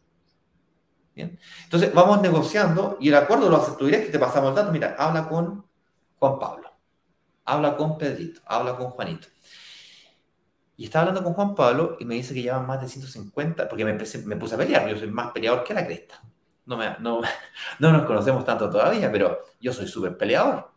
Bien. 1.15 1.39
Entonces, 1.65 1.95
vamos 1.95 2.21
negociando 2.21 2.99
y 3.01 3.09
el 3.09 3.15
acuerdo 3.15 3.49
lo 3.49 3.57
haces 3.57 3.77
tú 3.79 3.87
directo 3.87 4.09
y 4.09 4.13
te 4.13 4.19
pasamos 4.19 4.51
el 4.51 4.57
dato. 4.57 4.71
Mira, 4.71 4.97
habla 4.99 5.27
con 5.27 5.65
Juan 6.19 6.39
Pablo 6.39 6.68
habla 7.49 7.77
con 7.77 7.97
Pedrito, 7.97 8.41
habla 8.45 8.77
con 8.77 8.91
Juanito. 8.91 9.29
Y 10.77 10.85
estaba 10.85 11.07
hablando 11.07 11.25
con 11.25 11.33
Juan 11.33 11.55
Pablo 11.55 11.97
y 11.99 12.05
me 12.05 12.15
dice 12.15 12.35
que 12.35 12.43
llevan 12.43 12.67
más 12.67 12.81
de 12.81 12.89
150, 12.89 13.69
porque 13.69 13.85
me, 13.85 13.95
me 13.95 14.37
puse 14.37 14.55
a 14.55 14.59
pelear, 14.59 14.89
yo 14.89 14.97
soy 14.97 15.11
más 15.11 15.33
peleador 15.33 15.65
que 15.65 15.75
la 15.75 15.85
cresta. 15.85 16.23
No, 16.67 16.77
me, 16.77 16.97
no, 17.01 17.21
no 17.79 17.93
nos 17.93 18.07
conocemos 18.07 18.45
tanto 18.45 18.71
todavía, 18.71 19.11
pero 19.11 19.45
yo 19.61 19.73
soy 19.73 19.89
súper 19.89 20.17
peleador. 20.17 20.71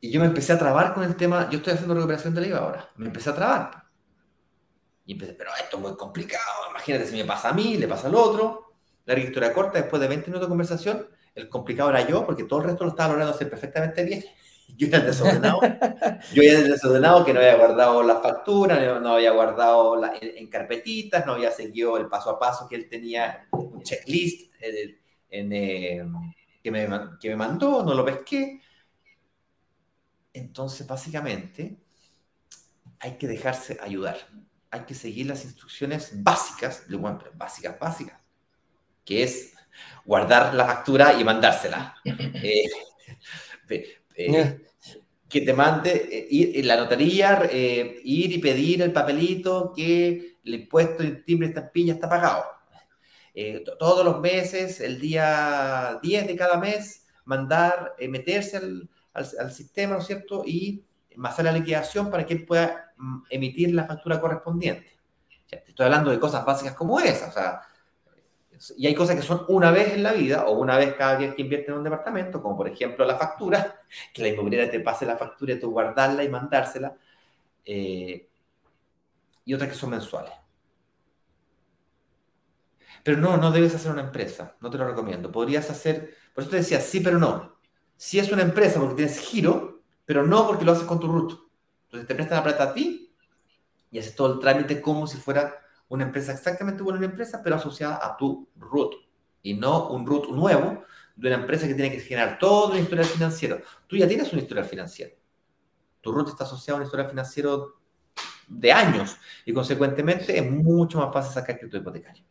Y 0.00 0.10
yo 0.10 0.20
me 0.20 0.26
empecé 0.26 0.52
a 0.52 0.58
trabar 0.58 0.94
con 0.94 1.04
el 1.04 1.16
tema, 1.16 1.48
yo 1.50 1.58
estoy 1.58 1.74
haciendo 1.74 1.94
recuperación 1.94 2.34
de 2.34 2.48
IVA 2.48 2.58
ahora, 2.58 2.90
me 2.96 3.06
empecé 3.06 3.30
a 3.30 3.34
trabar. 3.34 3.84
Y 5.04 5.12
empecé, 5.12 5.34
pero 5.34 5.50
esto 5.62 5.76
es 5.76 5.82
muy 5.82 5.96
complicado, 5.96 6.70
imagínate 6.70 7.06
si 7.06 7.16
me 7.16 7.24
pasa 7.24 7.50
a 7.50 7.52
mí, 7.52 7.76
le 7.76 7.86
pasa 7.86 8.08
al 8.08 8.14
otro. 8.14 8.74
La 9.04 9.16
historia 9.16 9.52
corta, 9.52 9.78
después 9.78 10.02
de 10.02 10.08
20 10.08 10.26
minutos 10.26 10.48
de 10.48 10.48
conversación, 10.48 11.06
el 11.36 11.48
complicado 11.48 11.90
era 11.90 12.08
yo, 12.08 12.26
porque 12.26 12.44
todo 12.44 12.60
el 12.60 12.66
resto 12.66 12.84
lo 12.84 12.90
estaba 12.90 13.10
logrando 13.10 13.34
hacer 13.34 13.48
perfectamente 13.48 14.02
bien. 14.02 14.24
Yo 14.76 14.88
era 14.88 14.98
el 14.98 15.06
desordenado. 15.06 15.60
yo 16.34 16.42
era 16.42 16.58
el 16.58 16.68
desordenado 16.68 17.24
que 17.24 17.32
no 17.32 17.40
había 17.40 17.56
guardado 17.56 18.02
la 18.02 18.20
factura, 18.20 19.00
no 19.00 19.14
había 19.14 19.30
guardado 19.30 19.98
en, 20.20 20.48
carpetitas, 20.48 21.24
no 21.24 21.32
había 21.32 21.50
seguido 21.50 21.96
el 21.96 22.08
paso 22.08 22.30
a 22.30 22.38
paso 22.38 22.68
que 22.68 22.76
él 22.76 22.88
tenía, 22.88 23.46
un 23.52 23.82
checklist 23.82 24.52
eh, 24.60 24.98
eh, 25.30 26.04
que, 26.62 26.70
me, 26.70 26.88
que 27.18 27.30
me 27.30 27.36
mandó, 27.36 27.82
no 27.82 27.94
lo 27.94 28.04
pesqué. 28.04 28.60
Entonces, 30.34 30.86
básicamente, 30.86 31.78
hay 33.00 33.16
que 33.16 33.26
dejarse 33.26 33.78
ayudar. 33.80 34.18
Hay 34.70 34.80
que 34.80 34.94
seguir 34.94 35.26
las 35.26 35.44
instrucciones 35.44 36.22
básicas, 36.22 36.84
bueno, 36.88 37.20
básicas, 37.34 37.78
básicas, 37.78 38.20
que 39.04 39.22
es 39.22 39.54
guardar 40.04 40.54
la 40.54 40.66
factura 40.66 41.14
y 41.14 41.24
mandársela. 41.24 41.96
Eh, 42.08 42.68
eh, 44.16 44.66
que 45.28 45.40
te 45.40 45.52
mande, 45.52 46.08
eh, 46.10 46.26
ir 46.30 46.58
en 46.58 46.68
la 46.68 46.76
notaría, 46.76 47.48
ir 47.52 48.32
y 48.32 48.38
pedir 48.38 48.82
el 48.82 48.92
papelito 48.92 49.72
que 49.74 50.38
el 50.44 50.54
impuesto 50.54 51.02
de 51.02 51.12
timbre 51.12 51.48
estampilla 51.48 51.94
está 51.94 52.08
pagado. 52.08 52.44
todos 53.78 54.04
los 54.04 54.20
meses, 54.20 54.80
el 54.80 55.00
día 55.00 55.98
10 56.02 56.26
de 56.26 56.36
cada 56.36 56.58
mes, 56.58 57.06
mandar, 57.24 57.94
meterse 58.08 58.56
al, 58.56 58.88
al, 59.14 59.52
sistema, 59.52 59.94
¿no 59.94 60.00
es 60.00 60.06
cierto? 60.06 60.42
Y 60.46 60.84
hacer 61.24 61.44
la 61.44 61.52
liquidación 61.52 62.10
para 62.10 62.26
que 62.26 62.34
él 62.34 62.44
pueda 62.44 62.92
mm, 62.96 63.22
emitir 63.30 63.74
la 63.74 63.86
factura 63.86 64.20
correspondiente. 64.20 64.98
te 65.48 65.64
estoy 65.66 65.86
hablando 65.86 66.10
de 66.10 66.20
cosas 66.20 66.44
básicas 66.44 66.74
como 66.74 67.00
esas, 67.00 67.30
o 67.30 67.32
sea, 67.32 67.60
y 68.76 68.86
hay 68.86 68.94
cosas 68.94 69.16
que 69.16 69.22
son 69.22 69.44
una 69.48 69.70
vez 69.70 69.94
en 69.94 70.02
la 70.02 70.12
vida 70.12 70.46
o 70.46 70.58
una 70.58 70.76
vez 70.76 70.94
cada 70.94 71.18
vez 71.18 71.34
que 71.34 71.42
invierte 71.42 71.70
en 71.70 71.78
un 71.78 71.84
departamento, 71.84 72.42
como 72.42 72.56
por 72.56 72.68
ejemplo 72.68 73.04
la 73.04 73.16
factura, 73.16 73.82
que 74.14 74.22
la 74.22 74.28
inmobiliaria 74.28 74.70
te 74.70 74.80
pase 74.80 75.06
la 75.06 75.16
factura 75.16 75.54
y 75.54 75.60
tú 75.60 75.70
guardarla 75.70 76.24
y 76.24 76.28
mandársela. 76.28 76.96
Eh, 77.64 78.28
y 79.44 79.54
otras 79.54 79.70
que 79.70 79.76
son 79.76 79.90
mensuales. 79.90 80.32
Pero 83.04 83.18
no, 83.18 83.36
no 83.36 83.52
debes 83.52 83.74
hacer 83.74 83.92
una 83.92 84.02
empresa, 84.02 84.56
no 84.60 84.68
te 84.68 84.78
lo 84.78 84.86
recomiendo. 84.88 85.30
Podrías 85.30 85.70
hacer, 85.70 86.14
por 86.34 86.42
eso 86.42 86.50
te 86.50 86.56
decía 86.56 86.80
sí, 86.80 87.00
pero 87.00 87.18
no. 87.18 87.56
Si 87.96 88.18
es 88.18 88.30
una 88.32 88.42
empresa 88.42 88.80
porque 88.80 88.96
tienes 88.96 89.18
giro, 89.18 89.82
pero 90.04 90.24
no 90.26 90.46
porque 90.46 90.64
lo 90.64 90.72
haces 90.72 90.84
con 90.84 90.98
tu 90.98 91.06
root. 91.06 91.38
Entonces 91.84 92.08
te 92.08 92.14
prestan 92.14 92.38
la 92.38 92.44
plata 92.44 92.64
a 92.64 92.74
ti 92.74 93.14
y 93.90 93.98
haces 93.98 94.16
todo 94.16 94.34
el 94.34 94.40
trámite 94.40 94.80
como 94.80 95.06
si 95.06 95.18
fuera 95.18 95.54
una 95.88 96.04
empresa 96.04 96.32
exactamente 96.32 96.82
igual 96.82 96.96
una 96.96 97.06
empresa, 97.06 97.40
pero 97.42 97.56
asociada 97.56 98.00
a 98.04 98.16
tu 98.16 98.48
root 98.56 98.94
y 99.42 99.54
no 99.54 99.90
un 99.90 100.06
root 100.06 100.28
nuevo 100.30 100.84
de 101.14 101.28
una 101.28 101.36
empresa 101.36 101.66
que 101.66 101.74
tiene 101.74 101.90
que 101.90 102.00
generar 102.00 102.38
todo 102.38 102.72
un 102.72 102.78
historial 102.78 103.06
financiero. 103.06 103.60
Tú 103.86 103.96
ya 103.96 104.08
tienes 104.08 104.32
un 104.32 104.38
historial 104.38 104.66
financiero. 104.66 105.14
Tu 106.00 106.12
root 106.12 106.28
está 106.28 106.44
asociado 106.44 106.76
a 106.76 106.80
un 106.80 106.86
historial 106.86 107.08
financiero 107.08 107.80
de 108.48 108.72
años 108.72 109.16
y 109.44 109.52
consecuentemente 109.52 110.38
es 110.38 110.50
mucho 110.50 110.98
más 110.98 111.12
fácil 111.12 111.32
sacar 111.32 111.58
crédito 111.58 111.78
hipotecario. 111.78 112.24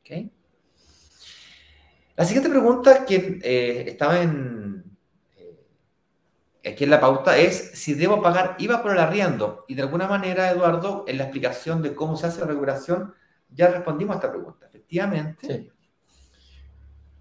¿Okay? 0.00 0.32
La 2.16 2.24
siguiente 2.24 2.50
pregunta 2.50 3.04
que 3.04 3.38
eh, 3.42 3.84
estaba 3.88 4.20
en, 4.20 4.87
aquí 6.68 6.84
en 6.84 6.90
la 6.90 7.00
pauta 7.00 7.36
es 7.36 7.72
si 7.74 7.94
debo 7.94 8.22
pagar 8.22 8.56
IVA 8.58 8.82
por 8.82 8.92
el 8.92 8.98
arriendo. 8.98 9.64
Y 9.68 9.74
de 9.74 9.82
alguna 9.82 10.06
manera, 10.06 10.50
Eduardo, 10.50 11.04
en 11.06 11.18
la 11.18 11.24
explicación 11.24 11.82
de 11.82 11.94
cómo 11.94 12.16
se 12.16 12.26
hace 12.26 12.40
la 12.40 12.46
recuperación, 12.46 13.14
ya 13.50 13.68
respondimos 13.68 14.14
a 14.14 14.18
esta 14.18 14.30
pregunta. 14.30 14.66
Efectivamente, 14.66 15.72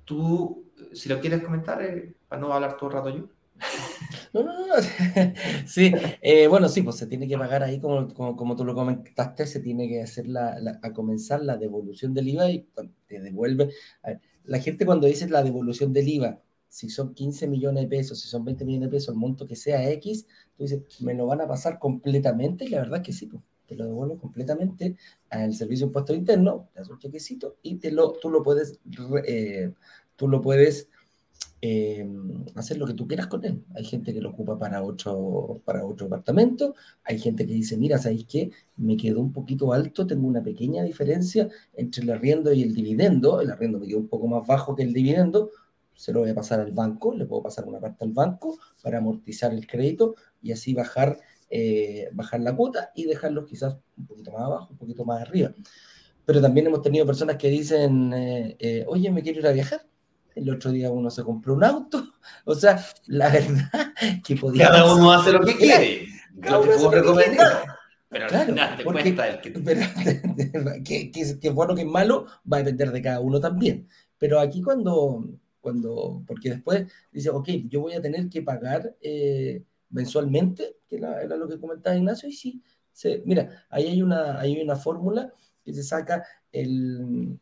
tú, 0.06 0.72
si 0.94 1.10
lo 1.10 1.20
quieres 1.20 1.44
comentar, 1.44 1.82
eh, 1.82 2.16
para 2.28 2.42
no 2.42 2.54
hablar 2.54 2.78
todo 2.78 2.90
el 2.90 2.96
rato 2.96 3.10
yo. 3.10 3.30
No, 4.34 4.44
no, 4.44 4.54
no. 4.54 4.74
Sí, 5.66 5.92
bueno, 6.50 6.68
sí, 6.70 6.82
pues 6.82 6.98
se 6.98 7.08
tiene 7.08 7.28
que 7.28 7.38
pagar 7.38 7.64
ahí, 7.64 7.80
como, 7.80 8.14
como, 8.14 8.56
tú 8.56 8.66
lo 8.66 8.76
comentaste, 8.76 9.48
se 9.48 9.62
tiene 9.62 9.88
que 9.88 10.04
hacer 10.04 10.28
la, 10.28 10.80
a 10.84 10.94
comenzar 10.94 11.42
la 11.42 11.58
devolución 11.58 12.14
del 12.14 12.28
IVA 12.28 12.50
y 12.52 12.68
te 13.08 13.20
devuelve 13.20 13.74
la 14.48 14.60
gente 14.60 14.86
cuando 14.86 15.08
dice 15.08 15.30
la 15.30 15.44
devolución 15.44 15.94
del 15.94 16.08
IVA, 16.08 16.40
si 16.78 16.90
son 16.90 17.16
15 17.16 17.48
millones 17.48 17.82
de 17.82 17.90
pesos, 17.90 18.20
si 18.20 18.28
son 18.28 18.46
20 18.46 18.64
millones 18.64 18.92
de 18.92 18.98
pesos, 18.98 19.10
el 19.10 19.20
monto 19.20 19.48
que 19.48 19.56
sea 19.56 19.90
X, 19.94 20.28
tú 20.56 20.62
dices, 20.62 20.84
me 21.00 21.16
lo 21.16 21.26
van 21.26 21.42
a 21.42 21.48
pasar 21.48 21.80
completamente, 21.80 22.66
y 22.66 22.70
la 22.70 22.82
verdad 22.82 23.00
es 23.00 23.04
que 23.04 23.14
sí, 23.14 23.26
pues, 23.26 23.42
te 23.66 23.76
lo 23.76 23.86
devuelven 23.86 24.20
completamente 24.20 24.96
al 25.32 25.56
servicio 25.56 25.88
de 25.88 25.90
impuesto 25.90 26.14
interno, 26.14 26.70
te 26.72 26.80
das 26.80 26.90
un 26.90 27.00
chequecito 27.00 27.56
y 27.64 27.78
te 27.78 27.92
lo, 27.92 28.12
tú 28.12 28.30
lo 28.30 28.44
puedes, 28.44 28.80
eh, 29.26 29.74
tú 30.16 30.28
lo 30.28 30.40
puedes 30.40 30.88
eh, 31.64 32.08
hacer 32.54 32.78
lo 32.78 32.86
que 32.86 32.94
tú 32.94 33.08
quieras 33.08 33.26
con 33.26 33.44
él. 33.44 33.64
Hay 33.74 33.84
gente 33.84 34.14
que 34.14 34.22
lo 34.22 34.30
ocupa 34.30 34.60
para 34.60 34.84
otro, 34.84 35.60
para 35.66 35.84
otro 35.84 36.06
departamento, 36.06 36.76
hay 37.04 37.18
gente 37.18 37.48
que 37.48 37.54
dice, 37.54 37.76
mira, 37.76 37.98
¿sabéis 37.98 38.28
qué? 38.28 38.52
Me 38.76 38.98
quedó 38.98 39.20
un 39.20 39.34
poquito 39.34 39.74
alto, 39.74 40.06
tengo 40.06 40.28
una 40.28 40.44
pequeña 40.44 40.84
diferencia 40.84 41.50
entre 41.74 42.04
el 42.04 42.12
arriendo 42.12 42.54
y 42.54 42.62
el 42.62 42.76
dividendo, 42.76 43.42
el 43.42 43.50
arriendo 43.50 43.80
me 43.80 43.88
quedó 43.88 43.98
un 43.98 44.10
poco 44.10 44.28
más 44.28 44.46
bajo 44.46 44.76
que 44.76 44.84
el 44.84 44.94
dividendo, 44.94 45.50
se 45.98 46.14
lo 46.14 46.22
voy 46.22 46.30
a 46.30 46.36
pasar 46.36 46.60
al 46.60 46.72
banco, 46.72 47.14
le 47.14 47.26
puedo 47.26 47.44
pasar 47.44 47.66
una 47.66 47.80
parte 47.80 48.06
al 48.06 48.14
banco 48.14 48.58
para 48.82 49.00
amortizar 49.00 49.52
el 49.52 49.66
crédito 49.68 50.16
y 50.42 50.52
así 50.52 50.74
bajar, 50.74 51.20
eh, 51.50 52.10
bajar 52.14 52.40
la 52.40 52.56
cuota 52.56 52.92
y 52.96 53.06
dejarlos 53.06 53.46
quizás 53.46 53.78
un 53.98 54.06
poquito 54.06 54.32
más 54.32 54.44
abajo, 54.44 54.68
un 54.72 54.78
poquito 54.78 55.04
más 55.04 55.22
arriba. 55.22 55.54
Pero 56.26 56.42
también 56.42 56.68
hemos 56.68 56.82
tenido 56.82 57.06
personas 57.06 57.38
que 57.38 57.50
dicen, 57.50 58.14
eh, 58.14 58.86
oye, 58.88 59.12
me 59.12 59.22
quiero 59.22 59.40
ir 59.40 59.48
a 59.48 59.52
viajar 59.52 59.82
el 60.38 60.50
otro 60.52 60.72
día 60.72 60.92
uno 60.92 61.10
se 61.10 61.24
compró 61.24 61.54
un 61.54 61.64
auto. 61.64 62.04
O 62.46 62.56
sea, 62.56 62.84
la 63.08 63.30
verdad 63.30 63.70
que 64.26 64.36
podía. 64.36 64.68
Cada 64.68 64.94
uno 64.94 65.12
hace 65.12 65.32
lo 65.32 65.42
que 65.42 65.56
quiere. 65.56 66.08
Cada 66.42 66.60
uno 66.60 66.72
te 66.72 66.78
puedo 66.78 67.16
Pero 68.10 68.26
al 68.26 68.46
final 68.46 68.78
te 68.78 68.84
cuenta 68.84 69.28
el 69.28 69.42
que 69.42 69.52
tú. 69.52 69.62
Pero, 69.64 69.82
que, 70.86 71.12
que, 71.12 71.40
que, 71.40 71.48
es 71.48 71.54
bueno 71.54 71.76
que 71.76 71.82
es 71.82 71.88
malo 71.88 72.26
va 72.52 72.58
a 72.58 72.60
depender 72.60 72.92
de 72.92 73.02
cada 73.02 73.20
uno 73.20 73.40
también. 73.40 73.88
Pero 74.18 74.40
aquí 74.40 74.62
cuando, 74.62 75.26
cuando 75.68 76.24
porque 76.26 76.52
después 76.52 76.90
dice, 77.12 77.30
ok, 77.30 77.50
yo 77.68 77.82
voy 77.82 77.92
a 77.92 78.02
tener 78.02 78.30
que 78.30 78.42
pagar 78.42 78.96
eh, 79.02 79.66
mensualmente, 79.90 80.78
que 80.88 80.96
era, 80.96 81.26
lo 81.26 81.46
que 81.46 81.60
comentaba 81.60 81.98
Ignacio, 81.98 82.30
y 82.30 82.32
sí, 82.32 82.62
mira, 83.26 83.66
ahí 83.70 83.88
hay 83.88 84.02
una, 84.02 84.40
hay 84.40 84.62
una 84.62 84.78
fórmula 84.78 85.34
que 85.66 85.74
se 85.74 85.84
saca 85.84 86.24
el, 86.54 87.38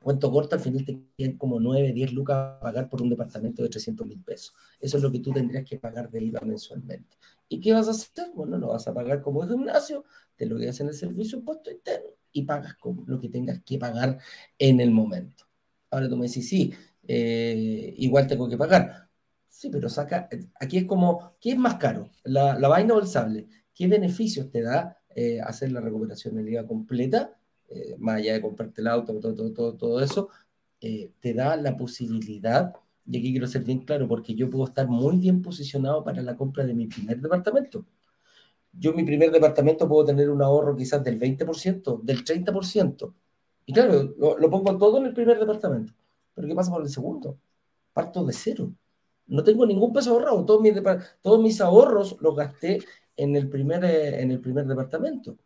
cuento 0.00 0.32
corto, 0.32 0.56
al 0.56 0.62
final 0.62 0.86
te 0.86 1.02
quedan 1.18 1.36
como 1.36 1.60
9, 1.60 1.92
10 1.92 2.14
lucas 2.14 2.36
a 2.36 2.60
pagar 2.60 2.88
por 2.88 3.02
un 3.02 3.10
departamento 3.10 3.62
de 3.62 3.68
300 3.68 4.06
mil 4.06 4.22
pesos. 4.22 4.54
Eso 4.80 4.96
es 4.96 5.02
lo 5.02 5.12
que 5.12 5.20
tú 5.20 5.30
tendrías 5.32 5.64
que 5.64 5.78
pagar 5.78 6.10
de 6.10 6.24
IVA 6.24 6.40
mensualmente. 6.40 7.18
¿Y 7.46 7.60
qué 7.60 7.74
vas 7.74 7.88
a 7.88 7.90
hacer? 7.90 8.30
Bueno, 8.34 8.56
lo 8.56 8.68
vas 8.68 8.88
a 8.88 8.94
pagar 8.94 9.20
como 9.20 9.46
gimnasio, 9.46 10.04
te 10.34 10.46
lo 10.46 10.56
quedas 10.56 10.80
en 10.80 10.88
el 10.88 10.94
servicio 10.94 11.38
impuesto 11.38 11.70
interno 11.70 12.08
y 12.32 12.42
pagas 12.42 12.74
con 12.76 13.04
lo 13.06 13.20
que 13.20 13.28
tengas 13.28 13.60
que 13.62 13.78
pagar 13.78 14.18
en 14.58 14.80
el 14.80 14.90
momento. 14.90 15.44
Ahora 15.90 16.08
tú 16.08 16.16
me 16.16 16.26
decís, 16.26 16.48
sí, 16.48 16.74
eh, 17.08 17.94
igual 17.98 18.26
tengo 18.26 18.48
que 18.48 18.56
pagar. 18.56 19.08
Sí, 19.48 19.70
pero 19.70 19.88
saca, 19.88 20.28
aquí 20.60 20.78
es 20.78 20.84
como, 20.84 21.36
¿qué 21.40 21.52
es 21.52 21.58
más 21.58 21.76
caro? 21.76 22.10
¿La, 22.24 22.58
la 22.58 22.68
vaina 22.68 22.94
o 22.94 23.00
el 23.00 23.06
sable? 23.06 23.46
¿Qué 23.74 23.86
beneficios 23.86 24.50
te 24.50 24.62
da 24.62 24.98
eh, 25.14 25.40
hacer 25.40 25.72
la 25.72 25.80
recuperación 25.80 26.34
del 26.36 26.48
IVA 26.48 26.66
completa? 26.66 27.36
Eh, 27.68 27.96
más 27.98 28.16
allá 28.16 28.34
de 28.34 28.40
comprarte 28.40 28.80
el 28.80 28.88
auto, 28.88 29.18
todo, 29.18 29.34
todo, 29.34 29.52
todo, 29.52 29.74
todo 29.74 30.00
eso, 30.00 30.28
eh, 30.80 31.12
te 31.20 31.34
da 31.34 31.56
la 31.56 31.76
posibilidad, 31.76 32.72
y 33.06 33.18
aquí 33.18 33.32
quiero 33.32 33.46
ser 33.46 33.64
bien 33.64 33.80
claro, 33.80 34.06
porque 34.06 34.34
yo 34.34 34.50
puedo 34.50 34.66
estar 34.66 34.86
muy 34.86 35.16
bien 35.16 35.42
posicionado 35.42 36.04
para 36.04 36.22
la 36.22 36.36
compra 36.36 36.64
de 36.64 36.74
mi 36.74 36.86
primer 36.86 37.20
departamento. 37.20 37.86
Yo 38.72 38.92
mi 38.92 39.04
primer 39.04 39.30
departamento 39.30 39.88
puedo 39.88 40.04
tener 40.04 40.30
un 40.30 40.42
ahorro 40.42 40.76
quizás 40.76 41.02
del 41.04 41.18
20%, 41.18 42.00
del 42.02 42.24
30%. 42.24 43.14
Y 43.66 43.72
claro, 43.72 44.14
lo, 44.18 44.50
pongo 44.50 44.76
todo 44.76 44.98
en 44.98 45.06
el 45.06 45.14
primer 45.14 45.38
departamento. 45.38 45.94
Pero 46.34 46.48
¿qué 46.48 46.54
pasa 46.54 46.70
con 46.70 46.82
el 46.82 46.88
segundo? 46.88 47.38
Parto 47.92 48.24
de 48.24 48.32
cero. 48.32 48.72
No 49.26 49.42
tengo 49.42 49.64
ningún 49.64 49.92
peso 49.92 50.10
ahorrado. 50.10 50.44
Todos 50.44 50.60
mis, 50.60 50.74
todos 51.22 51.42
mis 51.42 51.60
ahorros 51.60 52.16
los 52.20 52.36
gasté 52.36 52.80
en 53.16 53.36
el 53.36 53.48
primer, 53.48 53.84
eh, 53.84 54.20
en 54.20 54.30
el 54.30 54.40
primer 54.40 54.66
departamento. 54.66 55.36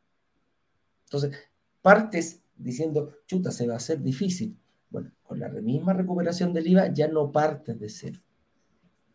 Entonces, 1.04 1.32
partes 1.80 2.42
diciendo, 2.56 3.12
chuta, 3.26 3.50
se 3.50 3.66
va 3.66 3.74
a 3.74 3.78
hacer 3.78 4.02
difícil. 4.02 4.56
Bueno, 4.90 5.12
con 5.22 5.38
la 5.38 5.48
misma 5.48 5.92
recuperación 5.92 6.52
del 6.52 6.66
IVA 6.66 6.92
ya 6.92 7.08
no 7.08 7.30
partes 7.30 7.78
de 7.78 7.88
cero. 7.88 8.20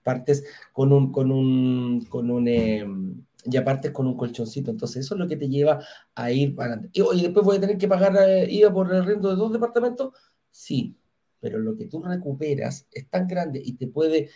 Partes 0.03 0.43
con 0.71 0.91
un, 0.91 1.11
con 1.11 1.31
un, 1.31 2.05
con 2.09 2.29
un, 2.29 2.47
em, 2.47 3.23
ya 3.45 3.63
partes 3.63 3.91
con 3.91 4.07
un 4.07 4.17
colchoncito. 4.17 4.71
Entonces, 4.71 5.05
eso 5.05 5.15
es 5.15 5.19
lo 5.19 5.27
que 5.27 5.37
te 5.37 5.49
lleva 5.49 5.83
a 6.15 6.31
ir 6.31 6.55
pagando. 6.55 6.89
Y 6.91 7.01
oye, 7.01 7.23
después 7.23 7.45
voy 7.45 7.57
a 7.57 7.61
tener 7.61 7.77
que 7.77 7.87
pagar 7.87 8.15
eh, 8.17 8.47
IVA 8.49 8.73
por 8.73 8.93
el 8.93 9.05
rento 9.05 9.29
de 9.29 9.35
dos 9.35 9.51
departamentos. 9.51 10.13
Sí, 10.51 10.95
pero 11.43 11.59
lo 11.59 11.75
que 11.75 11.87
tú 11.87 12.01
recuperas 12.01 12.87
es 12.89 13.09
tan 13.09 13.27
grande 13.27 13.61
y 13.61 13.73
te 13.73 13.87
puede, 13.87 14.29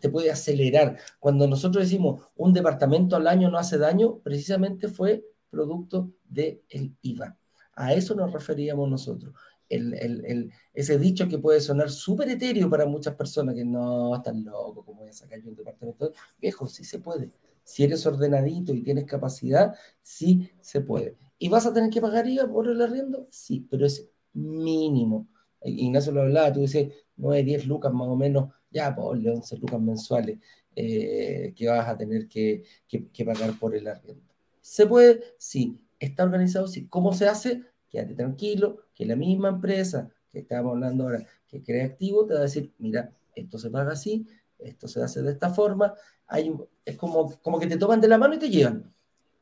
te 0.00 0.08
puede 0.08 0.28
acelerar. 0.28 0.98
Cuando 1.20 1.46
nosotros 1.46 1.84
decimos 1.84 2.20
un 2.34 2.52
departamento 2.52 3.14
al 3.14 3.28
año 3.28 3.48
no 3.48 3.58
hace 3.58 3.78
daño, 3.78 4.18
precisamente 4.18 4.88
fue 4.88 5.24
producto 5.50 6.10
del 6.24 6.60
el 6.68 6.96
IVA. 7.00 7.38
A 7.74 7.94
eso 7.94 8.16
nos 8.16 8.32
referíamos 8.32 8.90
nosotros. 8.90 9.32
ese 9.68 10.98
dicho 10.98 11.28
que 11.28 11.38
puede 11.38 11.60
sonar 11.60 11.90
súper 11.90 12.28
etéreo 12.30 12.68
para 12.68 12.86
muchas 12.86 13.14
personas, 13.14 13.54
que 13.54 13.64
no, 13.64 14.16
están 14.16 14.44
locos, 14.44 14.84
como 14.84 15.02
voy 15.02 15.10
a 15.10 15.12
sacar 15.12 15.40
yo 15.40 15.50
un 15.50 15.54
departamento? 15.54 16.12
Viejo, 16.40 16.66
sí 16.66 16.82
se 16.82 16.98
puede. 16.98 17.30
Si 17.62 17.84
eres 17.84 18.04
ordenadito 18.04 18.74
y 18.74 18.82
tienes 18.82 19.04
capacidad, 19.04 19.76
sí 20.02 20.50
se 20.60 20.80
puede. 20.80 21.16
¿Y 21.38 21.48
vas 21.48 21.66
a 21.66 21.72
tener 21.72 21.88
que 21.88 22.00
pagar 22.00 22.26
IVA 22.26 22.50
por 22.50 22.68
el 22.68 22.82
arriendo? 22.82 23.28
Sí, 23.30 23.64
pero 23.70 23.86
es 23.86 24.08
mínimo. 24.32 25.28
Ignacio 25.64 26.12
lo 26.12 26.22
hablaba, 26.22 26.52
tú 26.52 26.60
dices 26.60 26.92
9, 27.16 27.42
10 27.44 27.66
lucas 27.66 27.92
más 27.92 28.08
o 28.08 28.16
menos, 28.16 28.52
ya 28.70 28.94
ponle 28.94 29.30
11 29.30 29.56
lucas 29.58 29.80
mensuales 29.80 30.38
eh, 30.74 31.52
que 31.54 31.68
vas 31.68 31.88
a 31.88 31.96
tener 31.96 32.26
que, 32.28 32.64
que 32.88 33.24
pagar 33.24 33.58
por 33.58 33.74
el 33.74 33.86
arriendo. 33.86 34.24
¿Se 34.60 34.86
puede? 34.86 35.22
Sí 35.38 35.78
está 36.06 36.24
organizado 36.24 36.66
así. 36.66 36.86
¿Cómo 36.88 37.12
se 37.12 37.28
hace? 37.28 37.62
Quédate 37.88 38.14
tranquilo, 38.14 38.78
que 38.94 39.06
la 39.06 39.16
misma 39.16 39.48
empresa 39.48 40.10
que 40.30 40.40
estábamos 40.40 40.72
hablando 40.72 41.04
ahora, 41.04 41.24
que 41.46 41.62
crea 41.62 41.84
activo, 41.86 42.26
te 42.26 42.34
va 42.34 42.40
a 42.40 42.44
decir, 42.44 42.72
mira, 42.78 43.12
esto 43.34 43.58
se 43.58 43.70
paga 43.70 43.92
así, 43.92 44.26
esto 44.58 44.88
se 44.88 45.02
hace 45.02 45.22
de 45.22 45.32
esta 45.32 45.50
forma. 45.50 45.94
Hay 46.26 46.52
es 46.84 46.96
como, 46.96 47.38
como 47.40 47.60
que 47.60 47.66
te 47.66 47.76
toman 47.76 48.00
de 48.00 48.08
la 48.08 48.18
mano 48.18 48.34
y 48.34 48.38
te 48.38 48.48
llevan. 48.48 48.92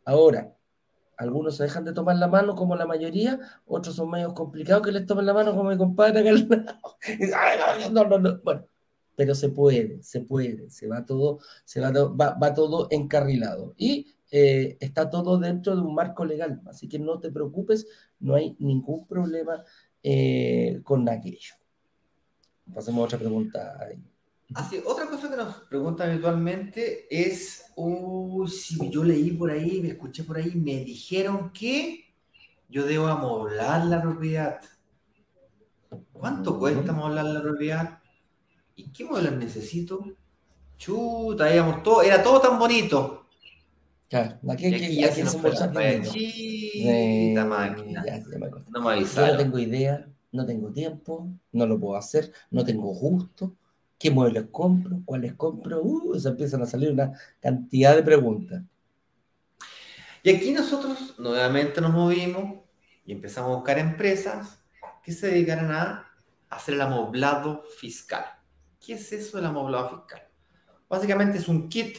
Ahora, 0.05 0.55
algunos 1.21 1.57
se 1.57 1.65
dejan 1.65 1.85
de 1.85 1.93
tomar 1.93 2.17
la 2.17 2.29
mano 2.29 2.55
como 2.57 2.75
la 2.77 2.87
mayoría, 2.87 3.39
otros 3.67 3.95
son 3.95 4.11
medios 4.11 4.33
complicados 4.33 4.83
que 4.83 4.91
les 4.91 5.05
tomen 5.05 5.27
la 5.27 5.35
mano 5.35 5.55
como 5.55 5.69
mi 5.69 5.77
compadre 5.77 6.21
acá 6.21 6.31
al 6.31 6.49
lado. 6.49 7.91
No, 7.93 8.05
no, 8.05 8.19
no. 8.19 8.41
Bueno, 8.43 8.65
pero 9.17 9.35
se 9.35 9.51
puede, 9.51 10.03
se 10.03 10.23
puede, 10.23 10.71
se 10.71 10.89
va 10.89 11.05
todo, 11.05 11.41
se 11.65 11.79
va, 11.81 11.91
va, 11.91 12.39
va 12.43 12.55
todo 12.55 12.89
encarrilado. 12.91 13.75
Y 13.77 14.07
eh, 14.31 14.79
está 14.81 15.11
todo 15.11 15.39
dentro 15.39 15.77
de 15.77 15.83
un 15.83 15.95
marco 15.95 16.25
legal, 16.25 16.63
así 16.67 16.89
que 16.89 16.99
no 16.99 17.21
te 17.21 17.31
preocupes, 17.31 17.87
no 18.19 18.35
hay 18.35 18.57
ningún 18.59 19.07
problema 19.07 19.63
eh, 20.03 20.81
con 20.85 21.07
aquello. 21.07 21.55
Pasemos 22.73 23.03
a 23.03 23.05
otra 23.05 23.19
pregunta. 23.19 23.77
Otra 24.85 25.07
cosa 25.09 25.31
que 25.31 25.37
nos 25.37 25.55
preguntan 25.69 26.11
habitualmente 26.11 27.07
es, 27.09 27.67
si 28.49 28.91
yo 28.91 29.05
leí 29.05 29.31
por 29.31 29.51
ahí, 29.51 29.81
me 29.81 29.91
escuché 29.91 30.25
por 30.25 30.39
ahí, 30.39 30.53
me 30.57 30.85
dijeron 30.85 31.53
que 31.53 32.13
yo 32.69 32.85
debo 32.85 33.07
amoblar 33.07 33.87
la 33.87 34.03
propiedad. 34.03 34.61
¿Cuánto 36.13 36.59
cuesta 36.59 36.91
amoblar 36.91 37.27
la 37.27 37.43
propiedad? 37.43 38.01
¿Y 38.75 38.91
qué 38.91 39.05
modelos 39.05 39.37
necesito? 39.37 40.05
Chuta, 40.77 41.55
íbamos 41.55 41.83
todo, 41.83 42.03
era 42.03 42.23
todo 42.23 42.41
tan 42.41 42.59
bonito. 42.59 43.29
Claro, 44.09 44.39
aquí, 44.51 44.67
aquí, 44.67 45.05
aquí, 45.05 45.23
no 45.23 45.31
No 48.69 48.81
me 48.83 49.05
Yo 49.05 49.27
no 49.27 49.37
tengo 49.37 49.59
idea, 49.61 50.09
no 50.33 50.45
tengo 50.45 50.73
tiempo, 50.73 51.29
no 51.53 51.67
lo 51.67 51.79
puedo 51.79 51.97
hacer, 51.97 52.33
no 52.51 52.65
tengo 52.65 52.89
gusto. 52.93 53.55
¿Qué 54.01 54.11
muebles 54.11 54.47
compro? 54.51 55.03
¿Cuáles 55.05 55.35
compro? 55.35 55.83
Uh, 55.83 56.19
se 56.19 56.31
empiezan 56.31 56.63
a 56.63 56.67
salir 56.67 56.91
una 56.91 57.13
cantidad 57.39 57.95
de 57.95 58.03
preguntas. 58.03 58.63
Y 60.23 60.31
aquí 60.31 60.53
nosotros 60.53 61.17
nuevamente 61.19 61.83
nos 61.83 61.93
movimos 61.93 62.61
y 63.05 63.13
empezamos 63.13 63.53
a 63.53 63.57
buscar 63.57 63.79
empresas 63.79 64.59
que 65.03 65.13
se 65.13 65.27
dedicaran 65.27 65.71
a 65.71 66.11
hacer 66.49 66.77
el 66.77 66.81
amoblado 66.81 67.63
fiscal. 67.77 68.25
¿Qué 68.81 68.95
es 68.95 69.13
eso 69.13 69.37
del 69.37 69.45
amoblado 69.45 69.91
fiscal? 69.91 70.27
Básicamente 70.89 71.37
es 71.37 71.47
un 71.47 71.69
kit 71.69 71.99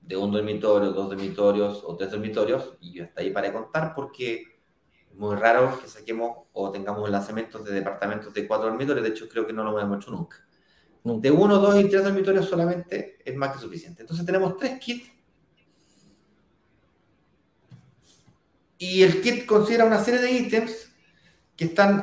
de 0.00 0.16
un 0.16 0.32
dormitorio, 0.32 0.90
dos 0.90 1.08
dormitorios 1.08 1.84
o 1.86 1.96
tres 1.96 2.10
dormitorios, 2.10 2.76
y 2.80 2.98
hasta 2.98 3.20
ahí 3.20 3.30
para 3.30 3.52
contar 3.52 3.94
porque 3.94 4.42
es 5.08 5.14
muy 5.14 5.36
raro 5.36 5.78
que 5.80 5.86
saquemos 5.86 6.48
o 6.52 6.72
tengamos 6.72 7.08
lanzamientos 7.08 7.64
de 7.64 7.74
departamentos 7.74 8.34
de 8.34 8.48
cuatro 8.48 8.66
dormitorios, 8.66 9.04
de 9.04 9.10
hecho 9.10 9.28
creo 9.28 9.46
que 9.46 9.52
no 9.52 9.62
lo 9.62 9.78
hemos 9.78 9.98
hecho 9.98 10.10
nunca. 10.10 10.44
De 11.04 11.30
uno, 11.30 11.58
dos 11.58 11.80
y 11.80 11.88
tres 11.88 12.04
dormitorios 12.04 12.48
solamente 12.48 13.18
es 13.24 13.34
más 13.34 13.52
que 13.52 13.58
suficiente. 13.58 14.02
Entonces 14.02 14.24
tenemos 14.24 14.56
tres 14.56 14.78
kits 14.78 15.10
y 18.78 19.02
el 19.02 19.20
kit 19.20 19.46
considera 19.46 19.84
una 19.84 20.02
serie 20.02 20.20
de 20.20 20.30
ítems 20.30 20.92
que 21.56 21.66
están 21.66 22.02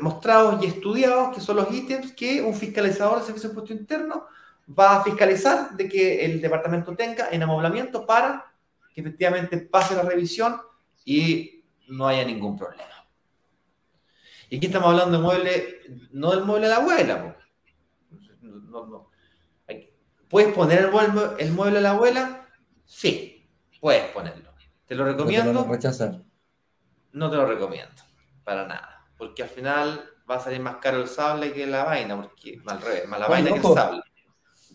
mostrados 0.00 0.62
y 0.62 0.66
estudiados, 0.66 1.34
que 1.34 1.40
son 1.40 1.56
los 1.56 1.72
ítems 1.72 2.12
que 2.12 2.42
un 2.42 2.54
fiscalizador 2.54 3.20
de 3.20 3.26
servicio 3.26 3.48
de 3.48 3.52
impuesto 3.54 3.74
interno 3.74 4.26
va 4.78 4.96
a 4.96 5.04
fiscalizar 5.04 5.76
de 5.76 5.88
que 5.88 6.24
el 6.24 6.40
departamento 6.40 6.94
tenga 6.94 7.28
en 7.30 7.42
amoblamiento 7.42 8.06
para 8.06 8.52
que 8.94 9.00
efectivamente 9.00 9.58
pase 9.58 9.94
la 9.94 10.02
revisión 10.02 10.60
y 11.04 11.64
no 11.88 12.06
haya 12.06 12.24
ningún 12.24 12.56
problema. 12.56 13.06
Y 14.48 14.56
aquí 14.56 14.66
estamos 14.66 14.90
hablando 14.90 15.18
de 15.18 15.22
mueble, 15.22 15.80
no 16.12 16.32
del 16.32 16.44
mueble 16.44 16.66
de 16.66 16.74
la 16.74 16.80
abuela. 16.80 17.36
¿Puedes 20.28 20.54
poner 20.54 20.78
el 20.78 20.90
mueble, 20.90 21.22
el 21.38 21.52
mueble 21.52 21.76
de 21.76 21.82
la 21.82 21.90
abuela? 21.90 22.46
Sí, 22.84 23.50
puedes 23.80 24.04
ponerlo. 24.12 24.50
¿Te 24.86 24.94
lo 24.94 25.04
recomiendo? 25.04 25.52
No 25.52 25.64
rechazar. 25.64 26.22
No 27.12 27.30
te 27.30 27.36
lo 27.36 27.46
recomiendo, 27.46 28.02
para 28.44 28.66
nada. 28.66 29.06
Porque 29.18 29.42
al 29.42 29.48
final 29.48 30.04
va 30.30 30.36
a 30.36 30.40
salir 30.40 30.60
más 30.60 30.76
caro 30.76 31.00
el 31.00 31.08
sable 31.08 31.52
que 31.52 31.66
la 31.66 31.84
vaina, 31.84 32.20
porque 32.20 32.60
al 32.64 32.80
revés, 32.80 33.08
más 33.08 33.20
la 33.20 33.26
vaina 33.26 33.50
que 33.50 33.56
el 33.56 33.62
sable. 33.62 34.02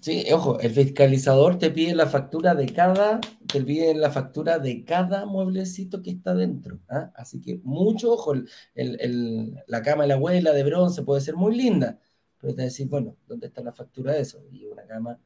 Sí, 0.01 0.25
ojo, 0.31 0.59
el 0.59 0.71
fiscalizador 0.71 1.57
te 1.57 1.71
pide 1.71 1.95
la 1.95 2.05
factura 2.05 2.53
de 2.53 2.67
cada, 2.67 3.19
te 3.47 3.61
pide 3.61 3.95
la 3.95 4.11
factura 4.11 4.59
de 4.59 4.83
cada 4.83 5.25
mueblecito 5.25 6.03
que 6.03 6.11
está 6.11 6.35
dentro. 6.35 6.79
¿ah? 6.89 7.11
Así 7.15 7.41
que 7.41 7.59
mucho 7.63 8.11
ojo, 8.11 8.35
la 8.75 9.81
cama 9.81 10.03
de 10.03 10.09
la 10.09 10.15
abuela 10.15 10.51
de 10.51 10.63
bronce 10.63 11.01
puede 11.01 11.21
ser 11.21 11.35
muy 11.35 11.55
linda, 11.55 11.99
pero 12.45 12.53
te 12.53 12.61
decir, 12.61 12.87
bueno, 12.87 13.17
¿dónde 13.25 13.47
está 13.47 13.63
la 13.63 13.73
factura 13.73 14.13
de 14.13 14.21
eso? 14.21 14.39
Y 14.51 14.67
una 14.67 14.85
cama 14.85 15.19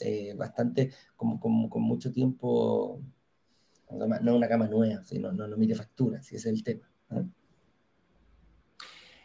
eh, 0.00 0.32
bastante, 0.34 0.90
como, 1.14 1.38
con 1.38 1.82
mucho 1.82 2.10
tiempo, 2.10 2.98
no 3.90 4.36
una 4.36 4.48
cama 4.48 4.68
nueva, 4.68 5.04
sino 5.04 5.30
no, 5.32 5.46
no, 5.46 5.58
mire 5.58 5.74
factura, 5.74 6.22
si 6.22 6.36
ese 6.36 6.48
es 6.48 6.54
el 6.54 6.64
tema. 6.64 6.88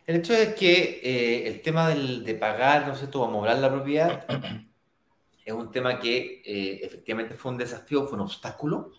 El 0.05 0.17
hecho 0.17 0.33
es 0.33 0.55
que 0.55 0.99
eh, 1.01 1.47
el 1.47 1.61
tema 1.61 1.87
de 1.87 2.35
pagar, 2.35 2.85
no 2.85 2.95
sé, 2.95 3.07
tú, 3.07 3.23
amoblar 3.23 3.59
la 3.59 3.71
propiedad, 3.71 4.25
es 5.45 5.53
un 5.53 5.71
tema 5.71 6.01
que 6.01 6.41
eh, 6.43 6.81
efectivamente 6.83 7.35
fue 7.35 7.53
un 7.53 7.57
desafío, 7.57 8.07
fue 8.07 8.17
un 8.17 8.25
obstáculo, 8.25 8.91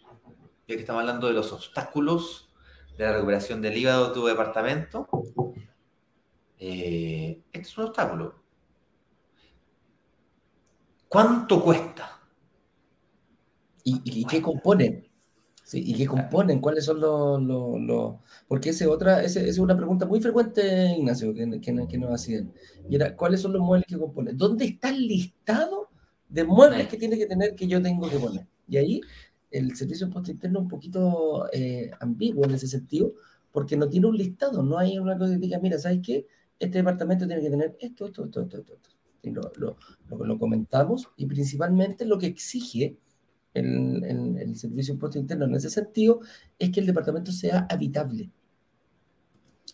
ya 0.66 0.74
que 0.74 0.80
estamos 0.80 1.00
hablando 1.00 1.26
de 1.26 1.34
los 1.34 1.52
obstáculos 1.52 2.48
de 2.96 3.04
la 3.04 3.12
recuperación 3.12 3.60
del 3.60 3.76
IVA 3.76 4.08
de 4.08 4.14
tu 4.14 4.24
departamento. 4.24 5.06
Eh, 6.58 7.42
este 7.52 7.68
es 7.68 7.78
un 7.78 7.84
obstáculo. 7.84 8.34
¿Cuánto 11.08 11.62
cuesta? 11.62 12.20
¿Y, 13.84 14.26
qué 14.26 14.42
componen? 14.42 15.08
¿Y 15.72 15.94
qué 15.94 16.06
componen? 16.06 16.60
¿Cuáles 16.60 16.84
son 16.84 17.00
los, 17.00 18.16
Porque 18.46 18.70
esa 18.70 18.86
otra, 18.90 19.22
esa 19.22 19.40
es 19.40 19.56
una 19.58 19.74
pregunta 19.74 20.04
muy 20.04 20.20
frecuente, 20.20 20.94
Ignacio, 20.98 21.32
que, 21.32 21.60
que, 21.60 21.98
nos 21.98 22.12
hacían. 22.12 22.52
Y 22.90 22.96
era, 22.96 23.16
¿cuáles 23.16 23.40
son 23.40 23.54
los 23.54 23.62
muebles 23.62 23.86
que 23.86 23.96
componen? 23.96 24.36
¿Dónde 24.36 24.66
está 24.66 24.90
el 24.90 25.06
listado 25.06 25.88
de 26.28 26.44
muebles 26.44 26.88
que 26.88 26.96
tiene 26.96 27.16
que 27.16 27.26
tener 27.26 27.54
que 27.54 27.66
yo 27.66 27.82
tengo 27.82 28.08
que 28.08 28.18
poner. 28.18 28.46
Y 28.68 28.76
ahí 28.76 29.00
el 29.50 29.74
servicio 29.76 30.06
de 30.06 30.10
impuesto 30.10 30.30
interno 30.30 30.58
es 30.58 30.62
un 30.64 30.68
poquito 30.68 31.48
eh, 31.52 31.90
ambiguo 32.00 32.44
en 32.44 32.52
ese 32.52 32.68
sentido, 32.68 33.14
porque 33.50 33.76
no 33.76 33.88
tiene 33.88 34.06
un 34.06 34.16
listado, 34.16 34.62
no 34.62 34.78
hay 34.78 34.98
una 34.98 35.16
cosa 35.16 35.34
que 35.34 35.38
diga, 35.38 35.58
mira, 35.58 35.78
¿sabes 35.78 36.00
qué? 36.02 36.26
Este 36.58 36.78
departamento 36.78 37.26
tiene 37.26 37.42
que 37.42 37.50
tener 37.50 37.76
esto, 37.80 38.06
esto, 38.06 38.24
esto, 38.24 38.40
esto, 38.42 38.58
esto. 38.58 38.90
Y 39.22 39.30
lo, 39.30 39.52
lo, 39.56 39.76
lo, 40.10 40.38
comentamos 40.38 41.08
y 41.16 41.26
principalmente 41.26 42.04
lo 42.04 42.18
que 42.18 42.26
exige 42.26 42.96
el, 43.52 44.04
el, 44.04 44.56
servicio 44.56 44.92
de 44.92 44.96
impuesto 44.96 45.18
interno 45.18 45.46
en 45.46 45.54
ese 45.56 45.70
sentido 45.70 46.20
es 46.58 46.70
que 46.70 46.80
el 46.80 46.86
departamento 46.86 47.32
sea 47.32 47.66
habitable. 47.68 48.30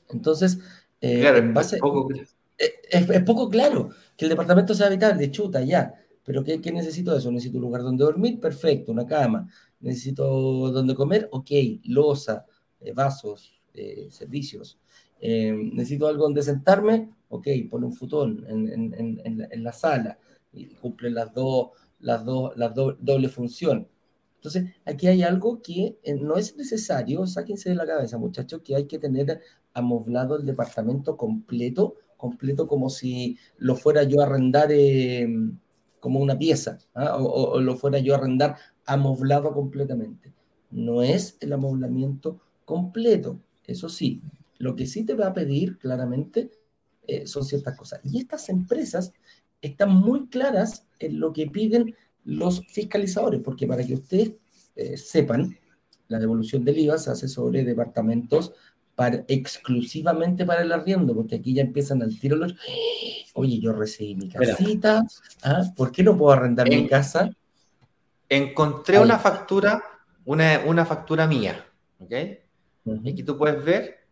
Entonces, 0.09 0.59
eh, 1.01 1.27
en 1.27 1.53
base, 1.53 1.77
eh, 1.77 2.73
es, 2.91 3.11
es, 3.11 3.23
poco 3.23 3.51
claro 3.51 3.91
que 4.17 4.25
el 4.25 4.31
departamento 4.31 4.75
sea 4.75 4.87
habitable, 4.87 5.31
chuta, 5.31 5.63
ya 5.63 5.95
pero 6.25 6.43
¿qué, 6.43 6.59
necesito 6.73 7.13
de 7.13 7.19
eso? 7.19 7.31
Necesito 7.31 7.59
un 7.59 7.65
lugar 7.65 7.83
donde 7.83 8.05
dormir, 8.05 8.41
perfecto, 8.41 8.91
una 8.91 9.07
cama. 9.07 9.47
Necesito 9.81 10.25
donde 10.73 10.95
comer, 10.95 11.29
ok, 11.31 11.51
losa, 11.85 12.47
eh, 12.81 12.93
vasos, 12.93 13.61
eh, 13.75 14.09
servicios. 14.11 14.79
Eh, 15.27 15.55
necesito 15.73 16.07
algo 16.07 16.25
donde 16.25 16.43
sentarme, 16.43 17.09
ok, 17.31 17.49
pone 17.71 17.87
un 17.87 17.95
futón 17.95 18.45
en, 18.47 19.65
la, 19.65 19.73
sala 19.73 20.19
y 20.53 20.67
cumple 20.67 21.09
las 21.09 21.33
dos, 21.33 21.71
las 22.01 22.27
dos, 22.27 22.55
las 22.59 22.75
doble 22.75 23.31
función. 23.31 23.89
Entonces, 24.37 24.67
aquí 24.85 25.07
hay 25.07 25.23
algo 25.23 25.63
que 25.63 25.97
no 26.21 26.37
es 26.37 26.55
necesario, 26.59 27.27
sáquense 27.27 27.71
de 27.71 27.75
la 27.75 27.87
cabeza, 27.87 28.19
muchachos, 28.19 28.61
que 28.63 28.77
hay 28.77 28.85
que 28.85 28.99
tener 28.99 29.41
amoblado 29.73 30.37
el 30.37 30.45
departamento 30.45 31.17
completo, 31.17 31.95
completo 32.19 32.67
como 32.69 32.91
si 32.91 33.39
lo 33.57 33.77
fuera 33.77 34.03
yo 34.03 34.21
a 34.21 34.27
arrendar 34.27 34.69
como 36.01 36.21
una 36.21 36.39
pieza, 36.39 36.77
¿ah? 36.93 37.17
o, 37.17 37.59
lo 37.61 37.77
fuera 37.77 37.99
yo 37.99 38.13
a 38.13 38.19
arrendar 38.19 38.57
amoblado 38.85 39.55
completamente. 39.55 40.35
No 40.71 41.03
es 41.03 41.39
el 41.41 41.55
amoblamiento 41.55 42.43
completo, 42.67 43.41
eso 43.67 43.89
sí. 43.89 44.21
Lo 44.59 44.77
que 44.77 44.87
sí 44.87 45.05
te 45.05 45.15
va 45.15 45.29
a 45.29 45.35
pedir 45.35 45.79
claramente 45.79 46.51
eh, 47.07 47.27
son 47.27 47.45
ciertas 47.45 47.77
cosas. 47.77 48.01
Y 48.05 48.19
estas 48.19 48.49
empresas 48.49 49.13
están 49.61 49.91
muy 49.91 50.29
claras 50.29 50.87
en 50.99 51.21
lo 51.21 51.33
que 51.33 51.47
piden 51.47 51.95
los 52.25 52.67
fiscalizadores, 52.67 53.41
porque 53.43 53.67
para 53.67 53.85
que 53.85 53.95
ustedes 53.95 54.33
eh, 54.77 54.97
sepan, 54.97 55.57
la 56.09 56.19
devolución 56.19 56.65
del 56.65 56.79
IVA 56.79 56.99
se 56.99 57.11
hace 57.11 57.29
sobre 57.29 57.65
departamentos 57.65 58.53
exclusivamente 59.27 60.45
para 60.45 60.63
el 60.63 60.73
arriendo, 60.73 61.15
porque 61.15 61.37
aquí 61.37 61.55
ya 61.55 61.63
empiezan 61.63 62.03
al 62.03 62.19
tiro 62.19 62.37
los, 62.37 62.55
oye, 63.35 63.59
yo 63.59 63.73
recibí 63.73 64.15
mi 64.15 64.29
casita, 64.29 65.05
¿ah? 65.43 65.65
¿por 65.77 65.91
qué 65.91 66.03
no 66.05 66.17
puedo 66.17 66.33
arrendar 66.33 66.69
mi 66.69 66.87
casa? 66.87 67.31
Encontré 68.29 69.01
una 69.01 69.19
factura, 69.19 69.83
una, 70.25 70.63
una, 70.65 70.85
factura 70.85 71.27
mía, 71.27 71.67
¿ok? 71.99 72.13
Aquí 73.07 73.23
tú 73.25 73.37
puedes 73.37 73.65
ver 73.65 74.04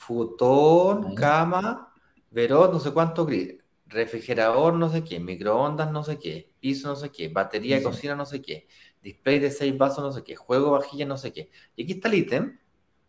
futón, 0.00 1.14
cama, 1.14 1.92
verón, 2.30 2.72
no 2.72 2.80
sé 2.80 2.90
cuánto 2.92 3.26
gris, 3.26 3.58
refrigerador, 3.86 4.74
no 4.74 4.90
sé 4.90 5.04
qué, 5.04 5.20
microondas, 5.20 5.92
no 5.92 6.02
sé 6.02 6.18
qué, 6.18 6.52
piso, 6.58 6.88
no 6.88 6.96
sé 6.96 7.10
qué, 7.10 7.28
batería 7.28 7.76
de 7.76 7.82
cocina, 7.82 8.14
no 8.14 8.26
sé 8.26 8.40
qué, 8.40 8.66
display 9.02 9.38
de 9.38 9.50
seis 9.50 9.76
vasos, 9.76 10.02
no 10.02 10.12
sé 10.12 10.24
qué, 10.24 10.36
juego, 10.36 10.72
vajilla, 10.72 11.06
no 11.06 11.16
sé 11.16 11.32
qué. 11.32 11.50
Y 11.76 11.84
aquí 11.84 11.92
está 11.92 12.08
el 12.08 12.14
ítem 12.14 12.58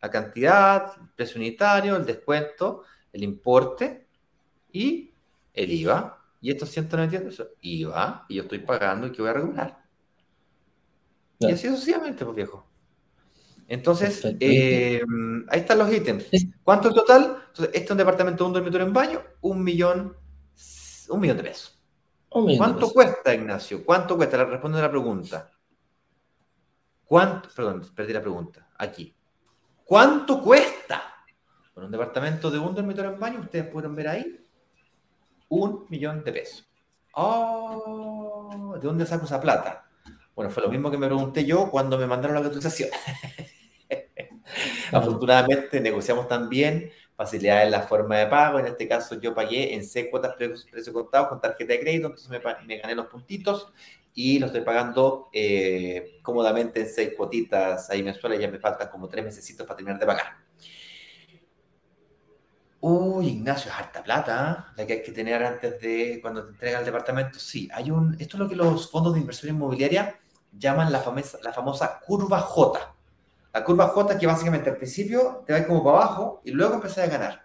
la 0.01 0.09
cantidad, 0.09 0.93
el 0.99 1.09
precio 1.09 1.39
unitario, 1.39 1.95
el 1.95 2.05
descuento, 2.05 2.83
el 3.13 3.23
importe 3.23 4.07
y 4.71 5.13
el 5.53 5.71
IVA. 5.71 6.17
Y 6.41 6.49
estos 6.49 6.69
190 6.69 7.23
pesos, 7.23 7.47
IVA, 7.61 8.25
y 8.27 8.35
yo 8.35 8.43
estoy 8.43 8.59
pagando 8.59 9.05
y 9.05 9.11
que 9.11 9.21
voy 9.21 9.29
a 9.29 9.33
regular. 9.33 9.85
Y 11.39 11.51
así 11.51 11.67
sucesivamente, 11.67 12.25
pues 12.25 12.35
viejo. 12.35 12.67
Entonces, 13.71 14.21
eh, 14.41 15.01
ahí 15.47 15.61
están 15.61 15.79
los 15.79 15.93
ítems. 15.93 16.25
¿Cuánto 16.61 16.89
el 16.89 16.93
total? 16.93 17.41
Entonces, 17.47 17.67
este 17.67 17.85
es 17.85 17.91
un 17.91 17.97
departamento 17.99 18.43
de 18.43 18.47
un 18.49 18.53
dormitorio 18.53 18.85
en 18.85 18.91
baño, 18.91 19.21
un 19.39 19.63
millón, 19.63 20.17
un 21.07 21.19
millón 21.21 21.37
de 21.37 21.43
pesos. 21.43 21.81
¿Cuánto 22.27 22.91
cuesta, 22.91 23.33
Ignacio? 23.33 23.85
¿Cuánto 23.85 24.17
cuesta? 24.17 24.43
Responde 24.43 24.77
a 24.77 24.81
la 24.81 24.89
pregunta. 24.89 25.51
¿Cuánto? 27.05 27.47
Perdón, 27.55 27.89
perdí 27.95 28.11
la 28.11 28.19
pregunta. 28.19 28.67
Aquí. 28.77 29.15
¿Cuánto 29.85 30.41
cuesta? 30.41 31.23
Bueno, 31.73 31.85
un 31.85 31.93
departamento 31.93 32.51
de 32.51 32.59
un 32.59 32.75
dormitorio 32.75 33.13
en 33.13 33.19
baño, 33.21 33.39
ustedes 33.39 33.67
pueden 33.67 33.95
ver 33.95 34.09
ahí, 34.09 34.45
un 35.47 35.85
millón 35.87 36.25
de 36.25 36.33
pesos. 36.33 36.69
Oh, 37.13 38.73
¿de 38.73 38.85
dónde 38.85 39.05
saco 39.05 39.23
esa 39.23 39.39
plata? 39.39 39.89
Bueno, 40.35 40.51
fue 40.51 40.61
lo 40.61 40.69
mismo 40.69 40.91
que 40.91 40.97
me 40.97 41.07
pregunté 41.07 41.45
yo 41.45 41.71
cuando 41.71 41.97
me 41.97 42.05
mandaron 42.05 42.35
la 42.35 42.43
cotización. 42.43 42.89
Afortunadamente 44.97 45.79
negociamos 45.79 46.27
también 46.27 46.91
facilidades 47.15 47.65
en 47.65 47.71
la 47.71 47.83
forma 47.83 48.17
de 48.17 48.27
pago. 48.27 48.59
En 48.59 48.67
este 48.67 48.87
caso 48.87 49.19
yo 49.19 49.33
pagué 49.33 49.73
en 49.73 49.85
C 49.85 50.09
cuotas 50.09 50.35
precio 50.35 50.93
contado 50.93 51.29
con 51.29 51.39
tarjeta 51.39 51.73
de 51.73 51.79
crédito, 51.79 52.07
entonces 52.07 52.29
me, 52.29 52.39
me 52.65 52.77
gané 52.77 52.95
los 52.95 53.07
puntitos 53.07 53.71
y 54.13 54.39
lo 54.39 54.47
estoy 54.47 54.61
pagando 54.61 55.29
eh, 55.31 56.19
cómodamente 56.21 56.81
en 56.81 56.87
seis 56.87 57.11
cuotitas 57.15 57.89
ahí 57.89 58.03
mensuales, 58.03 58.39
ya 58.39 58.49
me 58.49 58.59
faltan 58.59 58.89
como 58.89 59.07
tres 59.07 59.23
meses 59.23 59.55
para 59.57 59.75
terminar 59.75 59.99
de 59.99 60.05
pagar. 60.05 60.25
Uy, 62.81 63.27
Ignacio, 63.27 63.71
es 63.71 63.77
harta 63.77 64.03
plata, 64.03 64.67
¿eh? 64.69 64.73
la 64.77 64.87
que 64.87 64.93
hay 64.93 65.01
que 65.03 65.11
tener 65.11 65.43
antes 65.43 65.79
de 65.79 66.19
cuando 66.19 66.43
te 66.45 66.51
entrega 66.51 66.79
el 66.79 66.85
departamento. 66.85 67.37
Sí, 67.37 67.69
hay 67.71 67.91
un, 67.91 68.15
esto 68.19 68.37
es 68.37 68.39
lo 68.39 68.49
que 68.49 68.55
los 68.55 68.89
fondos 68.89 69.13
de 69.13 69.19
inversión 69.19 69.55
inmobiliaria 69.55 70.19
llaman 70.51 70.91
la 70.91 70.99
famosa, 70.99 71.37
la 71.43 71.53
famosa 71.53 71.99
curva 71.99 72.39
J. 72.39 72.95
La 73.53 73.63
curva 73.63 73.87
J 73.87 74.17
que 74.17 74.27
básicamente 74.27 74.69
al 74.69 74.77
principio 74.77 75.43
te 75.45 75.53
va 75.53 75.65
como 75.65 75.83
para 75.83 75.97
abajo 75.97 76.41
y 76.45 76.51
luego 76.51 76.75
empezás 76.75 77.05
a 77.05 77.07
ganar. 77.07 77.43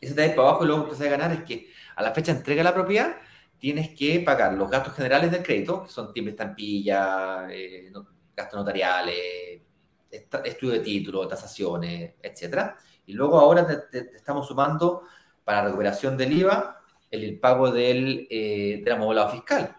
Ese 0.00 0.14
te 0.14 0.28
va 0.28 0.34
para 0.34 0.48
abajo 0.48 0.64
y 0.64 0.66
luego 0.68 0.82
empezás 0.84 1.06
a 1.06 1.10
ganar 1.10 1.32
es 1.32 1.42
que 1.42 1.68
a 1.96 2.02
la 2.02 2.12
fecha 2.12 2.32
de 2.32 2.38
entrega 2.38 2.60
de 2.60 2.64
la 2.64 2.74
propiedad 2.74 3.16
tienes 3.58 3.90
que 3.90 4.20
pagar 4.20 4.52
los 4.54 4.70
gastos 4.70 4.94
generales 4.94 5.30
del 5.30 5.42
crédito, 5.42 5.84
que 5.84 5.90
son 5.90 6.12
timbre 6.12 6.32
estampilla, 6.32 7.48
eh, 7.50 7.90
gastos 8.36 8.58
notariales, 8.58 9.62
estudio 10.10 10.74
de 10.74 10.80
título, 10.80 11.26
tasaciones, 11.26 12.14
etcétera. 12.22 12.76
Y 13.06 13.14
luego 13.14 13.38
ahora 13.38 13.88
te, 13.88 13.98
estamos 14.14 14.46
sumando 14.46 15.02
para 15.44 15.64
recuperación 15.64 16.16
del 16.16 16.32
IVA 16.32 16.80
el, 17.10 17.38
pago 17.38 17.70
del, 17.70 18.26
eh, 18.30 18.82
del 18.84 19.30
fiscal. 19.30 19.76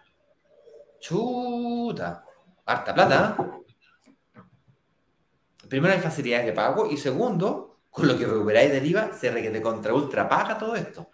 Chuta, 1.00 2.24
harta 2.64 2.94
plata. 2.94 3.36
Primero 5.68 5.94
hay 5.94 6.00
facilidades 6.00 6.46
de 6.46 6.52
pago 6.52 6.90
y 6.90 6.96
segundo, 6.96 7.80
con 7.90 8.08
lo 8.08 8.18
que 8.18 8.26
recuperáis 8.26 8.72
del 8.72 8.86
IVA, 8.86 9.12
se 9.12 9.30
requiere 9.30 9.60
contra 9.60 9.94
ultra 9.94 10.28
paga 10.28 10.58
todo 10.58 10.74
esto. 10.76 11.10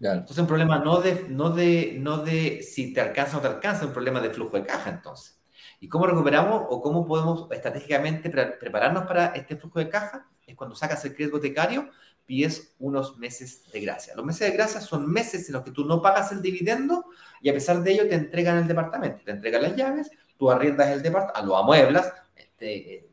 Entonces, 0.00 0.38
un 0.38 0.46
problema 0.46 0.78
no 0.78 1.00
de, 1.00 1.26
no, 1.28 1.50
de, 1.50 1.96
no 1.98 2.18
de 2.18 2.62
si 2.62 2.94
te 2.94 3.02
alcanza 3.02 3.36
o 3.36 3.36
no 3.36 3.42
te 3.42 3.54
alcanza, 3.54 3.82
es 3.82 3.88
un 3.88 3.92
problema 3.92 4.20
de 4.20 4.30
flujo 4.30 4.56
de 4.56 4.64
caja, 4.64 4.88
entonces. 4.88 5.38
¿Y 5.78 5.88
cómo 5.88 6.06
recuperamos 6.06 6.62
o 6.68 6.80
cómo 6.80 7.06
podemos 7.06 7.50
estratégicamente 7.50 8.30
prepararnos 8.30 9.04
para 9.04 9.26
este 9.28 9.56
flujo 9.56 9.78
de 9.78 9.88
caja? 9.90 10.26
Es 10.46 10.56
cuando 10.56 10.74
sacas 10.74 11.04
el 11.04 11.14
crédito 11.14 11.36
hipotecario, 11.36 11.90
pides 12.24 12.74
unos 12.78 13.18
meses 13.18 13.70
de 13.72 13.80
gracia. 13.80 14.14
Los 14.14 14.24
meses 14.24 14.50
de 14.50 14.56
gracia 14.56 14.80
son 14.80 15.10
meses 15.10 15.48
en 15.48 15.54
los 15.54 15.64
que 15.64 15.70
tú 15.70 15.84
no 15.84 16.00
pagas 16.00 16.32
el 16.32 16.40
dividendo 16.40 17.06
y 17.42 17.50
a 17.50 17.52
pesar 17.52 17.82
de 17.82 17.92
ello 17.92 18.08
te 18.08 18.14
entregan 18.14 18.56
el 18.58 18.68
departamento, 18.68 19.22
te 19.24 19.32
entregan 19.32 19.62
las 19.62 19.76
llaves, 19.76 20.10
tú 20.38 20.50
arriendas 20.50 20.88
el 20.90 21.02
departamento, 21.02 21.46
lo 21.46 21.56
amueblas, 21.56 22.12
este, 22.36 23.09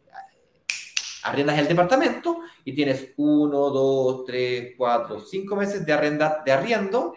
arriendas 1.27 1.59
el 1.59 1.67
departamento 1.67 2.41
y 2.63 2.73
tienes 2.73 3.13
uno, 3.17 3.69
dos, 3.69 4.25
tres, 4.25 4.73
cuatro, 4.77 5.19
cinco 5.19 5.55
meses 5.55 5.85
de, 5.85 5.93
arrenda, 5.93 6.41
de 6.45 6.51
arriendo 6.51 7.15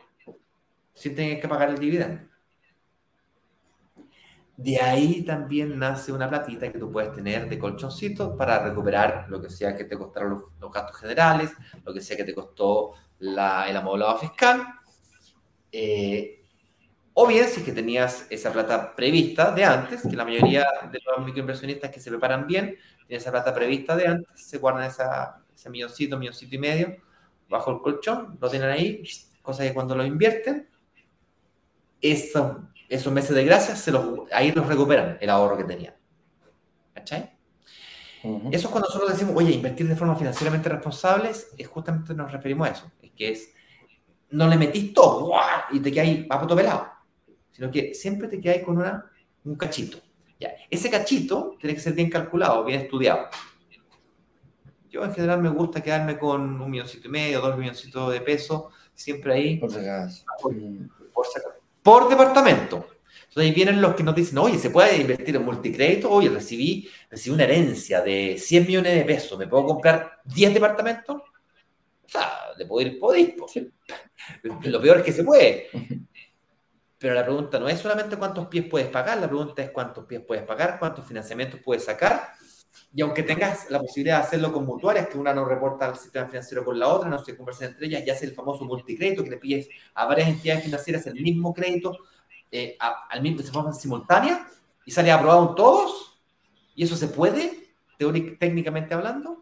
sin 0.93 1.15
tener 1.15 1.41
que 1.41 1.49
pagar 1.49 1.71
el 1.71 1.79
dividendo. 1.79 2.23
De 4.57 4.79
ahí 4.79 5.23
también 5.23 5.79
nace 5.79 6.13
una 6.13 6.29
platita 6.29 6.71
que 6.71 6.79
tú 6.79 6.93
puedes 6.93 7.15
tener 7.15 7.49
de 7.49 7.59
colchoncito 7.59 8.37
para 8.37 8.59
recuperar 8.59 9.25
lo 9.31 9.41
que 9.41 9.49
sea 9.49 9.75
que 9.75 9.85
te 9.85 9.97
costaron 9.97 10.43
los, 10.61 10.73
gastos 10.73 10.99
generales, 10.99 11.53
lo 11.83 11.95
que 11.95 12.03
sea 12.03 12.17
que 12.17 12.25
te 12.25 12.35
costó 12.35 12.93
la, 13.21 13.71
el 13.71 13.77
amoblado 13.77 14.19
fiscal. 14.19 14.63
Eh, 15.73 16.40
o 17.23 17.27
bien, 17.27 17.47
si 17.49 17.61
es 17.61 17.67
que 17.67 17.73
tenías 17.73 18.27
esa 18.31 18.51
plata 18.51 18.97
prevista 18.97 19.53
de 19.53 19.63
antes, 19.63 20.01
que 20.01 20.17
la 20.17 20.25
mayoría 20.25 20.67
de 20.91 20.99
los 21.05 21.27
microinversionistas 21.27 21.91
que 21.91 22.01
se 22.01 22.09
preparan 22.09 22.47
bien 22.47 22.79
tiene 23.07 23.21
esa 23.21 23.31
plata 23.31 23.53
prevista 23.53 23.95
de 23.95 24.07
antes, 24.07 24.41
se 24.43 24.57
guardan 24.57 24.85
esa, 24.85 25.43
ese 25.55 25.69
milloncito, 25.69 26.19
milloncito 26.19 26.55
y 26.55 26.59
medio 26.59 26.97
bajo 27.47 27.73
el 27.73 27.81
colchón, 27.83 28.39
lo 28.41 28.49
tienen 28.49 28.71
ahí, 28.71 29.03
cosa 29.43 29.65
que 29.65 29.75
cuando 29.75 29.95
lo 29.95 30.03
invierten, 30.03 30.67
esos, 32.01 32.57
esos 32.89 33.13
meses 33.13 33.37
de 33.37 33.45
gracia, 33.45 33.77
se 33.77 33.91
los, 33.91 34.21
ahí 34.33 34.53
los 34.53 34.67
recuperan 34.67 35.19
el 35.21 35.29
ahorro 35.29 35.59
que 35.59 35.65
tenían. 35.65 35.95
¿Cachai? 36.95 37.37
Eso 38.23 38.49
es 38.51 38.67
cuando 38.69 38.89
nosotros 38.89 39.13
decimos, 39.13 39.35
oye, 39.37 39.53
invertir 39.53 39.87
de 39.87 39.97
forma 39.97 40.17
financieramente 40.17 40.71
responsable, 40.71 41.29
es 41.31 41.69
justamente 41.69 42.15
nos 42.15 42.33
referimos 42.33 42.67
a 42.67 42.73
eso, 42.73 42.91
es 43.03 43.11
que 43.11 43.33
es, 43.33 43.53
no 44.31 44.49
le 44.49 44.57
metís 44.57 44.95
todo 44.95 45.33
y 45.71 45.81
te 45.81 45.93
quedas 45.93 46.07
ahí 46.07 46.29
todo 46.29 46.57
pelado, 46.57 47.00
sino 47.61 47.71
que 47.71 47.93
siempre 47.93 48.27
te 48.27 48.41
quedas 48.41 48.63
con 48.65 48.79
una, 48.79 49.05
un 49.45 49.55
cachito. 49.55 49.99
Ese 50.71 50.89
cachito 50.89 51.59
tiene 51.61 51.75
que 51.75 51.81
ser 51.83 51.93
bien 51.93 52.09
calculado, 52.09 52.65
bien 52.65 52.81
estudiado. 52.81 53.29
Yo 54.89 55.05
en 55.05 55.13
general 55.13 55.43
me 55.43 55.51
gusta 55.51 55.83
quedarme 55.83 56.19
con 56.19 56.59
un 56.59 56.71
milloncito 56.71 57.09
y 57.09 57.11
medio, 57.11 57.43
dos 57.43 57.59
milloncitos 57.59 58.15
de 58.15 58.23
peso, 58.23 58.71
siempre 58.95 59.35
ahí. 59.35 59.59
Por, 59.59 59.75
por, 61.83 62.09
departamento. 62.09 62.87
Entonces 63.25 63.51
ahí 63.51 63.53
vienen 63.53 63.83
los 63.83 63.95
que 63.95 64.05
nos 64.05 64.15
dicen, 64.15 64.39
oye, 64.39 64.59
¿se 64.59 64.71
puede 64.71 64.97
invertir 64.97 65.37
en 65.37 65.45
multicrédito? 65.45 66.11
Oye, 66.11 66.31
recibí, 66.31 66.89
recibí 67.11 67.35
una 67.35 67.45
herencia 67.45 68.01
de 68.01 68.39
100 68.39 68.67
millones 68.67 68.95
de 68.95 69.05
pesos, 69.05 69.39
¿me 69.39 69.47
puedo 69.47 69.67
comprar 69.67 70.23
10 70.25 70.55
departamentos? 70.55 71.17
O 71.17 72.09
sea, 72.09 72.55
de 72.57 72.65
poder 72.65 72.99
podéis. 72.99 73.35
Lo 74.65 74.81
peor 74.81 74.97
es 74.99 75.05
que 75.05 75.13
se 75.13 75.25
puede. 75.25 75.69
Pero 77.01 77.15
la 77.15 77.25
pregunta 77.25 77.59
no 77.59 77.67
es 77.67 77.81
solamente 77.81 78.19
cuántos 78.19 78.47
pies 78.49 78.67
puedes 78.71 78.89
pagar, 78.89 79.17
la 79.17 79.27
pregunta 79.27 79.63
es 79.63 79.71
cuántos 79.71 80.05
pies 80.05 80.21
puedes 80.21 80.45
pagar, 80.45 80.79
cuántos 80.79 81.07
financiamientos 81.07 81.59
puedes 81.65 81.87
sacar. 81.87 82.35
Y 82.93 83.01
aunque 83.01 83.23
tengas 83.23 83.71
la 83.71 83.81
posibilidad 83.81 84.19
de 84.19 84.25
hacerlo 84.25 84.53
con 84.53 84.67
mutuarias, 84.67 85.09
que 85.09 85.17
una 85.17 85.33
no 85.33 85.47
reporta 85.47 85.87
al 85.87 85.97
sistema 85.97 86.27
financiero 86.27 86.63
con 86.63 86.79
la 86.79 86.89
otra, 86.89 87.09
no 87.09 87.19
se 87.19 87.35
conversan 87.35 87.69
entre 87.69 87.87
ellas, 87.87 88.05
ya 88.05 88.13
es 88.13 88.23
el 88.23 88.35
famoso 88.35 88.67
multicrédito, 88.67 89.25
que 89.25 89.31
le 89.31 89.39
pides 89.39 89.71
a 89.95 90.05
varias 90.05 90.29
entidades 90.29 90.65
financieras 90.65 91.07
el 91.07 91.15
mismo 91.15 91.55
crédito 91.55 91.97
eh, 92.53 92.77
al 92.79 93.23
mismo, 93.23 93.41
de 93.41 93.51
forma 93.51 93.73
simultánea 93.73 94.47
y 94.85 94.91
sale 94.91 95.11
aprobado 95.11 95.49
en 95.49 95.55
todos, 95.55 96.21
y 96.75 96.85
eso 96.85 96.97
se 96.97 97.09
puede, 97.09 97.73
técnicamente 97.97 98.93
hablando, 98.93 99.41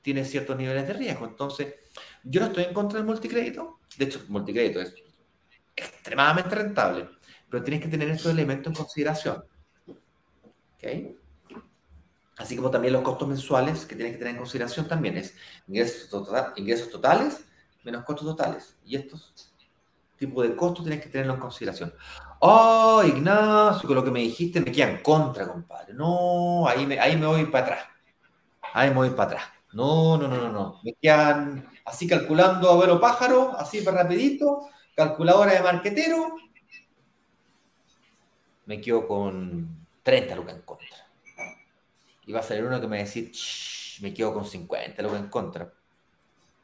tiene 0.00 0.24
ciertos 0.24 0.56
niveles 0.56 0.88
de 0.88 0.94
riesgo. 0.94 1.24
Entonces, 1.24 1.72
yo 2.24 2.40
no 2.40 2.48
estoy 2.48 2.64
en 2.64 2.74
contra 2.74 2.98
del 2.98 3.06
multicrédito. 3.06 3.78
De 3.96 4.06
hecho, 4.06 4.24
multicrédito 4.26 4.80
es 4.80 4.92
extremadamente 5.76 6.54
rentable, 6.54 7.08
pero 7.48 7.62
tienes 7.62 7.82
que 7.82 7.88
tener 7.88 8.08
estos 8.10 8.32
elementos 8.32 8.70
en 8.70 8.76
consideración. 8.76 9.44
¿Ok? 9.86 11.16
Así 12.38 12.56
como 12.56 12.70
también 12.70 12.94
los 12.94 13.02
costos 13.02 13.28
mensuales 13.28 13.86
que 13.86 13.94
tienes 13.94 14.14
que 14.14 14.18
tener 14.18 14.34
en 14.34 14.40
consideración 14.40 14.88
también 14.88 15.16
es 15.16 15.34
ingresos, 15.68 16.10
ingresos 16.56 16.90
totales 16.90 17.44
menos 17.84 18.04
costos 18.04 18.26
totales. 18.26 18.76
Y 18.84 18.96
estos 18.96 19.52
tipos 20.16 20.48
de 20.48 20.56
costos 20.56 20.84
tienes 20.84 21.02
que 21.02 21.10
tenerlo 21.10 21.34
en 21.34 21.40
consideración. 21.40 21.94
Oh, 22.40 23.02
Ignacio, 23.04 23.86
con 23.86 23.96
lo 23.96 24.04
que 24.04 24.10
me 24.10 24.20
dijiste 24.20 24.60
me 24.60 24.72
queda 24.72 25.02
contra, 25.02 25.46
compadre. 25.46 25.94
No, 25.94 26.66
ahí 26.66 26.86
me, 26.86 26.98
ahí 26.98 27.16
me 27.16 27.26
voy 27.26 27.44
para 27.46 27.66
atrás. 27.66 27.84
Ahí 28.72 28.88
me 28.90 28.96
voy 28.96 29.10
para 29.10 29.24
atrás. 29.24 29.44
No, 29.72 30.16
no, 30.18 30.28
no, 30.28 30.36
no, 30.36 30.52
no. 30.52 30.80
Me 30.84 30.94
quedan 30.94 31.68
así 31.84 32.06
calculando 32.06 32.70
a 32.70 32.86
ver 32.86 33.00
pájaro, 33.00 33.56
así 33.58 33.80
para 33.80 34.02
rapidito 34.02 34.68
calculadora 34.94 35.54
de 35.54 35.60
marquetero, 35.60 36.36
me 38.66 38.80
quedo 38.80 39.06
con 39.06 39.86
30 40.02 40.36
lucas 40.36 40.54
en 40.54 40.62
contra. 40.62 41.08
Y 42.26 42.32
va 42.32 42.40
a 42.40 42.42
salir 42.42 42.64
uno 42.64 42.80
que 42.80 42.86
me 42.86 42.96
va 42.96 43.02
a 43.02 43.06
decir, 43.06 43.32
me 44.00 44.14
quedo 44.14 44.32
con 44.34 44.44
50 44.44 45.02
lucas 45.02 45.20
en 45.20 45.28
contra. 45.28 45.72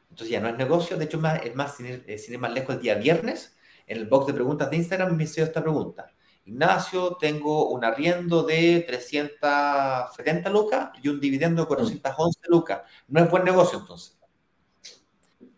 Entonces 0.09 0.29
ya 0.29 0.39
no 0.39 0.49
es 0.49 0.57
negocio, 0.57 0.97
de 0.97 1.05
hecho 1.05 1.21
es 1.43 1.55
más, 1.55 1.75
sin 1.75 1.85
ir, 1.85 2.39
más 2.39 2.51
lejos, 2.51 2.75
el 2.75 2.81
día 2.81 2.95
viernes, 2.95 3.55
en 3.85 3.97
el 3.97 4.07
box 4.07 4.27
de 4.27 4.33
preguntas 4.33 4.69
de 4.69 4.77
Instagram 4.77 5.15
me 5.15 5.23
hizo 5.23 5.43
esta 5.43 5.61
pregunta. 5.61 6.11
Ignacio, 6.45 7.15
tengo 7.19 7.69
un 7.69 7.85
arriendo 7.85 8.41
de 8.43 8.83
370 8.87 10.49
lucas 10.49 10.89
y 11.01 11.09
un 11.09 11.19
dividendo 11.19 11.61
de 11.61 11.67
411 11.67 12.39
lucas. 12.47 12.81
No 13.07 13.23
es 13.23 13.29
buen 13.29 13.43
negocio 13.43 13.79
entonces 13.79 14.18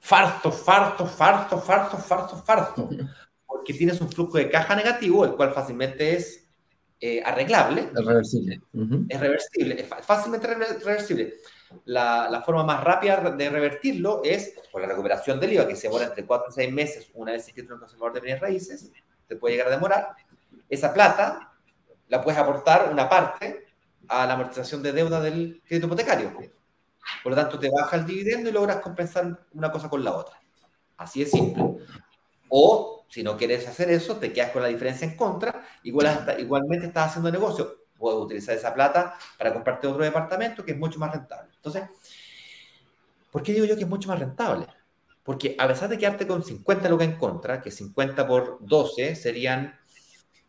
farto, 0.01 0.51
farto, 0.51 1.05
farto, 1.05 1.59
farto, 1.59 1.97
farto, 1.97 2.35
farto, 2.37 2.89
porque 3.45 3.73
tienes 3.73 4.01
un 4.01 4.09
flujo 4.09 4.37
de 4.37 4.49
caja 4.49 4.75
negativo, 4.75 5.23
el 5.23 5.35
cual 5.35 5.53
fácilmente 5.53 6.15
es 6.15 6.49
eh, 6.99 7.21
arreglable. 7.23 7.89
Es 7.95 8.05
reversible. 8.05 8.61
Es 9.07 9.19
reversible, 9.19 9.81
es 9.81 9.87
fácilmente 10.05 10.47
reversible. 10.47 11.35
La, 11.85 12.27
la, 12.29 12.41
forma 12.41 12.63
más 12.65 12.83
rápida 12.83 13.17
de 13.31 13.49
revertirlo 13.49 14.21
es 14.25 14.55
por 14.71 14.81
la 14.81 14.87
recuperación 14.87 15.39
del 15.39 15.53
IVA, 15.53 15.67
que 15.67 15.75
se 15.75 15.87
demora 15.87 16.05
entre 16.05 16.25
4 16.25 16.47
y 16.49 16.53
6 16.53 16.73
meses 16.73 17.11
una 17.13 17.31
vez 17.31 17.47
escrito 17.47 17.69
en 17.69 17.75
el 17.75 17.79
conservador 17.79 18.13
de 18.13 18.19
bienes 18.19 18.41
raíces, 18.41 18.91
te 19.27 19.35
puede 19.37 19.53
llegar 19.53 19.67
a 19.67 19.75
demorar. 19.75 20.09
Esa 20.67 20.93
plata 20.93 21.53
la 22.09 22.21
puedes 22.21 22.39
aportar 22.39 22.89
una 22.91 23.07
parte 23.07 23.67
a 24.09 24.25
la 24.25 24.33
amortización 24.33 24.83
de 24.83 24.91
deuda 24.91 25.21
del 25.21 25.61
crédito 25.65 25.87
hipotecario 25.87 26.33
por 27.23 27.31
lo 27.31 27.35
tanto, 27.35 27.59
te 27.59 27.69
baja 27.69 27.97
el 27.97 28.05
dividendo 28.05 28.49
y 28.49 28.53
logras 28.53 28.77
compensar 28.77 29.45
una 29.53 29.71
cosa 29.71 29.89
con 29.89 30.03
la 30.03 30.15
otra. 30.15 30.39
Así 30.97 31.21
es 31.21 31.31
simple. 31.31 31.77
O, 32.49 33.05
si 33.07 33.23
no 33.23 33.37
quieres 33.37 33.67
hacer 33.67 33.89
eso, 33.89 34.17
te 34.17 34.31
quedas 34.31 34.51
con 34.51 34.61
la 34.61 34.67
diferencia 34.67 35.07
en 35.07 35.15
contra, 35.15 35.65
igual, 35.83 36.35
igualmente 36.39 36.87
estás 36.87 37.09
haciendo 37.09 37.31
negocio. 37.31 37.85
Puedes 37.97 38.19
utilizar 38.19 38.55
esa 38.55 38.73
plata 38.73 39.15
para 39.37 39.53
comprarte 39.53 39.87
otro 39.87 40.03
departamento 40.03 40.65
que 40.65 40.71
es 40.71 40.77
mucho 40.77 40.99
más 40.99 41.11
rentable. 41.11 41.51
Entonces, 41.55 41.83
¿por 43.31 43.43
qué 43.43 43.53
digo 43.53 43.65
yo 43.65 43.75
que 43.75 43.83
es 43.83 43.89
mucho 43.89 44.09
más 44.09 44.19
rentable? 44.19 44.67
Porque 45.23 45.55
a 45.57 45.67
pesar 45.67 45.87
de 45.87 45.97
quedarte 45.97 46.25
con 46.25 46.43
50 46.43 46.89
lucas 46.89 47.07
en 47.07 47.17
contra, 47.17 47.61
que 47.61 47.69
50 47.69 48.27
por 48.27 48.57
12 48.61 49.15
serían 49.15 49.79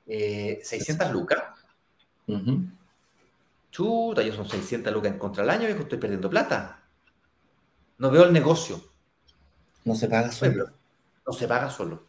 600 0.07 1.11
lucas. 1.13 1.43
Chuta, 3.73 4.21
yo 4.21 4.35
son 4.35 4.47
600 4.47 4.93
lucas 4.93 5.13
en 5.13 5.19
contra 5.19 5.43
del 5.43 5.51
año, 5.51 5.67
viejo, 5.67 5.81
estoy 5.81 5.99
perdiendo 5.99 6.29
plata. 6.29 6.83
No 7.97 8.11
veo 8.11 8.25
el 8.25 8.33
negocio. 8.33 8.79
No 9.85 9.95
se 9.95 10.09
paga 10.09 10.31
solo. 10.31 10.71
no 11.27 11.33
se 11.33 11.49
paga 11.49 11.71
solo. 11.71 12.05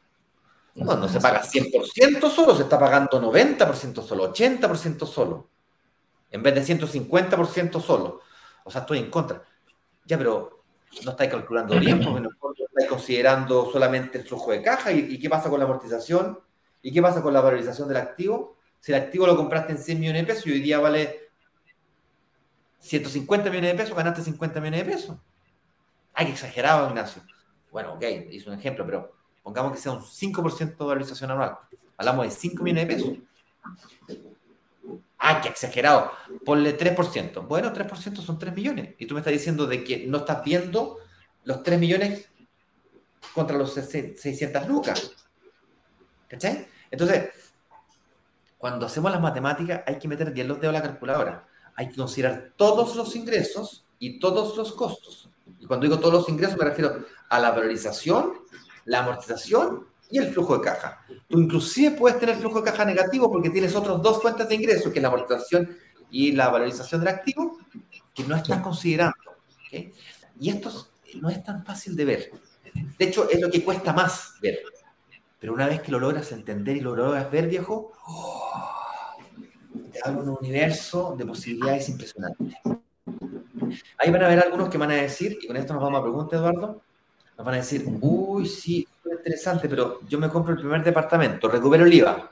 No, 0.76 0.98
no, 0.98 1.08
se 1.08 1.22
paga 1.22 1.42
100% 1.42 2.30
solo, 2.30 2.56
se 2.56 2.64
está 2.64 2.78
pagando 2.78 3.22
90% 3.22 4.04
solo, 4.04 4.34
80% 4.34 5.06
solo. 5.06 5.50
En 6.32 6.44
vez 6.44 6.56
de 6.56 6.76
150% 6.76 7.80
solo. 7.80 8.22
O 8.66 8.72
sea, 8.72 8.82
estoy 8.82 8.98
en 9.00 9.10
contra. 9.10 9.42
Ya, 10.06 10.18
pero 10.18 10.64
no 11.06 11.12
estáis 11.12 11.30
calculando 11.32 11.80
bien, 11.80 12.04
porque 12.04 12.22
no 12.22 12.30
estáis 12.68 12.90
considerando 12.90 13.72
solamente 13.72 14.18
el 14.18 14.26
flujo 14.26 14.52
de 14.52 14.62
caja. 14.62 14.92
¿Y, 14.92 15.18
qué 15.18 15.30
pasa 15.30 15.50
con 15.50 15.60
la 15.60 15.66
amortización? 15.66 16.40
¿Y 16.82 16.92
qué 16.92 17.02
pasa 17.02 17.22
con 17.22 17.34
la 17.34 17.40
valorización 17.40 17.88
del 17.88 17.98
activo? 17.98 18.58
Si 18.80 18.92
el 18.92 19.02
activo 19.02 19.28
lo 19.28 19.38
compraste 19.38 19.72
en 19.72 19.78
100 19.78 20.00
millones 20.00 20.22
de 20.24 20.34
pesos 20.34 20.48
y 20.48 20.52
hoy 20.52 20.60
día 20.60 20.80
vale 20.80 21.23
150 22.84 23.50
millones 23.50 23.72
de 23.72 23.78
pesos, 23.78 23.96
ganaste 23.96 24.22
50 24.22 24.60
millones 24.60 24.86
de 24.86 24.92
pesos. 24.92 25.18
Ay, 26.14 26.32
exagerado, 26.32 26.90
Ignacio. 26.90 27.24
Bueno, 27.72 27.94
ok, 27.94 28.04
hice 28.30 28.50
un 28.50 28.60
ejemplo, 28.60 28.86
pero 28.86 29.16
pongamos 29.42 29.72
que 29.72 29.78
sea 29.80 29.94
un 29.94 30.02
5% 30.02 30.78
de 30.78 30.86
valorización 30.86 31.32
anual. 31.32 31.58
Hablamos 31.98 32.26
de 32.26 32.32
5 32.32 32.62
millones 32.62 32.88
de 32.88 32.94
pesos. 32.94 33.18
¡Ay, 35.18 35.38
qué 35.42 35.48
exagerado! 35.48 36.12
Ponle 36.44 36.78
3%. 36.78 37.48
Bueno, 37.48 37.72
3% 37.72 38.18
son 38.18 38.38
3 38.38 38.54
millones. 38.54 38.96
Y 38.98 39.06
tú 39.06 39.14
me 39.14 39.22
estás 39.22 39.32
diciendo 39.32 39.66
de 39.66 39.84
que 39.84 40.06
no 40.06 40.18
estás 40.18 40.44
viendo 40.44 41.00
los 41.46 41.64
3 41.64 41.80
millones 41.80 42.30
contra 43.34 43.58
los 43.58 43.74
600 43.74 44.68
lucas. 44.68 45.12
¿Cachai? 46.28 46.68
Entonces, 46.92 47.30
cuando 48.58 48.86
hacemos 48.86 49.10
las 49.10 49.22
matemáticas 49.22 49.84
hay 49.88 49.98
que 49.98 50.10
meter 50.10 50.32
bien 50.32 50.50
los 50.50 50.60
dedos 50.60 50.76
a 50.76 50.80
la 50.80 50.84
calculadora. 50.84 51.48
Hay 51.76 51.90
que 51.90 51.96
considerar 51.96 52.52
todos 52.56 52.96
los 52.96 53.16
ingresos 53.16 53.86
y 54.00 54.20
todos 54.20 54.56
los 54.58 54.74
costos. 54.74 55.30
Y 55.60 55.66
cuando 55.66 55.86
digo 55.86 56.00
todos 56.00 56.14
los 56.14 56.30
ingresos 56.30 56.58
me 56.58 56.66
refiero 56.66 57.06
a 57.30 57.40
la 57.40 57.52
valorización, 57.52 58.34
la 58.86 59.00
amortización 59.00 59.88
y 60.10 60.20
el 60.20 60.32
flujo 60.32 60.58
de 60.58 60.64
caja. 60.64 61.06
Tú 61.28 61.40
inclusive 61.40 61.92
puedes 61.98 62.20
tener 62.20 62.36
flujo 62.36 62.62
de 62.62 62.70
caja 62.70 62.86
negativo 62.86 63.32
porque 63.32 63.50
tienes 63.50 63.76
otras 63.76 64.02
dos 64.02 64.22
fuentes 64.22 64.48
de 64.48 64.56
ingresos, 64.56 64.92
que 64.92 65.00
es 65.00 65.04
la 65.04 65.08
amortización 65.08 65.76
y 66.12 66.34
la 66.34 66.50
valorización 66.50 67.02
del 67.02 67.08
activo, 67.08 67.58
que 68.14 68.24
no 68.24 68.36
estás 68.36 68.62
considerando. 68.62 69.16
Y 70.40 70.50
esto 70.50 70.72
no 71.20 71.30
es 71.30 71.44
tan 71.44 71.66
fácil 71.66 71.96
de 71.96 72.06
ver. 72.06 72.32
De 72.98 73.06
hecho, 73.06 73.30
es 73.30 73.42
lo 73.42 73.50
que 73.50 73.64
cuesta 73.64 73.94
más 73.94 74.36
ver. 74.42 74.60
Pero 75.40 75.54
una 75.54 75.68
vez 75.68 75.82
que 75.82 75.92
lo 75.92 76.00
logras 76.00 76.32
entender 76.32 76.78
y 76.78 76.82
lo 76.82 76.96
logras 76.96 77.30
ver, 77.32 77.48
viejo, 77.48 77.92
oh, 78.06 78.83
un 80.08 80.30
universo 80.30 81.16
de 81.18 81.26
posibilidades 81.26 81.90
impresionantes. 81.90 82.56
Ahí 83.98 84.12
van 84.12 84.22
a 84.24 84.26
haber 84.26 84.40
algunos 84.40 84.70
que 84.70 84.78
van 84.78 84.92
a 84.92 84.96
decir, 84.96 85.38
y 85.42 85.48
con 85.48 85.58
esto 85.58 85.74
nos 85.74 85.84
vamos 85.84 86.00
a 86.00 86.04
preguntar, 86.04 86.40
Eduardo, 86.40 86.82
nos 87.38 87.46
van 87.46 87.56
a 87.56 87.58
decir, 87.58 87.86
uy, 88.02 88.46
sí, 88.48 88.88
interesante, 89.06 89.70
pero 89.70 90.00
yo 90.08 90.20
me 90.20 90.30
compro 90.30 90.54
el 90.54 90.60
primer 90.60 90.84
departamento, 90.84 91.48
recupero 91.48 91.86
el 91.86 91.94
IVA. 91.94 92.30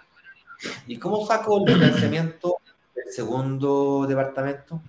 ¿Y 0.87 0.97
cómo 0.97 1.25
saco 1.25 1.65
el 1.65 1.73
financiamiento 1.73 2.57
del 2.93 3.11
segundo 3.11 4.05
departamento? 4.07 4.81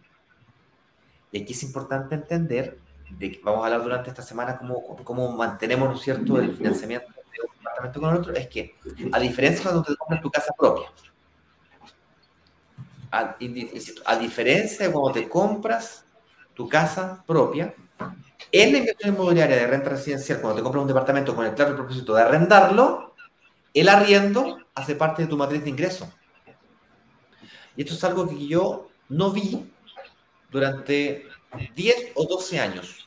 Y 1.31 1.43
aquí 1.43 1.53
es 1.53 1.62
importante 1.62 2.14
entender, 2.14 2.79
de 3.11 3.33
que 3.33 3.41
vamos 3.43 3.62
a 3.62 3.66
hablar 3.66 3.83
durante 3.83 4.11
esta 4.11 4.23
semana 4.23 4.59
cómo, 4.59 4.97
cómo 5.05 5.33
mantenemos, 5.37 5.89
¿no 5.89 5.95
es 5.95 6.03
cierto?, 6.03 6.39
el 6.39 6.55
financiamiento 6.55 7.09
de 7.09 7.41
un 7.43 7.57
departamento 7.59 8.01
con 8.01 8.11
el 8.11 8.16
otro, 8.16 8.35
es 8.35 8.49
que, 8.49 8.75
a 9.12 9.18
diferencia 9.18 9.62
cuando 9.62 9.83
te 9.83 9.97
compras 9.97 10.20
tu 10.20 10.31
casa 10.31 10.53
propia, 10.59 10.91
a, 13.13 13.37
a 14.07 14.17
diferencia 14.17 14.87
de 14.87 14.93
cuando 14.93 15.13
te 15.13 15.29
compras 15.29 16.05
tu 16.55 16.69
casa 16.69 17.23
propia, 17.27 17.75
en 18.51 18.73
la 18.73 18.79
inversión 18.79 19.15
inmobiliaria 19.15 19.57
de 19.57 19.67
renta 19.67 19.91
residencial, 19.91 20.41
cuando 20.41 20.57
te 20.57 20.63
compras 20.63 20.83
un 20.83 20.89
departamento 20.89 21.35
con 21.35 21.47
el 21.47 21.55
claro 21.55 21.77
propósito 21.77 22.15
de 22.15 22.23
arrendarlo, 22.23 23.15
el 23.73 23.89
arriendo 23.89 24.59
hace 24.75 24.95
parte 24.95 25.23
de 25.23 25.29
tu 25.29 25.37
matriz 25.37 25.63
de 25.63 25.71
ingreso. 25.71 26.13
Y 27.77 27.83
esto 27.83 27.95
es 27.95 28.05
algo 28.05 28.29
que 28.29 28.47
yo 28.47 28.91
no 29.09 29.31
vi 29.31 29.71
durante 30.51 31.27
10 31.75 32.13
o 32.15 32.27
12 32.27 32.61
años. 32.61 33.07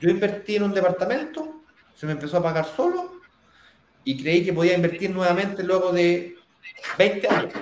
Yo 0.00 0.10
invertí 0.10 0.56
en 0.56 0.64
un 0.64 0.72
departamento, 0.74 1.62
se 1.94 2.06
me 2.06 2.12
empezó 2.12 2.38
a 2.38 2.42
pagar 2.42 2.66
solo 2.66 3.20
y 4.04 4.20
creí 4.20 4.44
que 4.44 4.52
podía 4.52 4.74
invertir 4.74 5.10
nuevamente 5.10 5.62
luego 5.62 5.92
de 5.92 6.36
20 6.98 7.28
años, 7.28 7.54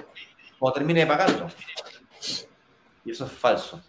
cuando 0.61 0.75
termine 0.75 1.01
de 1.01 1.07
pagarlo. 1.07 1.49
Y 3.05 3.11
eso 3.11 3.25
es 3.25 3.33
falso. 3.33 3.83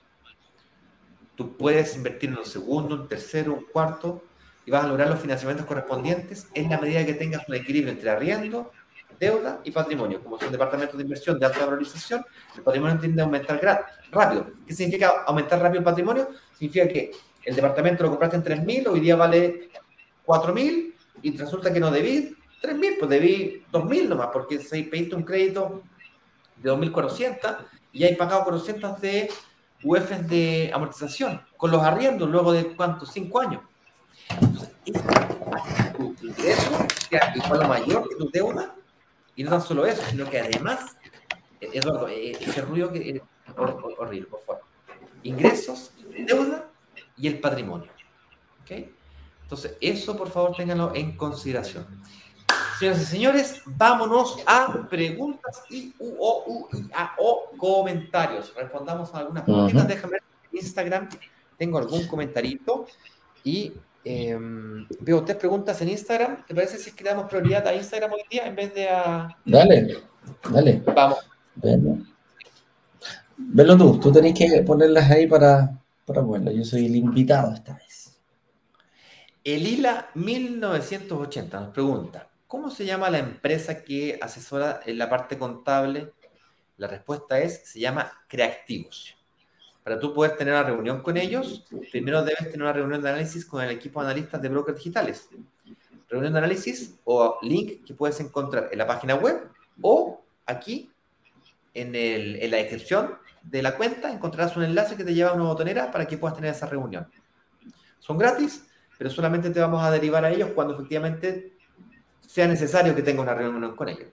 Tú 1.35 1.57
puedes 1.57 1.95
invertir 1.95 2.29
en 2.29 2.37
un 2.37 2.45
segundo, 2.45 2.95
un 2.95 3.07
tercero, 3.09 3.53
un 3.53 3.65
cuarto 3.65 4.23
y 4.65 4.71
vas 4.71 4.85
a 4.85 4.87
lograr 4.87 5.09
los 5.09 5.19
financiamientos 5.19 5.65
correspondientes 5.65 6.47
en 6.53 6.69
la 6.69 6.79
medida 6.79 7.05
que 7.05 7.13
tengas 7.13 7.47
un 7.47 7.55
equilibrio 7.55 7.91
entre 7.91 8.09
arriendo, 8.09 8.71
deuda 9.19 9.59
y 9.65 9.71
patrimonio. 9.71 10.23
Como 10.23 10.39
son 10.39 10.51
departamentos 10.51 10.95
de 10.95 11.03
inversión 11.03 11.37
de 11.37 11.45
alta 11.45 11.65
valorización, 11.65 12.25
el 12.55 12.63
patrimonio 12.63 12.97
tiende 12.99 13.21
a 13.21 13.25
aumentar 13.25 13.85
rápido. 14.11 14.51
¿Qué 14.65 14.73
significa 14.73 15.23
aumentar 15.27 15.59
rápido 15.59 15.79
el 15.79 15.85
patrimonio? 15.85 16.29
Significa 16.57 16.87
que 16.87 17.11
el 17.43 17.55
departamento 17.55 18.03
lo 18.03 18.11
compraste 18.11 18.37
en 18.37 18.43
3.000, 18.43 18.87
hoy 18.87 18.99
día 19.01 19.15
vale 19.17 19.71
4.000 20.25 20.93
y 21.23 21.37
resulta 21.37 21.73
que 21.73 21.79
no 21.81 21.91
debí 21.91 22.37
3.000, 22.61 22.95
pues 22.99 23.09
debí 23.09 23.65
2.000 23.73 24.07
nomás, 24.07 24.29
porque 24.31 24.59
se 24.59 24.83
pediste 24.83 25.15
un 25.15 25.23
crédito 25.23 25.83
de 26.61 26.71
2.400 26.71 27.57
y 27.91 28.03
hay 28.03 28.15
pagado 28.15 28.43
400 28.43 29.01
de 29.01 29.29
UFs 29.83 30.27
de 30.27 30.71
amortización 30.73 31.41
con 31.57 31.71
los 31.71 31.81
arriendos 31.81 32.29
luego 32.29 32.53
de 32.53 32.75
cuántos, 32.75 33.11
cinco 33.11 33.41
años. 33.41 33.61
Entonces, 34.39 34.69
tu 35.97 36.15
ingreso 36.21 36.85
sea 37.09 37.33
igual 37.35 37.67
mayor 37.67 38.07
que 38.07 38.15
tu 38.15 38.29
deuda, 38.29 38.75
y 39.35 39.43
no 39.43 39.49
tan 39.49 39.61
solo 39.61 39.85
eso, 39.85 40.01
sino 40.09 40.29
que 40.29 40.39
además, 40.39 40.97
Eduardo, 41.59 42.07
eh, 42.07 42.31
ese 42.39 42.61
ruido 42.61 42.91
que 42.91 43.09
es 43.09 43.21
horrible, 43.97 44.27
por 44.27 44.41
favor. 44.43 44.61
Ingresos, 45.23 45.93
deuda 46.27 46.69
y 47.17 47.27
el 47.27 47.39
patrimonio. 47.39 47.91
¿Ok? 48.63 48.87
Entonces, 49.43 49.77
eso 49.81 50.15
por 50.17 50.29
favor 50.29 50.55
ténganlo 50.55 50.93
en 50.95 51.17
consideración. 51.17 51.85
Señoras 52.81 53.01
y 53.03 53.05
señores, 53.05 53.61
vámonos 53.63 54.39
a 54.47 54.87
preguntas 54.89 55.61
y 55.69 55.93
o, 55.99 56.67
a, 56.95 57.15
o 57.19 57.51
comentarios. 57.55 58.51
Respondamos 58.55 59.13
a 59.13 59.19
algunas 59.19 59.43
preguntas. 59.43 59.87
Déjame 59.87 60.13
ver 60.13 60.23
en 60.51 60.57
Instagram. 60.57 61.09
Tengo 61.59 61.77
algún 61.77 62.07
comentarito 62.07 62.87
y 63.43 63.71
em, 64.03 64.87
veo 64.99 65.23
tres 65.23 65.37
preguntas 65.37 65.79
en 65.83 65.89
Instagram. 65.89 66.43
¿Te 66.47 66.55
parece 66.55 66.79
si 66.79 66.89
es 66.89 66.95
que 66.95 67.03
damos 67.03 67.25
prioridad 67.29 67.67
a 67.67 67.75
Instagram 67.75 68.13
hoy 68.13 68.23
día 68.31 68.47
en 68.47 68.55
vez 68.55 68.73
de 68.73 68.89
a. 68.89 69.37
Dale, 69.45 69.99
dale. 70.51 70.81
Vamos. 70.95 71.19
Velo 73.37 73.77
tú, 73.77 73.99
tú 73.99 74.11
tenés 74.11 74.33
que 74.33 74.63
ponerlas 74.63 75.07
ahí 75.11 75.27
para, 75.27 75.79
para 76.03 76.21
bueno, 76.21 76.49
Yo 76.49 76.65
soy 76.65 76.87
el 76.87 76.95
invitado 76.95 77.53
esta 77.53 77.75
vez. 77.75 78.17
Elila 79.43 80.09
1980 80.15 81.59
nos 81.59 81.69
pregunta: 81.69 82.30
¿Cómo 82.51 82.69
se 82.69 82.85
llama 82.85 83.09
la 83.09 83.19
empresa 83.19 83.81
que 83.81 84.19
asesora 84.21 84.81
en 84.85 84.97
la 84.97 85.09
parte 85.09 85.37
contable? 85.37 86.11
La 86.75 86.85
respuesta 86.87 87.39
es, 87.39 87.61
se 87.63 87.79
llama 87.79 88.11
Creativos. 88.27 89.15
Para 89.85 89.97
tú 89.97 90.13
poder 90.13 90.35
tener 90.35 90.55
una 90.55 90.63
reunión 90.63 91.01
con 91.01 91.15
ellos, 91.15 91.65
primero 91.93 92.21
debes 92.25 92.51
tener 92.51 92.63
una 92.63 92.73
reunión 92.73 93.01
de 93.01 93.07
análisis 93.07 93.45
con 93.45 93.63
el 93.63 93.69
equipo 93.69 94.01
de 94.01 94.07
analistas 94.07 94.41
de 94.41 94.49
brokers 94.49 94.77
digitales. 94.79 95.29
Reunión 96.09 96.33
de 96.33 96.39
análisis 96.39 96.99
o 97.05 97.39
link 97.41 97.85
que 97.85 97.93
puedes 97.93 98.19
encontrar 98.19 98.67
en 98.69 98.79
la 98.79 98.85
página 98.85 99.15
web 99.15 99.49
o 99.81 100.21
aquí 100.45 100.91
en, 101.73 101.95
en 101.95 102.51
la 102.51 102.57
descripción 102.57 103.15
de 103.43 103.61
la 103.61 103.77
cuenta 103.77 104.11
encontrarás 104.11 104.57
un 104.57 104.63
enlace 104.63 104.97
que 104.97 105.05
te 105.05 105.13
lleva 105.13 105.29
a 105.29 105.35
una 105.35 105.45
botonera 105.45 105.89
para 105.89 106.05
que 106.05 106.17
puedas 106.17 106.35
tener 106.35 106.51
esa 106.51 106.65
reunión. 106.65 107.09
Son 107.99 108.17
gratis, 108.17 108.65
pero 108.97 109.09
solamente 109.09 109.51
te 109.51 109.61
vamos 109.61 109.81
a 109.81 109.89
derivar 109.89 110.25
a 110.25 110.31
ellos 110.31 110.49
cuando 110.53 110.73
efectivamente 110.73 111.60
sea 112.31 112.47
necesario 112.47 112.95
que 112.95 113.03
tenga 113.03 113.21
una 113.21 113.33
reunión 113.33 113.75
con 113.75 113.89
ellos. 113.89 114.07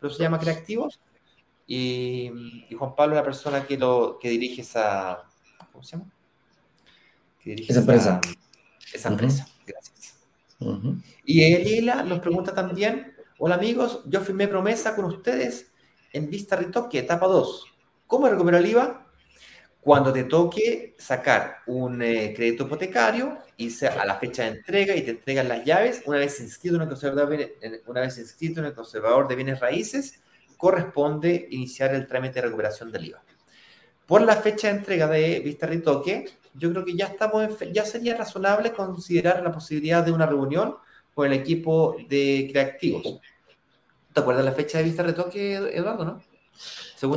Pero 0.00 0.12
se 0.12 0.22
llama 0.22 0.38
Creativos 0.38 0.98
y, 1.66 2.64
Juan 2.78 2.94
Pablo 2.96 3.14
es 3.14 3.20
la 3.20 3.24
persona 3.24 3.66
que, 3.66 3.76
lo, 3.76 4.18
que 4.18 4.30
dirige 4.30 4.62
esa... 4.62 5.24
¿Cómo 5.70 5.84
se 5.84 5.98
llama? 5.98 6.10
esa 7.44 7.80
empresa. 7.80 8.20
Esa 8.94 9.08
empresa, 9.10 9.46
gracias. 9.66 10.16
Y 11.26 11.42
Elila 11.42 12.02
nos 12.02 12.20
pregunta 12.20 12.54
también, 12.54 13.12
hola 13.38 13.56
amigos, 13.56 14.00
yo 14.06 14.22
firmé 14.22 14.48
promesa 14.48 14.96
con 14.96 15.04
ustedes 15.04 15.70
en 16.14 16.30
Vista 16.30 16.56
Ritoque, 16.56 17.00
etapa 17.00 17.26
2. 17.26 17.66
¿Cómo 18.06 18.26
recupero 18.26 18.56
el 18.56 18.66
IVA? 18.66 19.03
Cuando 19.84 20.14
te 20.14 20.24
toque 20.24 20.94
sacar 20.98 21.58
un 21.66 22.00
eh, 22.00 22.32
crédito 22.34 22.64
hipotecario, 22.64 23.36
irse 23.58 23.86
a 23.86 24.06
la 24.06 24.14
fecha 24.14 24.44
de 24.44 24.48
entrega 24.48 24.96
y 24.96 25.02
te 25.02 25.10
entregan 25.10 25.46
las 25.46 25.62
llaves, 25.62 26.02
una 26.06 26.18
vez 26.18 26.40
inscrito 26.40 26.76
en 26.76 26.82
el 26.82 26.88
conservador, 26.88 27.38
una 27.86 28.00
vez 28.00 28.16
inscrito 28.16 28.60
en 28.60 28.66
el 28.66 28.72
conservador 28.72 29.28
de 29.28 29.36
bienes 29.36 29.60
raíces, 29.60 30.22
corresponde 30.56 31.48
iniciar 31.50 31.94
el 31.94 32.06
trámite 32.06 32.36
de 32.36 32.46
recuperación 32.46 32.90
del 32.90 33.04
IVA. 33.08 33.22
Por 34.06 34.22
la 34.22 34.36
fecha 34.36 34.68
de 34.68 34.78
entrega 34.78 35.06
de 35.06 35.40
vista 35.40 35.66
retoque, 35.66 36.30
yo 36.54 36.70
creo 36.70 36.84
que 36.86 36.96
ya 36.96 37.06
estamos 37.08 37.46
ya 37.70 37.84
sería 37.84 38.16
razonable 38.16 38.72
considerar 38.72 39.42
la 39.42 39.52
posibilidad 39.52 40.02
de 40.02 40.12
una 40.12 40.24
reunión 40.24 40.76
con 41.12 41.26
el 41.26 41.34
equipo 41.34 41.94
de 42.08 42.48
creativos. 42.50 43.20
¿Te 44.14 44.20
acuerdas 44.20 44.46
la 44.46 44.52
fecha 44.52 44.78
de 44.78 44.84
vista 44.84 45.02
retoque, 45.02 45.56
Eduardo, 45.56 46.06
no? 46.06 46.22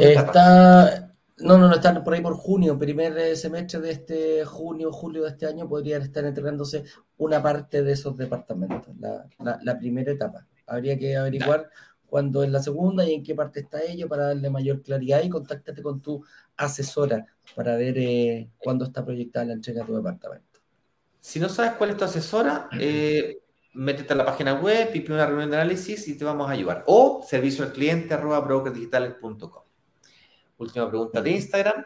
Está, 0.01 1.13
no, 1.39 1.57
no, 1.57 1.67
no, 1.67 1.75
están 1.75 2.03
por 2.03 2.13
ahí 2.13 2.21
por 2.21 2.35
junio, 2.35 2.79
primer 2.79 3.15
eh, 3.17 3.35
semestre 3.35 3.79
de 3.79 3.91
este 3.91 4.45
junio, 4.45 4.91
julio 4.91 5.23
de 5.23 5.29
este 5.29 5.45
año, 5.45 5.69
podrían 5.69 6.01
estar 6.01 6.25
entregándose 6.25 6.83
una 7.17 7.41
parte 7.43 7.83
de 7.83 7.91
esos 7.91 8.17
departamentos, 8.17 8.88
la, 8.97 9.77
primera 9.77 10.11
etapa. 10.11 10.47
Habría 10.65 10.97
que 10.97 11.15
averiguar 11.15 11.69
cuándo 12.07 12.43
es 12.43 12.49
la 12.49 12.61
segunda 12.61 13.05
y 13.05 13.13
en 13.13 13.23
qué 13.23 13.35
parte 13.35 13.59
está 13.59 13.83
ello 13.83 14.07
para 14.07 14.27
darle 14.27 14.49
mayor 14.49 14.81
claridad 14.81 15.21
y 15.23 15.29
contáctate 15.29 15.81
con 15.83 16.01
tu 16.01 16.23
asesora 16.55 17.27
para 17.55 17.75
ver 17.75 17.97
eh, 17.97 18.49
cuándo 18.57 18.85
está 18.85 19.05
proyectada 19.05 19.45
la 19.45 19.53
entrega 19.53 19.81
de 19.81 19.88
tu 19.88 19.95
departamento. 19.95 20.59
Si 21.19 21.39
no 21.39 21.49
sabes 21.49 21.73
cuál 21.73 21.91
es 21.91 21.97
tu 21.97 22.05
asesora, 22.05 22.67
eh, 22.79 23.41
métete 23.73 24.13
a 24.13 24.15
la 24.15 24.25
página 24.25 24.55
web, 24.55 24.91
pipi 24.91 25.11
una 25.11 25.27
reunión 25.27 25.51
de 25.51 25.57
análisis 25.57 26.07
y 26.07 26.17
te 26.17 26.25
vamos 26.25 26.49
a 26.49 26.53
ayudar. 26.53 26.83
O 26.88 27.23
servicio 27.27 27.63
al 27.63 27.73
cliente 27.73 28.15
arroba 28.15 28.39
brokerdigitales.com. 28.39 29.66
Última 30.58 30.89
pregunta 30.89 31.22
de 31.22 31.32
Instagram. 31.32 31.86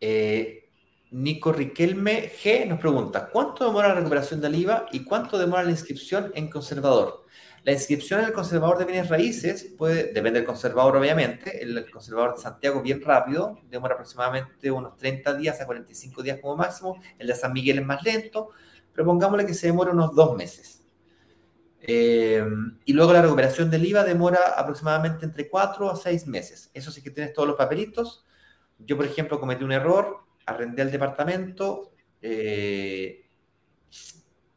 Eh, 0.00 0.68
Nico 1.10 1.52
Riquelme 1.52 2.30
G 2.30 2.66
nos 2.66 2.80
pregunta, 2.80 3.28
¿cuánto 3.30 3.64
demora 3.64 3.88
la 3.88 3.94
recuperación 3.94 4.40
del 4.40 4.56
IVA 4.56 4.86
y 4.90 5.04
cuánto 5.04 5.38
demora 5.38 5.62
la 5.62 5.70
inscripción 5.70 6.32
en 6.34 6.50
conservador? 6.50 7.24
La 7.62 7.72
inscripción 7.72 8.20
en 8.20 8.26
el 8.26 8.32
conservador 8.32 8.78
de 8.78 8.84
bienes 8.84 9.08
raíces 9.08 9.72
puede, 9.78 10.12
depende 10.12 10.40
del 10.40 10.44
conservador 10.44 10.96
obviamente, 10.96 11.62
el, 11.62 11.90
conservador 11.90 12.34
de 12.34 12.42
Santiago 12.42 12.82
bien 12.82 13.00
rápido, 13.00 13.60
demora 13.70 13.94
aproximadamente 13.94 14.70
unos 14.70 14.96
30 14.96 15.34
días 15.34 15.60
a 15.60 15.66
45 15.66 16.22
días 16.22 16.40
como 16.42 16.56
máximo, 16.56 17.00
el 17.18 17.28
de 17.28 17.34
San 17.34 17.52
Miguel 17.52 17.78
es 17.78 17.86
más 17.86 18.02
lento, 18.02 18.50
pero 18.92 19.06
pongámosle 19.06 19.46
que 19.46 19.54
se 19.54 19.68
demora 19.68 19.92
unos 19.92 20.14
dos 20.14 20.36
meses. 20.36 20.83
Eh, 21.86 22.42
y 22.86 22.94
luego 22.94 23.12
la 23.12 23.20
recuperación 23.20 23.70
del 23.70 23.84
IVA 23.84 24.04
demora 24.04 24.54
aproximadamente 24.56 25.26
entre 25.26 25.50
4 25.50 25.90
a 25.90 25.96
6 25.96 26.26
meses. 26.26 26.70
Eso 26.72 26.90
sí 26.90 27.02
que 27.02 27.10
tienes 27.10 27.34
todos 27.34 27.46
los 27.46 27.58
papelitos. 27.58 28.24
Yo, 28.78 28.96
por 28.96 29.04
ejemplo, 29.04 29.38
cometí 29.38 29.64
un 29.64 29.72
error, 29.72 30.20
arrendé 30.46 30.80
el 30.80 30.90
departamento 30.90 31.92
eh, 32.22 33.28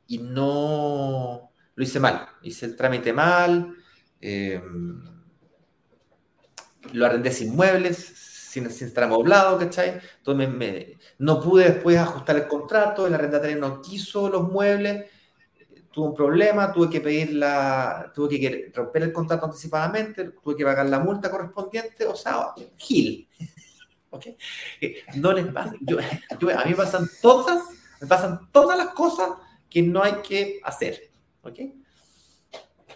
y 0.08 0.20
no 0.20 1.52
lo 1.76 1.84
hice 1.84 2.00
mal. 2.00 2.30
Hice 2.44 2.66
el 2.66 2.78
trámite 2.78 3.12
mal, 3.12 3.76
eh, 4.22 4.62
lo 6.94 7.06
arrendé 7.06 7.32
sin 7.32 7.54
muebles, 7.54 7.98
sin, 7.98 8.72
sin 8.72 8.88
estar 8.88 9.04
amoblado, 9.04 9.58
¿cachai? 9.60 10.00
Entonces 10.20 10.98
no 11.20 11.42
pude 11.42 11.66
después 11.74 11.98
ajustar 11.98 12.38
el 12.38 12.48
contrato, 12.48 13.06
el 13.06 13.14
arrendatario 13.14 13.58
no 13.58 13.82
quiso 13.82 14.30
los 14.30 14.50
muebles 14.50 15.12
tuve 15.98 16.10
un 16.10 16.14
problema, 16.14 16.72
tuve 16.72 16.92
que 16.92 17.02
pedir 17.02 17.34
la, 17.34 18.12
tuve 18.14 18.40
que 18.40 18.72
romper 18.72 19.02
el 19.02 19.12
contrato 19.12 19.48
anticipadamente, 19.48 20.26
tuve 20.26 20.56
que 20.56 20.64
pagar 20.64 20.86
la 20.88 21.00
multa 21.00 21.32
correspondiente, 21.32 22.06
o 22.06 22.16
sea, 22.16 22.54
gil. 22.78 23.28
¿Okay? 24.12 24.38
Eh, 24.80 24.98
no 25.16 25.34
les 25.34 25.48
pasa, 25.48 25.74
yo, 25.82 25.98
a 26.00 26.66
mí 26.66 26.70
me 26.70 26.76
pasan 26.76 27.10
todas, 27.20 27.64
me 28.00 28.06
pasan 28.06 28.48
todas 28.52 28.78
las 28.78 28.90
cosas 28.90 29.30
que 29.68 29.82
no 29.82 30.04
hay 30.04 30.22
que 30.22 30.60
hacer. 30.64 31.10
¿Ok? 31.42 31.62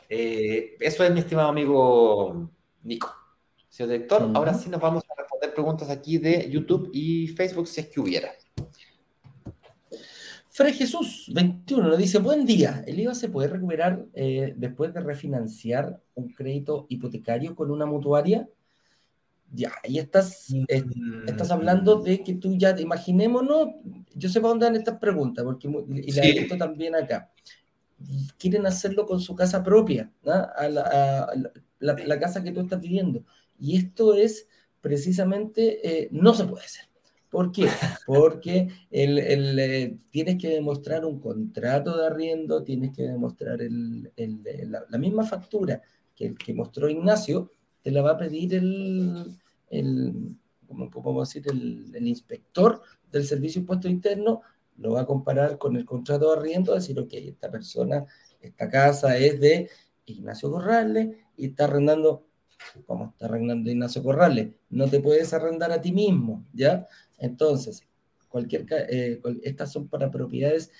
Eh, 0.07 0.75
eso 0.79 1.03
es 1.03 1.11
mi 1.11 1.21
estimado 1.21 1.49
amigo 1.49 2.51
Nico. 2.83 3.11
Señor 3.67 3.93
director, 3.93 4.29
ahora 4.35 4.53
sí 4.53 4.69
nos 4.69 4.79
vamos 4.79 5.03
a 5.09 5.19
responder 5.19 5.55
preguntas 5.55 5.89
aquí 5.89 6.19
de 6.19 6.47
YouTube 6.51 6.91
y 6.93 7.29
Facebook 7.29 7.67
si 7.67 7.81
es 7.81 7.87
que 7.87 7.99
hubiera. 7.99 8.31
Fray 10.53 10.73
Jesús 10.73 11.31
21 11.33 11.87
nos 11.87 11.97
dice, 11.97 12.19
buen 12.19 12.45
día, 12.45 12.83
¿el 12.85 12.99
IVA 12.99 13.15
se 13.15 13.29
puede 13.29 13.47
recuperar 13.47 14.05
eh, 14.13 14.53
después 14.57 14.93
de 14.93 14.99
refinanciar 14.99 16.01
un 16.13 16.33
crédito 16.33 16.87
hipotecario 16.89 17.55
con 17.55 17.71
una 17.71 17.85
mutuaria? 17.85 18.49
Ya, 19.53 19.71
ahí 19.81 19.97
estás, 19.97 20.53
estás 21.25 21.51
hablando 21.51 22.01
de 22.01 22.21
que 22.21 22.33
tú 22.33 22.57
ya, 22.57 22.77
imaginémonos, 22.77 23.69
yo 24.13 24.27
sé 24.27 24.41
para 24.41 24.49
dónde 24.49 24.65
dan 24.65 24.75
estas 24.75 24.97
preguntas, 24.97 25.45
porque 25.45 25.69
y 25.69 26.11
la 26.11 26.25
he 26.25 26.33
visto 26.33 26.57
también 26.57 26.95
acá. 26.95 27.31
Quieren 28.37 28.65
hacerlo 28.65 29.05
con 29.05 29.21
su 29.21 29.33
casa 29.33 29.63
propia, 29.63 30.11
a, 30.25 30.67
la, 31.79 32.19
casa 32.19 32.43
que 32.43 32.51
tú 32.51 32.59
estás 32.59 32.81
viviendo. 32.81 33.23
Y 33.57 33.77
esto 33.77 34.15
es 34.15 34.49
precisamente, 34.81 36.03
eh, 36.03 36.09
no 36.11 36.33
se 36.33 36.43
puede 36.43 36.65
hacer. 36.65 36.90
¿Por 37.31 37.51
qué? 37.51 37.65
Porque 38.05 38.67
el, 38.91 39.57
eh, 39.57 39.97
tienes 40.11 40.37
que 40.37 40.49
demostrar 40.49 41.05
un 41.05 41.19
contrato 41.19 41.97
de 41.97 42.05
arriendo, 42.05 42.63
tienes 42.63 42.95
que 42.95 43.03
demostrar 43.03 43.61
el, 43.61 44.11
la, 44.67 44.97
misma 44.99 45.23
factura 45.23 45.81
que 46.15 46.27
el 46.27 46.37
que 46.37 46.53
mostró 46.53 46.89
Ignacio, 46.89 47.51
te 47.81 47.89
la 47.89 48.03
va 48.03 48.11
a 48.11 48.17
pedir 48.17 48.53
el, 48.53 49.39
el 49.69 50.35
¿cómo 50.91 51.21
decir? 51.21 51.43
El, 51.47 52.07
inspector 52.07 52.81
del 53.11 53.25
Servicio 53.25 53.61
Impuesto 53.61 53.87
Interno, 53.87 54.41
lo 54.77 54.93
va 54.93 55.01
a 55.01 55.05
comparar 55.05 55.57
con 55.57 55.75
el 55.75 55.85
contrato 55.85 56.31
de 56.31 56.37
arriendo, 56.37 56.73
decir, 56.73 56.99
ok, 56.99 57.13
esta 57.13 57.51
persona, 57.51 58.05
esta 58.39 58.69
casa 58.69 59.17
es 59.17 59.39
de 59.39 59.69
Ignacio 60.05 60.51
Corrales 60.51 61.15
y 61.37 61.47
está 61.47 61.65
arrendando, 61.65 62.25
¿cómo 62.85 63.11
está 63.11 63.25
arrendando 63.25 63.69
Ignacio 63.69 64.03
Corrales? 64.03 64.49
No 64.69 64.87
te 64.87 64.99
puedes 64.99 65.33
arrendar 65.33 65.71
a 65.71 65.81
ti 65.81 65.91
mismo, 65.91 66.45
¿ya? 66.53 66.87
Entonces, 67.17 67.83
cualquier, 68.29 68.65
eh, 68.89 69.21
estas 69.43 69.71
son 69.71 69.87
para 69.87 70.09
propiedades 70.09 70.71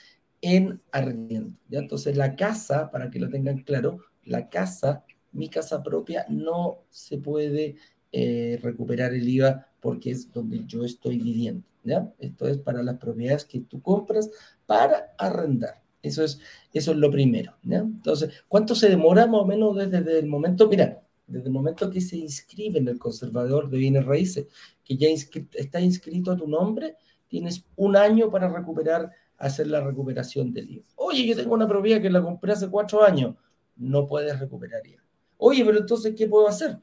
en 0.41 0.81
arriendo. 0.91 1.53
¿ya? 1.69 1.79
Entonces, 1.79 2.17
la 2.17 2.35
casa, 2.35 2.89
para 2.91 3.09
que 3.09 3.19
lo 3.19 3.29
tengan 3.29 3.59
claro, 3.59 3.99
la 4.23 4.49
casa, 4.49 5.05
mi 5.31 5.49
casa 5.49 5.83
propia, 5.83 6.25
no 6.29 6.79
se 6.89 7.17
puede 7.17 7.75
eh, 8.11 8.59
recuperar 8.61 9.13
el 9.13 9.27
IVA 9.27 9.67
porque 9.79 10.11
es 10.11 10.31
donde 10.31 10.65
yo 10.65 10.83
estoy 10.83 11.17
viviendo. 11.19 11.67
¿ya? 11.83 12.11
Esto 12.19 12.47
es 12.47 12.57
para 12.57 12.83
las 12.83 12.97
propiedades 12.97 13.45
que 13.45 13.59
tú 13.61 13.81
compras 13.81 14.29
para 14.65 15.13
arrendar. 15.17 15.81
Eso 16.01 16.23
es, 16.23 16.39
eso 16.73 16.91
es 16.91 16.97
lo 16.97 17.11
primero. 17.11 17.55
¿ya? 17.63 17.79
Entonces, 17.79 18.31
¿cuánto 18.47 18.75
se 18.75 18.89
demora 18.89 19.27
más 19.27 19.41
o 19.41 19.45
menos 19.45 19.75
desde 19.75 20.19
el 20.19 20.27
momento? 20.27 20.67
Mira, 20.67 21.01
desde 21.31 21.47
el 21.47 21.53
momento 21.53 21.89
que 21.89 22.01
se 22.01 22.17
inscribe 22.17 22.79
en 22.79 22.87
el 22.87 22.99
conservador 22.99 23.69
de 23.69 23.77
bienes 23.77 24.05
raíces, 24.05 24.47
que 24.83 24.97
ya 24.97 25.07
está 25.09 25.79
inscrito 25.79 26.31
a 26.31 26.37
tu 26.37 26.47
nombre, 26.47 26.97
tienes 27.27 27.65
un 27.77 27.95
año 27.95 28.29
para 28.29 28.49
recuperar, 28.49 29.11
hacer 29.37 29.67
la 29.67 29.81
recuperación 29.81 30.53
del 30.53 30.69
IVA. 30.69 30.85
Oye, 30.95 31.25
yo 31.25 31.35
tengo 31.35 31.53
una 31.53 31.67
propiedad 31.67 32.01
que 32.01 32.09
la 32.09 32.21
compré 32.21 32.51
hace 32.51 32.69
cuatro 32.69 33.03
años, 33.03 33.35
no 33.77 34.07
puedes 34.07 34.37
recuperar 34.39 34.85
IVA. 34.85 35.01
Oye, 35.37 35.65
pero 35.65 35.79
entonces, 35.79 36.13
¿qué 36.15 36.27
puedo 36.27 36.47
hacer? 36.47 36.77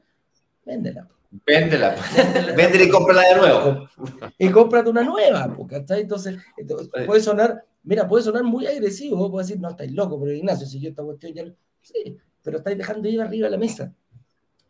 Véndela. 0.65 1.07
Véndela. 1.45 1.95
Véndela 2.57 2.83
y 2.83 2.89
cómprala 2.89 3.21
de 3.21 3.35
nuevo. 3.35 3.89
Y 4.37 4.49
cómprate 4.49 4.89
una 4.89 5.03
nueva, 5.03 5.55
Entonces, 5.89 6.37
entonces 6.57 6.89
puede 7.05 7.21
sonar, 7.21 7.63
mira, 7.83 8.07
puede 8.07 8.23
sonar 8.23 8.43
muy 8.43 8.65
agresivo, 8.65 9.29
puede 9.31 9.45
decir, 9.45 9.61
no, 9.61 9.69
estáis 9.69 9.91
loco, 9.91 10.19
pero 10.19 10.33
Ignacio, 10.33 10.67
si 10.67 10.79
yo 10.79 10.89
esta 10.89 11.03
cuestión 11.03 11.33
ya... 11.33 11.43
Sí, 11.81 12.17
pero 12.41 12.57
estáis 12.57 12.77
dejando 12.77 13.07
IVA 13.07 13.23
arriba 13.23 13.47
de 13.47 13.51
la 13.51 13.57
mesa. 13.57 13.93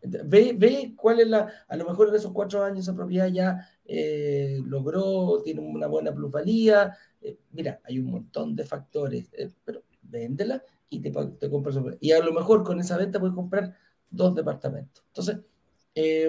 Ve, 0.02 0.54
ve 0.58 0.94
cuál 0.96 1.20
es 1.20 1.28
la, 1.28 1.52
a 1.68 1.76
lo 1.76 1.86
mejor 1.86 2.10
en 2.10 2.16
esos 2.16 2.32
cuatro 2.32 2.64
años 2.64 2.80
esa 2.80 2.96
propiedad 2.96 3.28
ya 3.28 3.68
eh, 3.86 4.62
logró, 4.66 5.42
tiene 5.44 5.62
una 5.62 5.88
buena 5.88 6.14
plusvalía. 6.14 6.96
Eh, 7.22 7.38
mira, 7.52 7.82
hay 7.84 8.00
un 8.00 8.12
montón 8.12 8.56
de 8.56 8.64
factores, 8.66 9.30
eh, 9.34 9.52
pero 9.66 9.84
véndela 10.02 10.64
y 10.90 11.02
te, 11.02 11.12
te 11.12 11.50
compras. 11.50 11.78
Y 12.00 12.12
a 12.12 12.20
lo 12.20 12.32
mejor 12.32 12.64
con 12.64 12.80
esa 12.80 12.98
venta 12.98 13.20
puedes 13.20 13.36
comprar 13.36 13.76
dos 14.10 14.36
departamentos. 14.36 15.04
Entonces, 15.08 15.40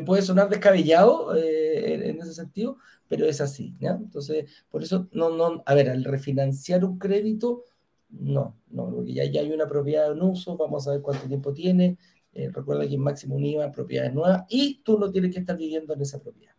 puede 0.05 0.23
sonar 0.23 0.49
descabellado 0.49 1.37
en, 1.37 2.21
ese 2.21 2.35
sentido, 2.35 2.79
pero 3.07 3.25
es 3.27 3.41
así. 3.41 3.77
Entonces, 3.81 4.51
por 4.69 4.83
eso, 4.83 5.09
no, 5.13 5.31
no, 5.31 5.63
a 5.65 5.75
ver, 5.75 5.91
al 5.91 6.03
refinanciar 6.03 6.85
un 6.85 6.99
crédito, 6.99 7.63
no, 8.11 8.57
no, 8.71 8.91
porque 8.91 9.15
ya, 9.15 9.25
ya 9.27 9.41
hay 9.41 9.53
una 9.53 9.69
propiedad 9.69 10.11
en 10.11 10.23
uso, 10.23 10.57
vamos 10.57 10.89
a 10.89 10.93
ver 10.93 11.03
cuánto 11.03 11.29
tiempo 11.29 11.53
tiene, 11.53 11.99
eh, 12.33 12.51
recuerda 12.53 12.87
que 12.87 12.95
en 12.95 13.01
máximo 13.01 13.35
un 13.37 13.45
IVA, 13.45 13.73
propiedades 13.73 14.15
nuevas, 14.15 14.45
y 14.49 14.83
tú 14.83 14.99
no 14.99 15.11
tienes 15.11 15.33
que 15.33 15.41
estar 15.41 15.57
viviendo 15.57 15.95
en 15.95 16.03
esa 16.03 16.21
propiedad. 16.21 16.55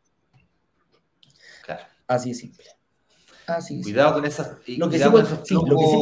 Claro. 1.65 1.83
Así 2.07 2.31
es 2.31 2.39
simple. 2.39 2.65
Así 3.47 3.81
Cuidado 3.81 4.15
con 4.15 4.25
esas. 4.25 4.57
Lo 4.67 4.89
que 4.89 4.99
sí, 4.99 5.05
sí, 5.43 5.53
lo 5.53 5.77
que 5.77 5.87
sí, 5.87 5.97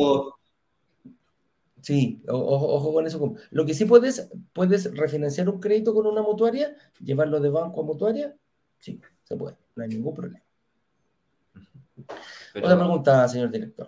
sí 1.82 2.24
ojo, 2.28 2.94
con 2.94 3.06
eso. 3.06 3.36
Lo 3.52 3.66
que 3.66 3.74
sí 3.74 3.86
puedes, 3.86 4.30
puedes 4.54 4.94
refinanciar 4.96 5.50
un 5.50 5.60
crédito 5.60 5.94
con 5.94 6.08
una 6.08 6.22
mutuaria, 6.22 6.76
llevarlo 7.00 7.40
de 7.40 7.50
banco 7.50 7.82
a 7.82 7.84
mutuaria, 7.84 8.36
sí, 8.80 9.00
se 9.24 9.36
puede. 9.36 9.58
no 9.76 9.84
hay 9.84 9.90
ningún 9.90 10.14
problema. 10.14 10.44
Otra 12.56 12.78
pregunta, 12.78 13.28
señor 13.28 13.52
director. 13.52 13.88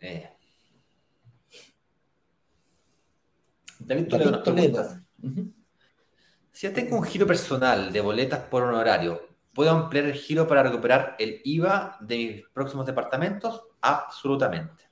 Eh. 0.00 0.28
David 3.78 4.08
Toledo. 4.08 5.01
Si 6.52 6.66
ya 6.66 6.72
tengo 6.72 6.96
un 6.96 7.04
giro 7.04 7.26
personal 7.26 7.92
de 7.92 8.00
boletas 8.00 8.40
por 8.40 8.62
honorario, 8.62 9.20
¿puedo 9.54 9.70
ampliar 9.70 10.04
el 10.04 10.14
giro 10.14 10.46
para 10.46 10.62
recuperar 10.62 11.16
el 11.18 11.40
IVA 11.44 11.96
de 12.00 12.16
mis 12.16 12.42
próximos 12.52 12.86
departamentos? 12.86 13.62
Absolutamente. 13.80 14.84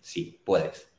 Sí, 0.00 0.40
puedes. 0.44 0.90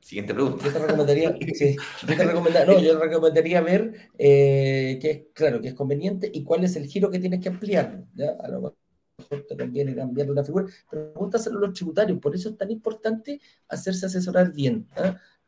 Siguiente 0.00 0.34
pregunta. 0.34 0.66
Yo 0.66 0.72
te 0.72 0.78
recomendaría, 0.80 1.34
sí, 1.54 1.76
yo 2.02 2.06
te 2.06 2.24
recomendaría, 2.24 2.74
no, 2.74 2.80
yo 2.80 2.98
recomendaría 2.98 3.60
ver 3.62 4.10
eh, 4.18 4.98
qué 5.00 5.10
es, 5.10 5.22
claro, 5.32 5.62
que 5.62 5.68
es 5.68 5.74
conveniente 5.74 6.30
y 6.30 6.44
cuál 6.44 6.64
es 6.64 6.76
el 6.76 6.86
giro 6.86 7.10
que 7.10 7.18
tienes 7.18 7.40
que 7.40 7.48
ampliar. 7.48 8.04
¿ya? 8.14 8.36
A 8.40 8.48
lo 8.48 8.60
mejor 8.60 9.46
te 9.48 9.56
conviene 9.56 9.94
cambiar 9.94 10.30
una 10.30 10.44
figura, 10.44 10.66
pregúntaselo 10.90 11.56
a 11.56 11.62
los 11.62 11.72
tributarios. 11.72 12.18
Por 12.18 12.34
eso 12.34 12.50
es 12.50 12.56
tan 12.58 12.70
importante 12.70 13.40
hacerse 13.68 14.04
asesorar 14.04 14.52
bien. 14.52 14.86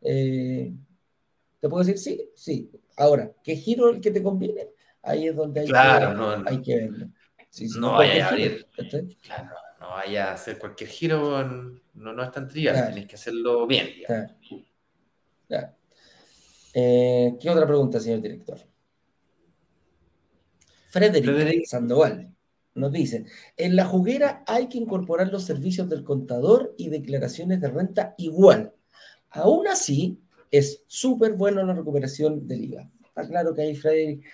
Eh, 0.01 0.72
¿Te 1.67 1.71
puedo 1.71 1.83
decir 1.83 1.99
sí? 1.99 2.31
Sí. 2.37 2.71
Ahora, 2.97 3.33
¿qué 3.43 3.57
giro 3.57 3.91
el 3.91 4.01
que 4.01 4.12
te 4.12 4.23
conviene? 4.23 4.69
Ahí 5.03 5.27
es 5.27 5.35
donde 5.35 5.62
hay, 5.62 5.67
claro, 5.67 6.11
que, 6.11 6.14
no, 6.14 6.49
hay 6.49 6.62
que 6.62 6.77
verlo. 6.77 7.09
no 7.81 7.93
vaya 7.95 8.25
a 8.25 8.29
abrir. 8.29 8.69
Claro, 9.21 9.51
no 9.81 9.89
vaya 9.89 10.31
a 10.31 10.35
hacer 10.35 10.61
cualquier 10.61 10.89
giro, 10.89 11.43
no, 11.43 12.12
no 12.12 12.23
es 12.23 12.31
tan 12.31 12.47
trivial, 12.47 12.87
tienes 12.87 13.09
que 13.09 13.17
hacerlo 13.17 13.67
bien. 13.67 13.89
Eh, 16.73 17.37
¿Qué 17.41 17.51
otra 17.51 17.67
pregunta, 17.67 17.99
señor 17.99 18.21
director? 18.21 18.61
Frederick, 20.89 21.67
Sandoval 21.67 22.33
nos 22.75 22.93
dice, 22.93 23.25
en 23.57 23.75
la 23.75 23.87
juguera 23.87 24.45
hay 24.47 24.69
que 24.69 24.79
incorporar 24.79 25.33
los 25.33 25.43
servicios 25.43 25.89
del 25.89 26.05
contador 26.05 26.77
y 26.79 26.91
declaraciones 26.91 27.61
de 27.61 27.71
renta 27.71 28.14
igual. 28.19 28.73
Aún 29.31 29.67
así, 29.67 30.21
es 30.57 30.85
súper 30.87 31.33
bueno 31.33 31.63
la 31.63 31.75
recuperación 31.75 32.47
del 32.47 32.65
IVA. 32.65 32.91
Está 33.05 33.27
claro 33.27 33.55
que 33.55 33.63
ahí 33.63 33.75
Frederick 33.75 34.25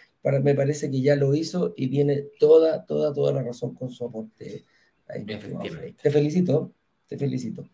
me 0.43 0.55
parece 0.55 0.91
que 0.91 1.01
ya 1.01 1.16
lo 1.16 1.35
hizo 1.35 1.75
y 1.77 1.89
tiene 1.89 2.29
toda, 2.39 2.87
toda, 2.87 3.12
toda 3.12 3.33
la 3.33 3.43
razón 3.43 3.75
con 3.75 3.91
su 3.91 4.05
aporte. 4.05 4.64
Te 5.07 6.11
felicito, 6.11 6.73
te 7.07 7.18
felicito. 7.18 7.68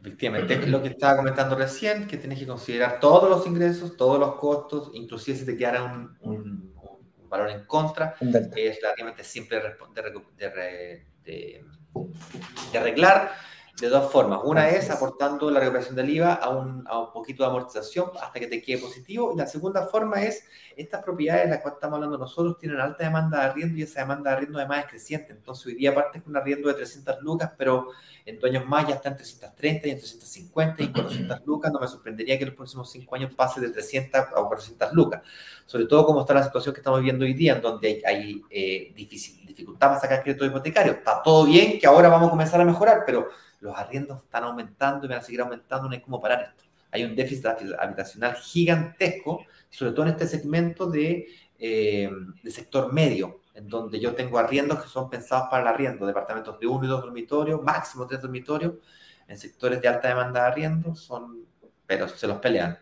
Efectivamente, 0.00 0.54
es 0.54 0.68
lo 0.68 0.82
que 0.82 0.88
estaba 0.88 1.16
comentando 1.16 1.56
recién, 1.56 2.06
que 2.06 2.16
tienes 2.18 2.38
que 2.38 2.46
considerar 2.46 3.00
todos 3.00 3.28
los 3.28 3.46
ingresos, 3.46 3.96
todos 3.96 4.20
los 4.20 4.36
costos, 4.36 4.90
inclusive 4.94 5.38
si 5.38 5.46
te 5.46 5.56
quedara 5.56 5.84
un, 6.20 6.72
valor 7.28 7.50
en 7.50 7.64
contra, 7.64 8.14
es 8.54 8.80
relativamente 8.80 9.24
simple 9.24 9.60
de, 10.36 11.04
de 12.70 12.78
arreglar 12.78 13.32
de 13.80 13.88
dos 13.90 14.10
formas. 14.10 14.40
Una 14.44 14.70
es 14.70 14.88
aportando 14.88 15.50
la 15.50 15.60
recuperación 15.60 15.94
del 15.94 16.08
IVA 16.08 16.32
a 16.34 16.48
un, 16.48 16.84
a 16.86 16.98
un, 16.98 17.12
poquito 17.12 17.42
de 17.42 17.50
amortización 17.50 18.10
hasta 18.22 18.40
que 18.40 18.46
te 18.46 18.62
quede 18.62 18.78
positivo. 18.78 19.32
Y 19.34 19.36
la 19.36 19.46
segunda 19.46 19.86
forma 19.86 20.22
es, 20.22 20.44
estas 20.76 21.02
propiedades 21.02 21.44
de 21.44 21.50
las 21.50 21.60
cuales 21.60 21.76
estamos 21.76 21.96
hablando 21.96 22.16
nosotros 22.16 22.56
tienen 22.58 22.80
alta 22.80 23.04
demanda 23.04 23.40
de 23.40 23.44
arriendo 23.44 23.78
y 23.78 23.82
esa 23.82 24.00
demanda 24.00 24.30
de 24.30 24.36
arriendo 24.36 24.58
además 24.58 24.84
es 24.84 24.90
creciente. 24.90 25.32
Entonces 25.32 25.66
hoy 25.66 25.74
día 25.74 25.94
parte 25.94 26.22
con 26.22 26.30
un 26.30 26.38
arriendo 26.38 26.68
de 26.68 26.74
300 26.74 27.20
lucas, 27.20 27.52
pero 27.58 27.88
en 28.24 28.38
dos 28.38 28.48
años 28.48 28.66
más 28.66 28.88
ya 28.88 28.94
está 28.94 29.10
en 29.10 29.16
330 29.16 29.88
y 29.88 29.90
en 29.90 29.98
350 29.98 30.82
y 30.82 30.92
400 30.92 31.40
lucas. 31.46 31.72
No 31.72 31.78
me 31.78 31.88
sorprendería 31.88 32.38
que 32.38 32.44
en 32.44 32.48
los 32.48 32.56
próximos 32.56 32.90
cinco 32.90 33.14
años 33.14 33.34
pase 33.34 33.60
de 33.60 33.68
300 33.68 34.20
a 34.20 34.26
400 34.30 34.92
lucas. 34.94 35.20
Sobre 35.66 35.84
todo 35.84 36.06
como 36.06 36.20
está 36.20 36.32
la 36.32 36.44
situación 36.44 36.74
que 36.74 36.80
estamos 36.80 37.02
viendo 37.02 37.26
hoy 37.26 37.34
día, 37.34 37.56
en 37.56 37.60
donde 37.60 37.88
hay, 37.88 38.02
hay 38.06 38.42
eh, 38.48 38.92
dificultad 38.96 39.88
para 39.88 40.00
sacar 40.00 40.22
crédito 40.22 40.46
hipotecario. 40.46 40.92
Está 40.92 41.22
todo 41.22 41.44
bien, 41.44 41.78
que 41.78 41.86
ahora 41.86 42.08
vamos 42.08 42.28
a 42.28 42.30
comenzar 42.30 42.58
a 42.58 42.64
mejorar, 42.64 43.02
pero 43.04 43.28
los 43.60 43.76
arriendos 43.76 44.22
están 44.22 44.44
aumentando 44.44 45.06
y 45.06 45.08
van 45.08 45.18
a 45.18 45.22
seguir 45.22 45.40
aumentando, 45.40 45.88
no 45.88 45.94
hay 45.94 46.00
cómo 46.00 46.20
parar 46.20 46.42
esto. 46.42 46.64
Hay 46.90 47.04
un 47.04 47.14
déficit 47.14 47.46
habitacional 47.78 48.34
gigantesco, 48.36 49.44
sobre 49.70 49.92
todo 49.92 50.06
en 50.06 50.12
este 50.12 50.26
segmento 50.26 50.86
de, 50.86 51.26
eh, 51.58 52.10
sector 52.48 52.92
medio, 52.92 53.40
en 53.54 53.68
donde 53.68 53.98
yo 53.98 54.14
tengo 54.14 54.38
arriendos 54.38 54.82
que 54.82 54.88
son 54.88 55.10
pensados 55.10 55.48
para 55.50 55.62
el 55.62 55.68
arriendo, 55.68 56.06
departamentos 56.06 56.58
de 56.60 56.66
uno 56.66 56.84
y 56.84 56.88
dos 56.88 57.02
dormitorios, 57.02 57.62
máximo 57.62 58.06
tres 58.06 58.20
dormitorios, 58.22 58.74
en 59.28 59.38
sectores 59.38 59.80
de 59.80 59.88
alta 59.88 60.08
demanda 60.08 60.42
de 60.42 60.46
arriendos, 60.46 61.00
son, 61.00 61.46
pero 61.86 62.08
se 62.08 62.26
los 62.26 62.38
pelean. 62.38 62.78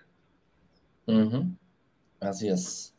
Así 2.20 2.48
es. 2.48 2.94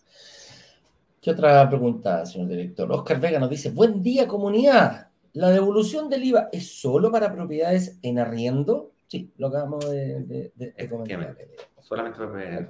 ¿Qué 1.22 1.32
otra 1.32 1.68
pregunta, 1.68 2.26
señor 2.26 2.48
director? 2.50 2.92
Oscar 2.92 3.20
Vega 3.20 3.40
nos 3.40 3.50
dice, 3.50 3.72
buen 3.72 4.04
día 4.04 4.28
comunidad. 4.28 5.10
¿La 5.36 5.50
devolución 5.50 6.10
del 6.10 6.24
IVA 6.24 6.48
es 6.54 6.80
solo 6.80 7.12
para 7.12 7.34
propiedades 7.34 8.00
en 8.02 8.20
arriendo? 8.20 8.94
Sí, 9.08 9.34
lo 9.38 9.48
acabamos 9.48 9.90
de, 9.90 10.52
de, 10.56 10.90
comentar. 10.90 11.38
Solamente 11.82 12.18
para 12.18 12.32
propiedades. 12.32 12.70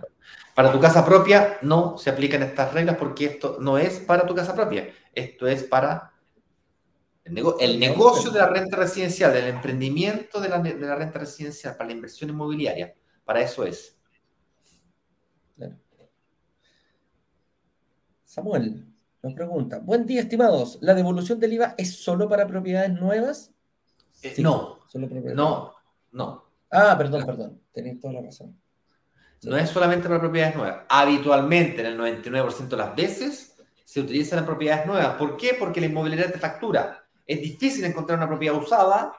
Para 0.56 0.72
tu 0.72 0.80
casa 0.80 1.06
propia 1.06 1.60
no 1.62 1.96
se 2.00 2.10
aplican 2.10 2.42
estas 2.42 2.74
reglas 2.74 2.98
porque 2.98 3.26
esto 3.26 3.58
no 3.60 3.78
es 3.78 4.00
para 4.00 4.26
tu 4.26 4.34
casa 4.34 4.56
propia. 4.56 4.90
Esto 5.14 5.46
es 5.46 5.64
para 5.64 6.12
el, 7.24 7.80
negocio 7.80 8.32
de 8.32 8.40
la 8.40 8.48
renta 8.48 8.78
residencial, 8.78 9.32
del 9.32 9.48
emprendimiento 9.48 10.42
de 10.42 10.50
la, 10.50 10.58
de 10.58 10.76
la 10.76 10.96
renta 10.96 11.20
residencial, 11.20 11.78
para 11.78 11.90
la 11.90 11.96
inversión 11.96 12.32
inmobiliaria. 12.32 12.96
Para 13.24 13.42
eso 13.42 13.64
es. 13.64 13.96
Samuel, 18.24 18.95
nos 19.26 19.34
pregunta, 19.34 19.80
buen 19.80 20.06
día, 20.06 20.22
estimados. 20.22 20.78
¿La 20.82 20.94
devolución 20.94 21.40
del 21.40 21.54
IVA 21.54 21.74
es 21.80 21.96
solo 21.96 22.30
para 22.30 22.46
propiedades 22.46 22.94
nuevas? 22.94 23.52
Eh, 24.22 24.36
no, 24.38 24.78
no, 25.34 25.74
no. 26.12 26.46
Ah, 26.70 26.94
perdón, 26.96 27.26
perdón. 27.26 27.60
Tenéis 27.72 28.00
toda 28.00 28.14
la 28.14 28.22
razón. 28.22 28.56
No 29.42 29.58
es 29.58 29.68
solamente 29.72 30.08
para 30.08 30.20
propiedades 30.20 30.56
nuevas. 30.56 30.84
Habitualmente, 30.88 31.82
en 31.82 31.88
el 31.88 31.98
99% 31.98 32.68
de 32.68 32.78
las 32.78 32.96
veces, 32.96 33.56
se 33.84 34.00
utilizan 34.02 34.40
en 34.40 34.46
propiedades 34.46 34.86
nuevas. 34.86 35.16
¿Por 35.16 35.38
qué? 35.38 35.56
Porque 35.58 35.82
la 35.82 35.88
inmobiliaria 35.88 36.32
te 36.32 36.38
factura. 36.38 37.04
Es 37.26 37.42
difícil 37.42 37.84
encontrar 37.84 38.20
una 38.20 38.28
propiedad 38.28 38.56
usada 38.56 39.12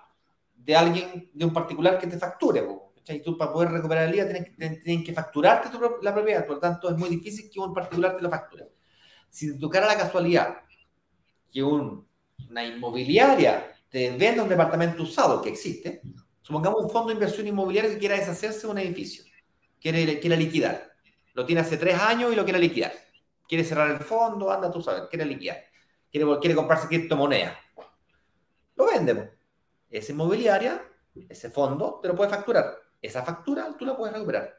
de 0.54 0.76
alguien, 0.76 1.32
de 1.34 1.44
un 1.44 1.52
particular 1.52 1.98
que 1.98 2.06
te 2.06 2.16
facture. 2.16 2.64
Y 3.08 3.22
tú 3.22 3.36
para 3.36 3.52
poder 3.52 3.72
recuperar 3.72 4.08
el 4.08 4.14
IVA 4.14 4.28
tienes, 4.54 5.04
que 5.04 5.12
facturarte 5.12 5.68
la 6.00 6.14
propiedad. 6.14 6.46
Por 6.46 6.56
lo 6.56 6.60
tanto, 6.60 6.90
es 6.90 6.96
muy 6.96 7.08
difícil 7.08 7.50
que 7.50 7.58
un 7.58 7.74
particular 7.74 8.14
te 8.14 8.22
lo 8.22 8.30
facture 8.30 8.75
si 9.36 9.52
te 9.52 9.58
tocara 9.58 9.86
la 9.86 9.98
casualidad 9.98 10.62
que 11.52 11.62
una 11.62 12.64
inmobiliaria 12.64 13.70
te 13.90 14.16
venda 14.16 14.42
un 14.42 14.48
departamento 14.48 15.02
usado 15.02 15.42
que 15.42 15.50
existe, 15.50 16.00
supongamos 16.40 16.82
un 16.82 16.88
fondo 16.88 17.08
de 17.08 17.14
inversión 17.16 17.46
inmobiliaria 17.46 17.90
que 17.90 17.98
quiera 17.98 18.16
deshacerse 18.16 18.66
de 18.66 18.72
un 18.72 18.78
edificio, 18.78 19.26
quiere, 19.78 20.18
quiere 20.20 20.38
liquidar, 20.38 20.90
lo 21.34 21.44
tiene 21.44 21.60
hace 21.60 21.76
tres 21.76 22.00
años 22.00 22.32
y 22.32 22.36
lo 22.36 22.44
quiere 22.44 22.58
liquidar, 22.58 22.94
quiere 23.46 23.62
cerrar 23.62 23.90
el 23.90 23.98
fondo, 23.98 24.50
anda 24.50 24.70
tú 24.70 24.80
sabes, 24.80 25.02
quiere 25.10 25.26
liquidar, 25.26 25.64
quiere, 26.10 26.26
quiere 26.40 26.54
comprarse 26.54 26.88
criptomonedas, 26.88 27.58
lo 28.74 28.86
vende. 28.86 29.32
Esa 29.90 30.12
inmobiliaria, 30.12 30.82
ese 31.28 31.50
fondo, 31.50 32.00
te 32.00 32.08
lo 32.08 32.16
puede 32.16 32.30
facturar. 32.30 32.74
Esa 33.02 33.22
factura 33.22 33.76
tú 33.78 33.84
la 33.84 33.94
puedes 33.94 34.14
recuperar. 34.14 34.58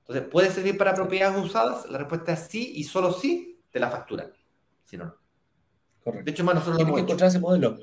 Entonces, 0.00 0.28
¿puede 0.28 0.50
servir 0.50 0.76
para 0.76 0.94
propiedades 0.94 1.44
usadas? 1.44 1.88
La 1.90 1.98
respuesta 1.98 2.32
es 2.32 2.40
sí 2.40 2.72
y 2.76 2.84
solo 2.84 3.12
sí 3.12 3.60
te 3.70 3.78
la 3.78 3.90
facturan. 3.90 4.32
Si 4.84 4.96
no, 4.96 5.04
no. 5.04 5.14
Correcto. 6.02 6.24
De 6.24 6.30
hecho, 6.30 6.44
más 6.44 6.54
nosotros 6.54 6.78
Tienes 6.78 6.94
que 6.94 7.00
encontrar 7.00 7.28
ese 7.28 7.38
modelo. 7.38 7.76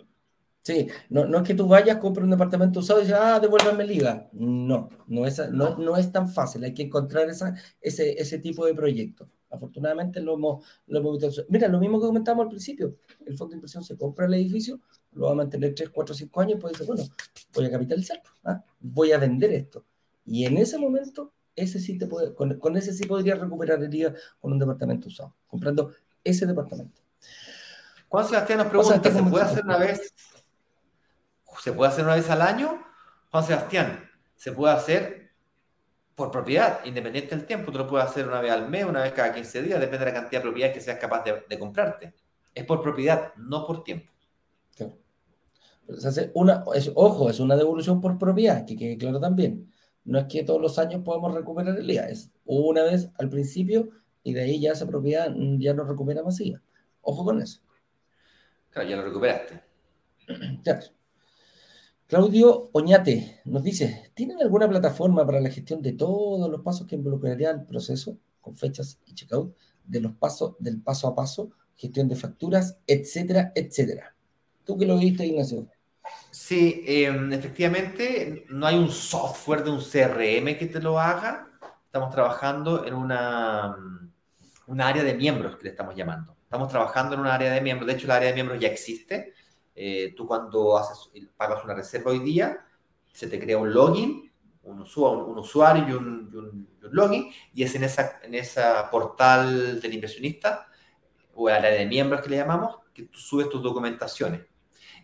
Sí, 0.64 0.86
no, 1.10 1.26
no, 1.26 1.38
es 1.38 1.44
que 1.44 1.54
tú 1.54 1.66
vayas, 1.66 1.96
compres 1.98 2.26
un 2.26 2.32
departamento 2.32 2.82
usado 2.82 3.00
y 3.00 3.06
digas, 3.06 3.22
ah, 3.24 3.40
devuélveme 3.40 3.86
liga. 3.86 4.28
No, 4.34 4.90
no 5.08 5.26
es, 5.26 5.40
no, 5.50 5.78
no 5.78 5.96
es 5.96 6.12
tan 6.12 6.28
fácil. 6.28 6.62
Hay 6.66 6.74
que 6.74 6.84
encontrar 6.84 7.30
esa, 7.30 7.56
ese, 7.80 8.20
ese 8.22 8.40
tipo 8.40 8.66
de 8.66 8.74
proyecto. 8.74 9.30
Afortunadamente 9.50 10.20
lo 10.20 10.34
hemos, 10.34 10.66
lo 10.88 11.00
hemos 11.00 11.22
visto. 11.22 11.46
Mira, 11.48 11.70
lo 11.70 11.80
mismo 11.80 12.02
que 12.02 12.08
comentamos 12.08 12.44
al 12.44 12.50
principio. 12.50 12.98
El 13.26 13.38
fondo 13.38 13.52
de 13.52 13.58
inversión 13.60 13.82
se 13.84 13.96
compra 13.96 14.26
el 14.26 14.34
edificio, 14.34 14.82
lo 15.14 15.28
va 15.28 15.32
a 15.32 15.36
mantener 15.36 15.74
3, 15.74 15.90
4, 15.90 16.14
5 16.14 16.42
años 16.42 16.58
y 16.58 16.60
puede 16.60 16.74
decir, 16.74 16.88
bueno, 16.88 17.04
voy 17.54 17.66
a 17.66 17.72
capitalizar, 17.72 18.22
¿ah? 18.44 18.62
voy 18.82 19.14
a 19.14 19.18
vender 19.18 19.54
esto. 19.54 19.86
Y 20.26 20.44
en 20.44 20.58
ese 20.58 20.78
momento 20.78 21.32
ese 21.58 21.80
sí 21.80 21.98
te 21.98 22.06
puede, 22.06 22.34
con, 22.36 22.78
ese 22.78 22.94
sí 22.94 23.06
podrías 23.06 23.40
recuperar 23.40 23.84
el 23.84 23.90
día 23.90 24.14
con 24.40 24.54
un 24.54 24.60
departamento 24.60 25.08
usado, 25.08 25.36
comprando 25.48 25.92
ese 26.24 26.46
departamento. 26.46 27.02
Juan 28.08 28.26
Sebastián 28.26 28.60
nos 28.60 28.68
pregunta, 28.68 29.12
¿se 29.12 29.24
puede 29.24 29.44
hacer 29.44 29.66
una 29.66 29.78
vez? 29.78 30.14
¿Se 31.62 31.74
puede 31.74 31.92
hacer 31.92 32.06
una 32.06 32.16
vez 32.16 32.30
al 32.30 32.44
año? 32.44 32.82
Juan 33.32 33.44
Sebastián, 33.44 34.10
se 34.36 34.52
puede 34.52 34.74
hacer 34.76 35.32
por 36.14 36.32
propiedad, 36.32 36.86
independiente 36.86 37.36
del 37.36 37.46
tiempo. 37.46 37.72
Tú 37.72 37.80
lo 37.80 37.88
puedes 37.88 38.08
hacer 38.08 38.28
una 38.28 38.40
vez 38.40 38.52
al 38.52 38.70
mes, 38.70 38.86
una 38.86 39.02
vez 39.02 39.12
cada 39.14 39.34
15 39.34 39.64
días, 39.64 39.80
depende 39.80 40.06
de 40.06 40.12
la 40.12 40.20
cantidad 40.22 40.42
de 40.42 40.48
propiedades 40.48 40.76
que 40.76 40.82
seas 40.82 41.00
capaz 41.00 41.24
de, 41.24 41.60
comprarte. 41.60 42.14
Es 42.54 42.66
por 42.66 42.82
propiedad, 42.82 43.34
no 43.36 43.66
por 43.66 43.84
tiempo. 43.84 44.12
hace 46.06 46.32
una, 46.36 46.64
ojo, 46.94 47.30
es 47.32 47.40
una 47.40 47.56
devolución 47.56 48.00
por 48.00 48.18
propiedad, 48.18 48.64
que 48.64 48.78
quede 48.78 48.98
claro 48.98 49.20
también 49.20 49.72
no 50.08 50.20
es 50.20 50.26
que 50.26 50.44
todos 50.44 50.62
los 50.62 50.80
años 50.80 51.04
podamos 51.04 51.36
recuperar 51.36 51.78
el 51.78 51.92
IVA, 51.92 52.08
es 52.08 52.32
una 52.46 52.84
vez 52.84 53.10
al 53.20 53.30
principio 53.30 53.90
y 54.24 54.34
de 54.34 54.42
ahí 54.42 54.60
ya 54.60 54.72
esa 54.72 54.88
propiedad 54.88 55.34
ya 55.60 55.74
no 55.74 55.84
recupera 55.84 56.24
masiva. 56.24 56.62
Ojo 57.02 57.26
con 57.26 57.42
eso. 57.42 57.62
Claro, 58.70 58.90
ya 58.90 58.96
lo 58.96 59.04
recuperaste. 59.04 59.62
Claro. 60.64 60.82
Claudio 62.08 62.70
Oñate 62.72 63.42
nos 63.44 63.64
dice, 63.64 64.12
¿tienen 64.14 64.42
alguna 64.42 64.70
plataforma 64.70 65.26
para 65.26 65.42
la 65.42 65.50
gestión 65.50 65.82
de 65.82 65.92
todos 65.92 66.50
los 66.50 66.62
pasos 66.62 66.88
que 66.88 66.96
involucrarían 66.96 67.60
el 67.60 67.66
proceso, 67.66 68.18
con 68.40 68.56
fechas 68.56 69.00
y 69.06 69.14
checkout, 69.14 69.54
de 69.84 70.00
los 70.00 70.14
pasos, 70.14 70.56
del 70.60 70.82
paso 70.82 71.10
a 71.10 71.16
paso, 71.16 71.52
gestión 71.76 72.08
de 72.08 72.16
facturas, 72.16 72.78
etcétera, 72.88 73.52
etcétera? 73.54 74.16
¿Tú 74.64 74.78
que 74.78 74.86
lo 74.86 74.98
viste, 74.98 75.26
Ignacio? 75.26 75.68
Sí, 76.32 76.84
em, 76.86 77.32
efectivamente, 77.34 78.46
no 78.50 78.68
hay 78.68 78.78
un 78.78 78.92
software 78.92 79.64
de 79.64 79.72
un 79.72 79.82
CRM 79.82 80.58
que 80.58 80.68
te 80.68 80.82
lo 80.82 81.00
haga. 81.00 81.48
Estamos 81.86 82.12
trabajando 82.12 82.86
en 82.86 82.94
una, 82.94 83.76
un 84.68 84.82
área 84.82 85.04
de 85.04 85.14
miembros 85.14 85.58
que 85.58 85.64
le 85.64 85.70
estamos 85.72 85.96
llamando. 85.96 86.36
Estamos 86.44 86.70
trabajando 86.70 87.16
en 87.16 87.22
un 87.22 87.28
área 87.28 87.52
de 87.52 87.62
miembros. 87.62 87.88
De 87.88 87.94
hecho, 87.94 88.06
el 88.06 88.12
área 88.12 88.30
de 88.30 88.36
miembros 88.36 88.60
ya 88.60 88.68
existe 88.68 89.34
eh, 89.80 90.16
tú 90.18 90.26
cuando 90.26 90.76
haces, 90.76 91.12
pagas 91.38 91.64
una 91.64 91.76
reserva 91.76 92.10
hoy 92.10 92.18
día, 92.18 92.66
se 93.12 93.28
te 93.28 93.40
crea 93.40 93.60
un 93.60 93.72
login, 93.72 94.32
un, 94.64 94.82
usuario 94.82 95.88
y 95.88 95.92
un, 95.92 96.68
login, 96.82 97.32
y 97.54 97.62
es 97.62 97.76
en 97.76 97.84
esa, 97.84 98.20
en 98.24 98.34
esa 98.34 98.90
portal 98.90 99.80
del 99.80 99.94
inversionista, 99.94 100.68
o 101.36 101.48
el 101.48 101.58
área 101.58 101.70
de 101.74 101.86
miembros 101.86 102.22
que 102.22 102.30
le 102.30 102.38
llamamos, 102.38 102.80
que 102.92 103.04
tú 103.04 103.20
subes 103.20 103.50
tus 103.50 103.62
documentaciones. 103.62 104.42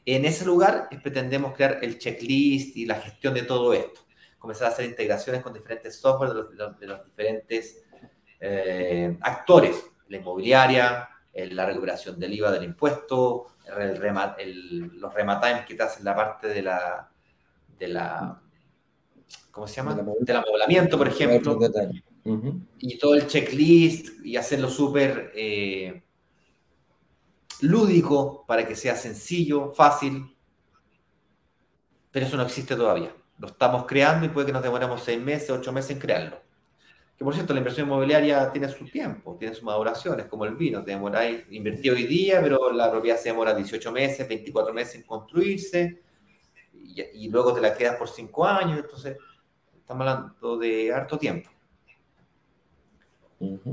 En 0.06 0.26
ese 0.26 0.46
lugar 0.46 0.90
pretendemos 1.02 1.54
crear 1.54 1.80
el 1.82 1.98
checklist 1.98 2.76
y 2.76 2.86
la 2.86 2.96
gestión 2.96 3.34
de 3.34 3.44
todo 3.44 3.74
esto. 3.74 4.02
Comenzar 4.38 4.68
a 4.68 4.72
hacer 4.72 4.86
integraciones 4.86 5.42
con 5.42 5.54
diferentes 5.54 5.96
software 5.96 6.32
de 6.34 6.88
los, 6.88 7.06
diferentes 7.06 7.84
eh, 8.40 9.18
actores, 9.22 9.86
la 10.10 10.18
inmobiliaria, 10.18 11.10
la 11.34 11.66
recuperación 11.66 12.20
del 12.20 12.34
IVA 12.34 12.52
del 12.52 12.66
impuesto, 12.66 13.48
los 13.66 15.14
rematimes 15.14 15.66
que 15.66 15.76
te 15.76 15.84
hacen 15.84 16.04
la 16.04 16.16
parte 16.16 16.50
de 16.50 16.62
la, 16.62 17.10
de 17.80 17.88
la 17.88 18.42
¿cómo 19.52 19.68
se 19.68 19.76
llama? 19.76 19.96
Del 20.20 20.36
amoblamiento, 20.36 20.98
por 20.98 21.08
ejemplo. 21.08 21.58
Y 22.80 22.98
todo 22.98 23.16
el 23.16 23.28
checklist 23.28 24.26
y 24.26 24.36
hacerlo 24.36 24.70
súper 24.70 25.32
eh, 25.36 26.04
lúdico 27.64 28.46
para 28.46 28.68
que 28.68 28.76
sea 28.76 28.96
sencillo, 28.96 29.72
fácil. 29.74 30.36
Pero 32.12 32.26
eso 32.26 32.38
no 32.38 32.44
existe 32.44 32.76
todavía. 32.76 33.16
Lo 33.40 33.48
estamos 33.48 33.86
creando 33.86 34.26
y 34.26 34.30
puede 34.30 34.48
que 34.48 34.54
nos 34.54 34.64
demoremos 34.64 35.02
seis 35.04 35.22
meses, 35.22 35.50
ocho 35.50 35.72
meses 35.72 35.92
en 35.92 36.00
crearlo. 36.00 36.42
Que 37.18 37.24
por 37.24 37.34
cierto, 37.34 37.54
la 37.54 37.60
inversión 37.60 37.88
inmobiliaria 37.88 38.52
tiene 38.52 38.68
su 38.70 38.86
tiempo, 38.86 39.38
tiene 39.38 39.56
su 39.56 39.64
maduración, 39.66 40.20
es 40.20 40.26
como 40.26 40.46
el 40.46 40.56
vino, 40.56 40.84
te 40.84 40.92
demoráis, 40.92 41.46
invertí 41.52 41.90
hoy 41.90 42.06
día, 42.06 42.42
pero 42.42 42.72
la 42.72 42.92
propiedad 42.92 43.18
se 43.18 43.30
demora 43.30 43.54
18 43.54 43.92
meses, 43.92 44.28
24 44.28 44.74
meses 44.74 44.96
en 44.96 45.04
construirse, 45.04 46.02
y, 46.74 47.30
luego 47.30 47.54
te 47.54 47.62
la 47.62 47.74
quedas 47.76 47.96
por 47.96 48.10
5 48.10 48.46
años, 48.46 48.80
entonces 48.80 49.18
estamos 49.80 50.08
hablando 50.08 50.58
de 50.58 50.94
harto 50.94 51.18
tiempo. 51.18 51.50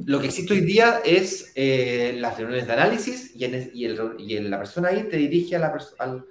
Lo 0.06 0.20
que 0.20 0.26
existe 0.26 0.54
hoy 0.54 0.60
día 0.60 1.00
es 1.04 1.52
eh, 1.54 2.14
las 2.18 2.36
reuniones 2.36 2.66
de 2.66 2.72
análisis 2.72 3.32
y, 3.34 3.44
y, 3.44 4.38
la 4.40 4.58
persona 4.58 4.88
ahí 4.88 5.04
te 5.04 5.16
dirige 5.16 5.56
a 5.56 5.58
la 5.58 5.78
al, 5.98 6.26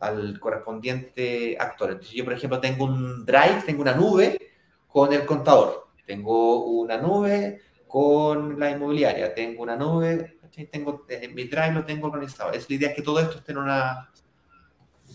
al, 0.00 0.40
correspondiente 0.40 1.56
actor. 1.58 1.92
Entonces 1.92 2.14
yo, 2.14 2.24
por 2.24 2.34
ejemplo, 2.34 2.60
tengo 2.60 2.84
un 2.84 3.24
drive, 3.24 3.62
tengo 3.66 3.82
una 3.82 3.94
nube 3.94 4.38
con 4.86 5.12
el 5.12 5.24
contador. 5.24 5.88
Tengo 6.06 6.66
una 6.66 6.98
nube 6.98 7.60
con 7.86 8.58
la 8.58 8.70
inmobiliaria, 8.70 9.34
tengo 9.34 9.62
una 9.62 9.76
nube, 9.76 10.38
tengo, 10.70 11.06
eh, 11.08 11.28
mi 11.28 11.44
drive 11.44 11.72
lo 11.72 11.84
tengo 11.84 12.08
organizado. 12.08 12.52
Es 12.52 12.68
la 12.68 12.76
idea 12.76 12.88
es 12.90 12.96
que 12.96 13.02
todo 13.02 13.20
esto 13.20 13.38
esté 13.38 13.52
en, 13.52 13.58
una, 13.58 14.10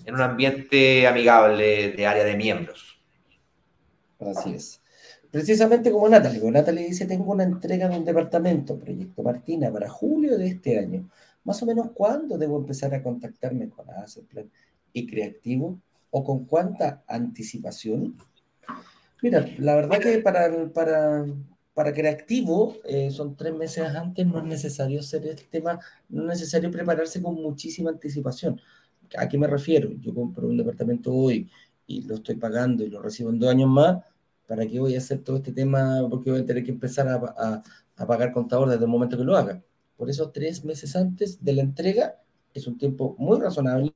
en 0.06 0.16
un 0.16 0.22
ambiente 0.22 1.08
amigable 1.08 1.92
de 1.92 2.08
área 2.08 2.24
de 2.24 2.36
miembros. 2.36 3.00
Así 4.20 4.54
es. 4.54 4.82
Precisamente 5.32 5.92
como 5.92 6.10
Natalie, 6.10 6.40
como 6.40 6.52
Natalie 6.52 6.88
dice, 6.88 7.06
tengo 7.06 7.32
una 7.32 7.44
entrega 7.44 7.88
de 7.88 7.98
un 7.98 8.06
departamento, 8.06 8.80
Proyecto 8.80 9.22
Martina, 9.22 9.72
para 9.72 9.88
julio 9.88 10.38
de 10.38 10.48
este 10.48 10.80
año. 10.80 11.08
Más 11.44 11.62
o 11.62 11.66
menos, 11.66 11.92
¿cuándo 11.94 12.38
debo 12.38 12.58
empezar 12.58 12.94
a 12.96 13.04
contactarme 13.04 13.70
con 13.70 13.86
Plan 14.28 14.50
y 14.92 15.06
Creativo? 15.06 15.80
¿O 16.12 16.24
con 16.24 16.46
cuánta 16.46 17.04
anticipación? 17.08 18.18
Mira, 19.22 19.48
la 19.60 19.76
verdad 19.76 20.00
que 20.00 20.18
para, 20.20 20.70
para, 20.74 21.26
para 21.74 21.94
creativo 21.94 22.78
eh, 22.86 23.12
son 23.12 23.36
tres 23.36 23.54
meses 23.54 23.86
antes, 23.86 24.26
no 24.26 24.40
es 24.40 24.46
necesario 24.46 25.00
hacer 25.00 25.28
el 25.28 25.44
tema, 25.50 25.80
no 26.10 26.24
es 26.24 26.28
necesario 26.40 26.72
prepararse 26.72 27.22
con 27.22 27.36
muchísima 27.36 27.92
anticipación. 27.92 28.60
¿A 29.18 29.28
qué 29.28 29.38
me 29.38 29.48
refiero? 29.48 29.92
Yo 30.00 30.14
compro 30.14 30.48
un 30.48 30.58
departamento 30.58 31.14
hoy 31.14 31.50
y 31.86 32.02
lo 32.04 32.16
estoy 32.16 32.36
pagando 32.36 32.84
y 32.84 32.90
lo 32.90 33.02
recibo 33.02 33.30
en 33.30 33.40
dos 33.40 33.50
años 33.50 33.70
más, 33.70 33.98
¿para 34.50 34.66
qué 34.66 34.80
voy 34.80 34.96
a 34.96 34.98
hacer 34.98 35.20
todo 35.20 35.38
este 35.38 35.52
tema? 35.52 36.00
Porque 36.10 36.32
voy 36.32 36.42
a 36.42 36.46
tener 36.46 36.64
que 36.64 36.72
empezar 36.72 37.08
a, 37.08 37.64
pagar 38.08 38.32
contador 38.34 38.68
desde 38.68 38.86
el 38.86 38.90
momento 38.90 39.16
que 39.16 39.24
lo 39.24 39.38
haga. 39.38 39.62
Por 39.96 40.10
eso, 40.10 40.32
tres 40.32 40.66
meses 40.66 40.96
antes 40.96 41.44
de 41.44 41.54
la 41.54 41.62
entrega 41.62 42.16
es 42.52 42.66
un 42.66 42.76
tiempo 42.76 43.16
muy 43.20 43.40
razonable 43.40 43.94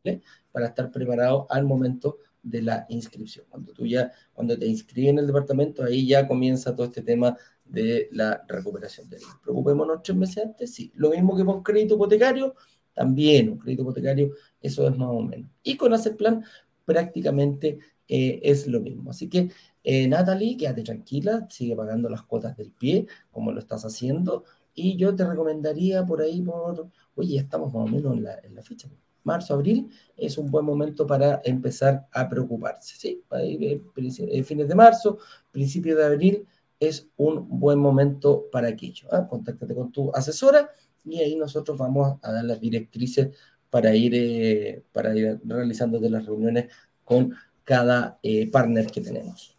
para 0.51 0.67
estar 0.67 0.91
preparado 0.91 1.47
al 1.49 1.65
momento 1.65 2.19
de 2.43 2.61
la 2.61 2.85
inscripción. 2.89 3.47
Cuando 3.49 3.73
tú 3.73 3.87
ya, 3.87 4.11
cuando 4.31 4.55
te 4.59 4.67
inscribes 4.67 5.09
en 5.09 5.19
el 5.19 5.25
departamento, 5.25 5.83
ahí 5.83 6.05
ya 6.05 6.27
comienza 6.27 6.75
todo 6.75 6.85
este 6.85 7.01
tema 7.01 7.35
de 7.65 8.09
la 8.11 8.43
recuperación 8.47 9.09
del. 9.09 9.21
Preocupémonos 9.41 10.03
tres 10.03 10.17
meses 10.17 10.43
antes, 10.45 10.71
sí. 10.71 10.91
Lo 10.93 11.09
mismo 11.09 11.35
que 11.35 11.45
con 11.45 11.63
crédito 11.63 11.95
hipotecario, 11.95 12.53
también 12.93 13.49
un 13.49 13.57
crédito 13.57 13.81
hipotecario, 13.81 14.33
eso 14.61 14.87
es 14.87 14.95
más 14.95 15.09
o 15.09 15.21
menos. 15.21 15.49
Y 15.63 15.77
con 15.77 15.93
hacer 15.93 16.15
plan, 16.15 16.43
prácticamente 16.85 17.79
eh, 18.07 18.39
es 18.43 18.67
lo 18.67 18.81
mismo. 18.81 19.09
Así 19.09 19.29
que, 19.29 19.49
eh, 19.83 20.07
Natalie, 20.07 20.57
quédate 20.57 20.83
tranquila, 20.83 21.47
sigue 21.49 21.75
pagando 21.75 22.09
las 22.09 22.23
cuotas 22.23 22.55
del 22.57 22.71
pie, 22.71 23.07
como 23.31 23.51
lo 23.51 23.59
estás 23.59 23.85
haciendo, 23.85 24.45
y 24.73 24.97
yo 24.97 25.15
te 25.15 25.25
recomendaría 25.25 26.05
por 26.05 26.21
ahí, 26.21 26.41
por, 26.41 26.89
oye, 27.15 27.37
estamos 27.37 27.73
más 27.73 27.83
o 27.83 27.87
menos 27.87 28.13
en 28.13 28.23
la, 28.23 28.39
en 28.39 28.55
la 28.55 28.61
ficha 28.61 28.89
marzo, 29.23 29.53
abril, 29.53 29.89
es 30.15 30.37
un 30.37 30.49
buen 30.51 30.65
momento 30.65 31.07
para 31.07 31.41
empezar 31.43 32.07
a 32.11 32.29
preocuparse. 32.29 32.95
¿sí? 32.97 33.23
Eh, 33.39 33.81
eh, 33.95 34.43
fines 34.43 34.67
de 34.67 34.75
marzo, 34.75 35.17
principio 35.51 35.95
de 35.95 36.05
abril, 36.05 36.45
es 36.79 37.07
un 37.17 37.47
buen 37.59 37.79
momento 37.79 38.45
para 38.51 38.67
aquello. 38.67 39.07
¿ah? 39.11 39.27
Contáctate 39.27 39.73
con 39.73 39.91
tu 39.91 40.11
asesora 40.13 40.69
y 41.05 41.19
ahí 41.19 41.35
nosotros 41.35 41.77
vamos 41.77 42.17
a 42.21 42.31
dar 42.31 42.45
las 42.45 42.59
directrices 42.59 43.29
para 43.69 43.95
ir, 43.95 44.13
eh, 44.15 44.83
para 44.91 45.15
ir 45.15 45.39
realizando 45.45 45.99
las 45.99 46.25
reuniones 46.25 46.67
con 47.03 47.33
cada 47.63 48.19
partner 48.51 48.87
que 48.87 49.01
tenemos. 49.01 49.57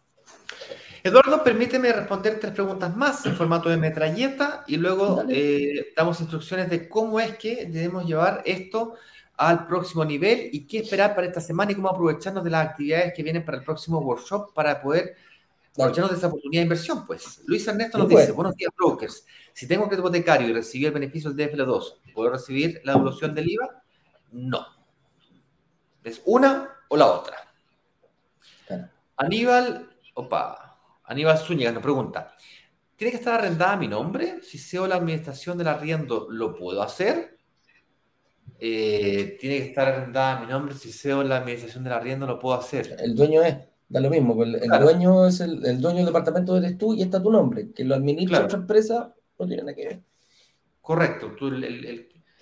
Eduardo, 1.05 1.43
permíteme 1.43 1.93
responder 1.93 2.39
tres 2.39 2.51
preguntas 2.51 2.97
más 2.97 3.27
en 3.27 3.35
formato 3.35 3.69
de 3.69 3.77
metralleta 3.77 4.63
y 4.65 4.77
luego 4.77 5.23
damos 5.95 6.19
instrucciones 6.19 6.67
de 6.67 6.89
cómo 6.89 7.19
es 7.19 7.37
que 7.37 7.67
debemos 7.67 8.07
llevar 8.07 8.41
esto 8.43 8.95
al 9.37 9.67
próximo 9.67 10.03
nivel 10.03 10.49
y 10.51 10.65
qué 10.65 10.79
esperar 10.79 11.13
para 11.13 11.27
esta 11.27 11.41
semana 11.41 11.71
y 11.71 11.75
cómo 11.75 11.89
aprovecharnos 11.89 12.43
de 12.43 12.49
las 12.49 12.69
actividades 12.69 13.13
que 13.13 13.21
vienen 13.21 13.45
para 13.45 13.59
el 13.59 13.63
próximo 13.63 13.99
workshop 13.99 14.51
para 14.55 14.81
poder 14.81 15.15
aprovecharnos 15.73 16.09
de 16.09 16.17
esa 16.17 16.25
oportunidad 16.25 16.61
de 16.61 16.63
inversión. 16.63 17.05
Pues 17.05 17.39
Luis 17.45 17.67
Ernesto 17.67 17.99
nos 17.99 18.09
dice, 18.09 18.31
buenos 18.31 18.55
días 18.55 18.71
brokers, 18.75 19.27
si 19.53 19.67
tengo 19.67 19.87
crédito 19.87 20.07
hipotecario 20.07 20.47
y 20.49 20.53
recibí 20.53 20.87
el 20.87 20.91
beneficio 20.91 21.31
del 21.31 21.51
DFL2, 21.51 21.97
¿puedo 22.15 22.31
recibir 22.31 22.81
la 22.83 22.93
devolución 22.93 23.35
del 23.35 23.47
IVA? 23.47 23.83
No. 24.31 24.65
¿Es 26.03 26.19
una 26.25 26.67
o 26.87 26.97
la 26.97 27.05
otra? 27.05 27.37
Aníbal, 29.17 29.95
opa, 30.15 30.64
Aníbal 31.07 31.37
Zúñiga 31.37 31.71
nos 31.71 31.83
pregunta, 31.83 32.33
¿tiene 32.95 33.11
que 33.11 33.17
estar 33.17 33.39
arrendada 33.39 33.75
mi 33.77 33.87
nombre? 33.87 34.41
Si 34.41 34.57
SEO 34.57 34.87
la 34.87 34.95
administración 34.95 35.57
del 35.57 35.67
arriendo, 35.67 36.27
¿lo 36.29 36.55
puedo 36.55 36.81
hacer? 36.81 37.37
Eh, 38.59 39.37
tiene 39.39 39.57
que 39.57 39.65
estar 39.65 39.87
arrendada 39.87 40.39
mi 40.39 40.47
nombre, 40.47 40.73
si 40.75 40.91
SEO 40.91 41.23
la 41.23 41.37
administración 41.37 41.83
del 41.83 41.93
arriendo 41.93 42.25
lo 42.25 42.39
puedo 42.39 42.57
hacer. 42.57 42.95
El 42.99 43.15
dueño 43.15 43.41
es, 43.43 43.57
da 43.87 43.99
lo 43.99 44.09
mismo, 44.09 44.35
pues, 44.35 44.49
el, 44.61 44.69
dueño 44.79 45.27
es 45.27 45.39
el, 45.41 45.81
dueño 45.81 45.97
del 45.97 46.05
departamento 46.05 46.57
eres 46.57 46.77
tú 46.77 46.93
y 46.93 47.01
está 47.01 47.21
tu 47.21 47.31
nombre, 47.31 47.71
que 47.71 47.83
lo 47.83 47.95
administra 47.95 48.45
otra 48.45 48.59
empresa 48.59 49.13
no 49.37 49.47
tiene 49.47 49.63
nada 49.63 49.75
que 49.75 49.85
ver. 49.85 50.03
Correcto, 50.81 51.31
tú, 51.37 51.51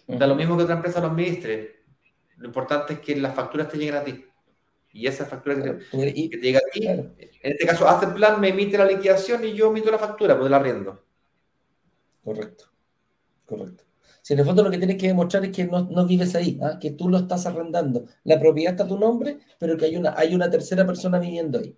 da 0.08 0.28
lo 0.28 0.36
mismo 0.36 0.56
que 0.56 0.64
otra 0.64 0.76
empresa 0.76 1.00
lo 1.00 1.08
administre, 1.08 1.84
lo 2.38 2.48
importante 2.48 2.94
es 2.94 3.00
que 3.00 3.16
las 3.16 3.34
facturas 3.34 3.70
te 3.70 3.78
lleguen 3.78 3.96
a 3.96 4.04
ti. 4.04 4.26
Y 4.94 5.08
esa 5.08 5.26
factura 5.26 5.56
que, 5.56 5.72
te, 5.72 6.38
llega 6.38 6.60
a 6.60 6.72
ti, 6.72 6.86
en 6.88 7.16
este 7.42 7.66
caso, 7.66 7.88
hace 7.88 8.06
el 8.06 8.14
plan, 8.14 8.40
me 8.40 8.50
emite 8.50 8.78
la 8.78 8.86
liquidación 8.86 9.44
y 9.44 9.54
yo 9.54 9.70
emito 9.70 9.90
la 9.90 9.98
factura 9.98 10.38
por 10.38 10.46
el 10.46 10.54
arriendo. 10.54 11.04
Correcto, 12.24 12.66
correcto. 13.46 13.84
Si 14.22 14.34
en 14.34 14.40
el 14.40 14.46
fondo 14.46 14.64
lo 14.64 14.72
que 14.72 14.78
tienes 14.78 14.98
que 14.98 15.08
demostrar 15.08 15.44
es 15.44 15.52
que 15.52 15.66
no, 15.66 16.06
vives 16.06 16.36
ahí, 16.36 16.60
¿ah? 16.62 16.78
que 16.80 16.92
tú 16.92 17.10
lo 17.10 17.18
estás 17.18 17.46
arrendando. 17.46 18.06
La 18.24 18.40
propiedad 18.40 18.74
está 18.74 18.84
a 18.86 18.88
tu 18.88 18.98
nombre, 18.98 19.40
pero 19.60 19.76
que 19.76 19.86
hay 19.86 19.98
una, 19.98 20.14
hay 20.16 20.34
una 20.34 20.50
tercera 20.50 20.86
persona 20.86 21.20
viviendo 21.20 21.60
ahí. 21.60 21.76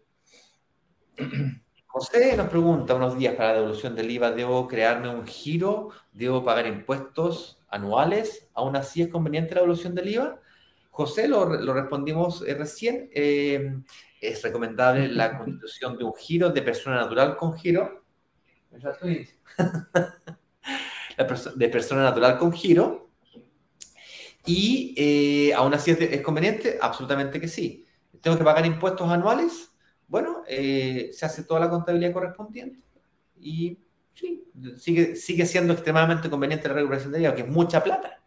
José 1.88 2.36
nos 2.36 2.50
pregunta 2.50 2.94
unos 2.94 3.18
días 3.18 3.36
para 3.36 3.54
la 3.54 3.60
devolución 3.60 3.96
del 3.96 4.12
IVA, 4.12 4.32
¿debo 4.32 4.68
crearme 4.68 5.08
un 5.08 5.26
giro? 5.26 5.92
¿Debo 6.12 6.44
pagar 6.44 6.68
impuestos 6.68 7.58
anuales? 7.70 8.50
¿Aún 8.54 8.76
así 8.76 9.02
es 9.02 9.08
conveniente 9.08 9.56
la 9.56 9.62
devolución 9.62 9.96
del 9.96 10.10
IVA? 10.10 10.42
José, 10.96 11.28
lo, 11.28 11.74
respondimos 11.74 12.42
eh, 12.48 12.54
recién. 12.54 13.10
Eh, 13.14 13.82
es 14.22 14.42
recomendable 14.42 15.10
la 15.10 15.38
constitución 15.38 15.98
de 15.98 16.06
un 16.06 16.14
giro 16.14 16.52
de 16.52 16.62
persona 16.62 16.96
natural 16.96 17.36
con 17.36 17.58
giro. 17.58 18.06
de 21.56 21.70
persona 21.70 22.04
natural 22.04 22.38
con 22.38 22.54
giro. 22.54 23.10
Y 24.46 24.96
eh, 24.96 25.54
aún 25.54 25.74
así 25.74 25.92
es, 25.92 26.22
conveniente, 26.22 26.78
absolutamente 26.82 27.42
que 27.42 27.50
sí. 27.50 27.86
¿Tengo 28.22 28.38
que 28.38 28.46
pagar 28.46 28.66
impuestos 28.66 29.12
anuales? 29.12 29.74
Bueno, 30.08 30.44
eh, 30.48 31.10
se 31.12 31.26
hace 31.26 31.44
toda 31.44 31.60
la 31.60 31.70
contabilidad 31.70 32.14
correspondiente 32.14 32.80
y 33.38 33.80
sigue, 34.78 35.18
sigue 35.18 35.46
siendo 35.46 35.74
extremadamente 35.74 36.30
conveniente 36.30 36.70
la 36.70 36.76
recuperación 36.76 37.12
de 37.12 37.20
IVA, 37.20 37.36
que 37.36 37.42
es 37.42 37.50
mucha 37.50 37.84
plata. 37.84 38.22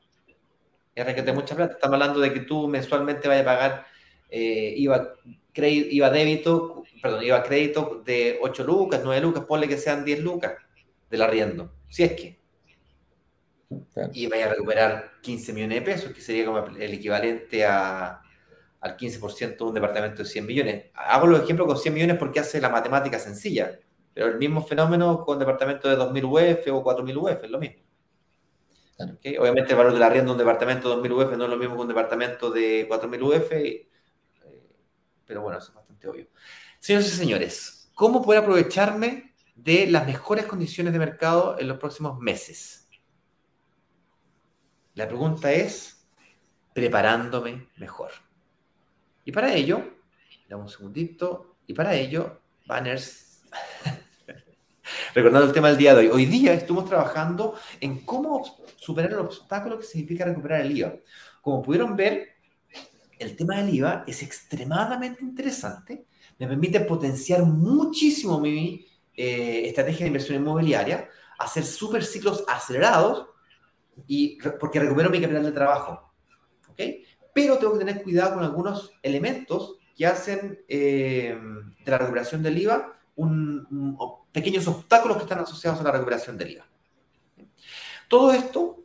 Es 0.98 1.06
requete 1.06 1.32
mucha 1.32 1.54
plata. 1.54 1.74
Estamos 1.74 1.94
hablando 1.94 2.18
de 2.18 2.32
que 2.32 2.40
tú 2.40 2.66
mensualmente 2.66 3.28
vayas 3.28 3.42
a 3.42 3.44
pagar 3.44 3.86
eh, 4.28 4.74
IVA, 4.78 5.14
IVA 5.54 6.10
débito, 6.10 6.82
perdón, 7.00 7.22
IVA 7.22 7.44
crédito 7.44 8.02
de 8.04 8.40
8 8.42 8.64
lucas, 8.64 9.00
9 9.04 9.20
lucas, 9.20 9.44
ponle 9.44 9.68
que 9.68 9.76
sean 9.76 10.04
10 10.04 10.24
lucas 10.24 10.54
del 11.08 11.22
arriendo, 11.22 11.72
si 11.88 12.02
es 12.02 12.12
que. 12.14 12.38
Y 14.12 14.26
vaya 14.26 14.46
a 14.46 14.48
recuperar 14.48 15.12
15 15.22 15.52
millones 15.52 15.78
de 15.78 15.82
pesos, 15.82 16.12
que 16.12 16.20
sería 16.20 16.44
como 16.44 16.66
el 16.66 16.94
equivalente 16.94 17.64
a, 17.64 18.20
al 18.80 18.96
15% 18.96 19.56
de 19.56 19.64
un 19.64 19.74
departamento 19.74 20.24
de 20.24 20.28
100 20.28 20.46
millones. 20.46 20.84
Hago 20.94 21.28
los 21.28 21.44
ejemplos 21.44 21.68
con 21.68 21.78
100 21.78 21.94
millones 21.94 22.16
porque 22.18 22.40
hace 22.40 22.60
la 22.60 22.70
matemática 22.70 23.20
sencilla, 23.20 23.78
pero 24.12 24.26
el 24.26 24.38
mismo 24.38 24.66
fenómeno 24.66 25.24
con 25.24 25.38
departamento 25.38 25.88
de 25.88 25.96
2.000 25.96 26.24
UF 26.24 26.72
o 26.72 26.82
4.000 26.82 27.16
UF, 27.16 27.44
es 27.44 27.50
lo 27.50 27.60
mismo. 27.60 27.87
Obviamente 28.98 29.70
el 29.72 29.76
valor 29.76 29.92
de 29.92 30.00
la 30.00 30.06
arriendo 30.06 30.32
de 30.32 30.32
un 30.32 30.38
departamento 30.38 30.88
de 30.88 31.08
2.000 31.08 31.12
UF 31.12 31.36
no 31.36 31.44
es 31.44 31.50
lo 31.50 31.56
mismo 31.56 31.76
que 31.76 31.82
un 31.82 31.88
departamento 31.88 32.50
de 32.50 32.88
4.000 32.88 33.22
UF, 33.22 33.52
eh, 33.52 33.88
pero 35.24 35.42
bueno, 35.42 35.58
eso 35.58 35.68
es 35.68 35.74
bastante 35.74 36.08
obvio. 36.08 36.26
Señores 36.80 37.06
y 37.08 37.16
señores, 37.16 37.90
¿cómo 37.94 38.22
poder 38.22 38.42
aprovecharme 38.42 39.34
de 39.54 39.86
las 39.86 40.04
mejores 40.06 40.46
condiciones 40.46 40.92
de 40.92 40.98
mercado 40.98 41.56
en 41.60 41.68
los 41.68 41.78
próximos 41.78 42.18
meses? 42.18 42.88
La 44.94 45.06
pregunta 45.06 45.52
es, 45.52 46.04
preparándome 46.74 47.68
mejor. 47.76 48.10
Y 49.24 49.30
para 49.30 49.54
ello, 49.54 49.96
damos 50.48 50.72
un 50.72 50.78
segundito, 50.78 51.56
y 51.68 51.74
para 51.74 51.94
ello, 51.94 52.40
banners. 52.66 53.42
Recordando 55.14 55.46
el 55.46 55.52
tema 55.52 55.68
del 55.68 55.76
día 55.76 55.94
de 55.94 56.00
hoy. 56.00 56.08
Hoy 56.08 56.26
día 56.26 56.52
estuvimos 56.54 56.88
trabajando 56.88 57.54
en 57.80 58.00
cómo 58.00 58.44
superar 58.76 59.12
el 59.12 59.18
obstáculo 59.18 59.78
que 59.78 59.84
significa 59.84 60.24
recuperar 60.24 60.60
el 60.62 60.76
IVA. 60.76 60.94
Como 61.40 61.62
pudieron 61.62 61.96
ver, 61.96 62.36
el 63.18 63.36
tema 63.36 63.56
del 63.56 63.74
IVA 63.74 64.04
es 64.06 64.22
extremadamente 64.22 65.22
interesante. 65.22 66.06
Me 66.38 66.46
permite 66.46 66.80
potenciar 66.80 67.42
muchísimo 67.44 68.40
mi 68.40 68.86
eh, 69.16 69.62
estrategia 69.66 70.00
de 70.00 70.08
inversión 70.08 70.40
inmobiliaria, 70.40 71.08
hacer 71.38 71.64
super 71.64 72.04
ciclos 72.04 72.44
acelerados 72.46 73.26
y 74.06 74.38
porque 74.60 74.80
recupero 74.80 75.10
mi 75.10 75.20
capital 75.20 75.44
de 75.44 75.52
trabajo. 75.52 76.12
¿Ok? 76.70 76.80
pero 77.38 77.56
tengo 77.56 77.74
que 77.74 77.84
tener 77.84 78.02
cuidado 78.02 78.34
con 78.34 78.42
algunos 78.42 78.90
elementos 79.00 79.76
que 79.96 80.04
hacen 80.04 80.58
eh, 80.66 81.38
de 81.84 81.90
la 81.90 81.98
recuperación 81.98 82.42
del 82.42 82.58
IVA 82.58 82.97
un, 83.18 83.96
pequeños 84.32 84.66
obstáculos 84.68 85.16
que 85.16 85.24
están 85.24 85.40
asociados 85.40 85.80
a 85.80 85.82
la 85.82 85.92
recuperación 85.92 86.38
del 86.38 86.52
IVA. 86.52 86.66
Todo 88.08 88.32
esto 88.32 88.84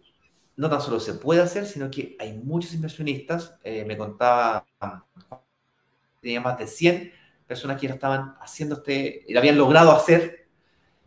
no 0.56 0.70
tan 0.70 0.82
solo 0.82 1.00
se 1.00 1.14
puede 1.14 1.42
hacer, 1.42 1.66
sino 1.66 1.90
que 1.90 2.16
hay 2.20 2.34
muchos 2.34 2.74
inversionistas, 2.74 3.58
eh, 3.64 3.86
me 3.86 3.98
contaba, 3.98 4.66
tenía 6.22 6.42
más 6.42 6.58
de 6.58 6.68
100 6.68 7.12
personas 7.48 7.80
que 7.80 7.88
lo 7.88 7.94
estaban 7.94 8.36
haciendo 8.40 8.76
este, 8.76 9.26
lo 9.30 9.40
habían 9.40 9.58
logrado 9.58 9.92
hacer, 9.92 10.48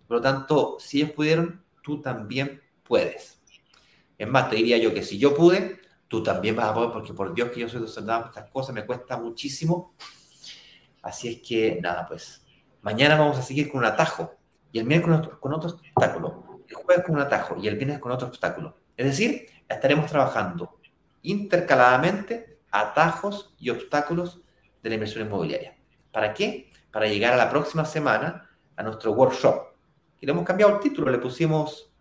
por 0.07 0.18
lo 0.18 0.22
tanto, 0.22 0.77
si 0.79 0.99
ellos 0.99 1.12
pudieron, 1.12 1.64
tú 1.83 2.01
también 2.01 2.62
puedes. 2.85 3.41
Es 4.16 4.29
más, 4.29 4.49
te 4.49 4.57
diría 4.57 4.79
yo 4.79 4.95
que 4.95 5.03
si 5.03 5.18
yo 5.18 5.35
pude, 5.35 5.81
tú 6.09 6.22
también 6.22 6.55
vas 6.55 6.66
a 6.66 6.74
poder, 6.74 6.91
porque 6.93 7.12
por 7.12 7.35
Dios 7.35 7.51
que 7.51 7.61
yo 7.61 7.68
soy 7.68 7.81
por 7.81 7.89
estas 7.89 8.51
cosas, 8.51 8.74
me 8.74 8.87
cuesta 8.87 9.16
muchísimo. 9.16 9.95
Así 11.03 11.29
es 11.29 11.41
que, 11.41 11.81
nada, 11.81 12.07
pues, 12.07 12.45
mañana 12.83 13.16
vamos 13.16 13.39
a 13.39 13.43
seguir 13.43 13.70
con 13.70 13.79
un 13.79 13.87
atajo, 13.87 14.35
y 14.72 14.79
el 14.79 14.85
miércoles 14.85 15.20
con 15.41 15.55
otro 15.55 15.70
obstáculo, 15.70 16.61
el 16.68 16.74
jueves 16.77 17.05
con 17.05 17.14
un 17.14 17.22
atajo, 17.22 17.57
y 17.57 17.68
el 17.68 17.77
viernes 17.77 17.99
con 17.99 18.12
otro 18.12 18.29
obstáculo. 18.29 18.77
Es 18.97 19.07
decir, 19.07 19.47
estaremos 19.68 20.11
trabajando 20.11 20.79
intercaladamente 21.22 22.61
atajos 22.70 23.55
y 23.59 23.70
obstáculos 23.70 24.41
de 24.83 24.89
la 24.89 24.95
inversión 24.95 25.27
inmobiliaria. 25.27 25.77
¿Para 26.12 26.33
qué? 26.35 26.70
Para 26.91 27.07
llegar 27.07 27.33
a 27.33 27.37
la 27.37 27.51
próxima 27.51 27.85
semana 27.85 28.49
a 28.77 28.83
nuestro 28.83 29.12
workshop. 29.12 29.74
Y 30.20 30.27
le 30.27 30.33
hemos 30.33 30.45
cambiado 30.45 30.74
el 30.74 30.81
título, 30.81 31.11
le 31.11 31.18
pusimos 31.18 31.93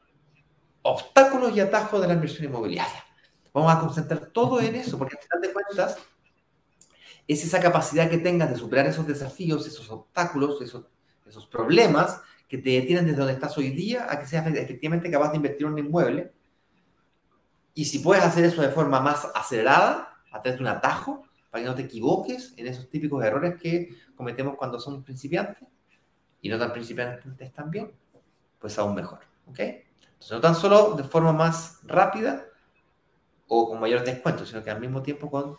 obstáculos 0.81 1.55
y 1.55 1.59
atajos 1.59 2.01
de 2.01 2.07
la 2.07 2.13
inversión 2.13 2.45
inmobiliaria. 2.45 3.03
Vamos 3.53 3.73
a 3.73 3.79
concentrar 3.79 4.27
todo 4.27 4.59
en 4.61 4.75
eso, 4.75 4.97
porque 4.97 5.15
al 5.17 5.23
final 5.23 5.41
de 5.41 5.53
cuentas 5.53 5.97
es 7.27 7.43
esa 7.43 7.59
capacidad 7.59 8.09
que 8.09 8.17
tengas 8.17 8.49
de 8.49 8.57
superar 8.57 8.85
esos 8.85 9.07
desafíos, 9.07 9.65
esos 9.67 9.89
obstáculos, 9.89 10.61
esos, 10.61 10.85
esos 11.25 11.47
problemas 11.47 12.21
que 12.47 12.57
te 12.57 12.69
detienen 12.71 13.05
desde 13.05 13.17
donde 13.17 13.33
estás 13.33 13.57
hoy 13.57 13.71
día 13.71 14.07
a 14.09 14.19
que 14.19 14.27
seas 14.27 14.45
efectivamente 14.47 15.09
capaz 15.09 15.31
de 15.31 15.37
invertir 15.37 15.65
en 15.65 15.73
un 15.73 15.79
inmueble. 15.79 16.31
Y 17.73 17.85
si 17.85 17.99
puedes 17.99 18.23
hacer 18.23 18.45
eso 18.45 18.61
de 18.61 18.69
forma 18.69 18.99
más 18.99 19.27
acelerada, 19.33 20.15
a 20.31 20.41
través 20.41 20.59
de 20.59 20.63
un 20.63 20.67
atajo, 20.67 21.23
para 21.49 21.63
que 21.63 21.69
no 21.69 21.75
te 21.75 21.83
equivoques 21.83 22.53
en 22.57 22.67
esos 22.67 22.89
típicos 22.89 23.23
errores 23.23 23.59
que 23.59 23.89
cometemos 24.15 24.55
cuando 24.55 24.79
somos 24.79 25.03
principiantes, 25.03 25.67
y 26.41 26.49
no 26.49 26.59
tan 26.59 26.71
principiantes 26.71 27.53
también, 27.53 27.91
pues 28.59 28.77
aún 28.77 28.93
mejor. 28.93 29.19
¿Ok? 29.47 29.59
Entonces, 29.59 30.31
no 30.31 30.41
tan 30.41 30.55
solo 30.55 30.95
de 30.95 31.03
forma 31.03 31.33
más 31.33 31.79
rápida, 31.83 32.45
o 33.47 33.69
con 33.69 33.79
mayor 33.79 34.03
descuento, 34.03 34.45
sino 34.45 34.63
que 34.63 34.69
al 34.69 34.79
mismo 34.79 35.01
tiempo 35.01 35.29
con, 35.29 35.57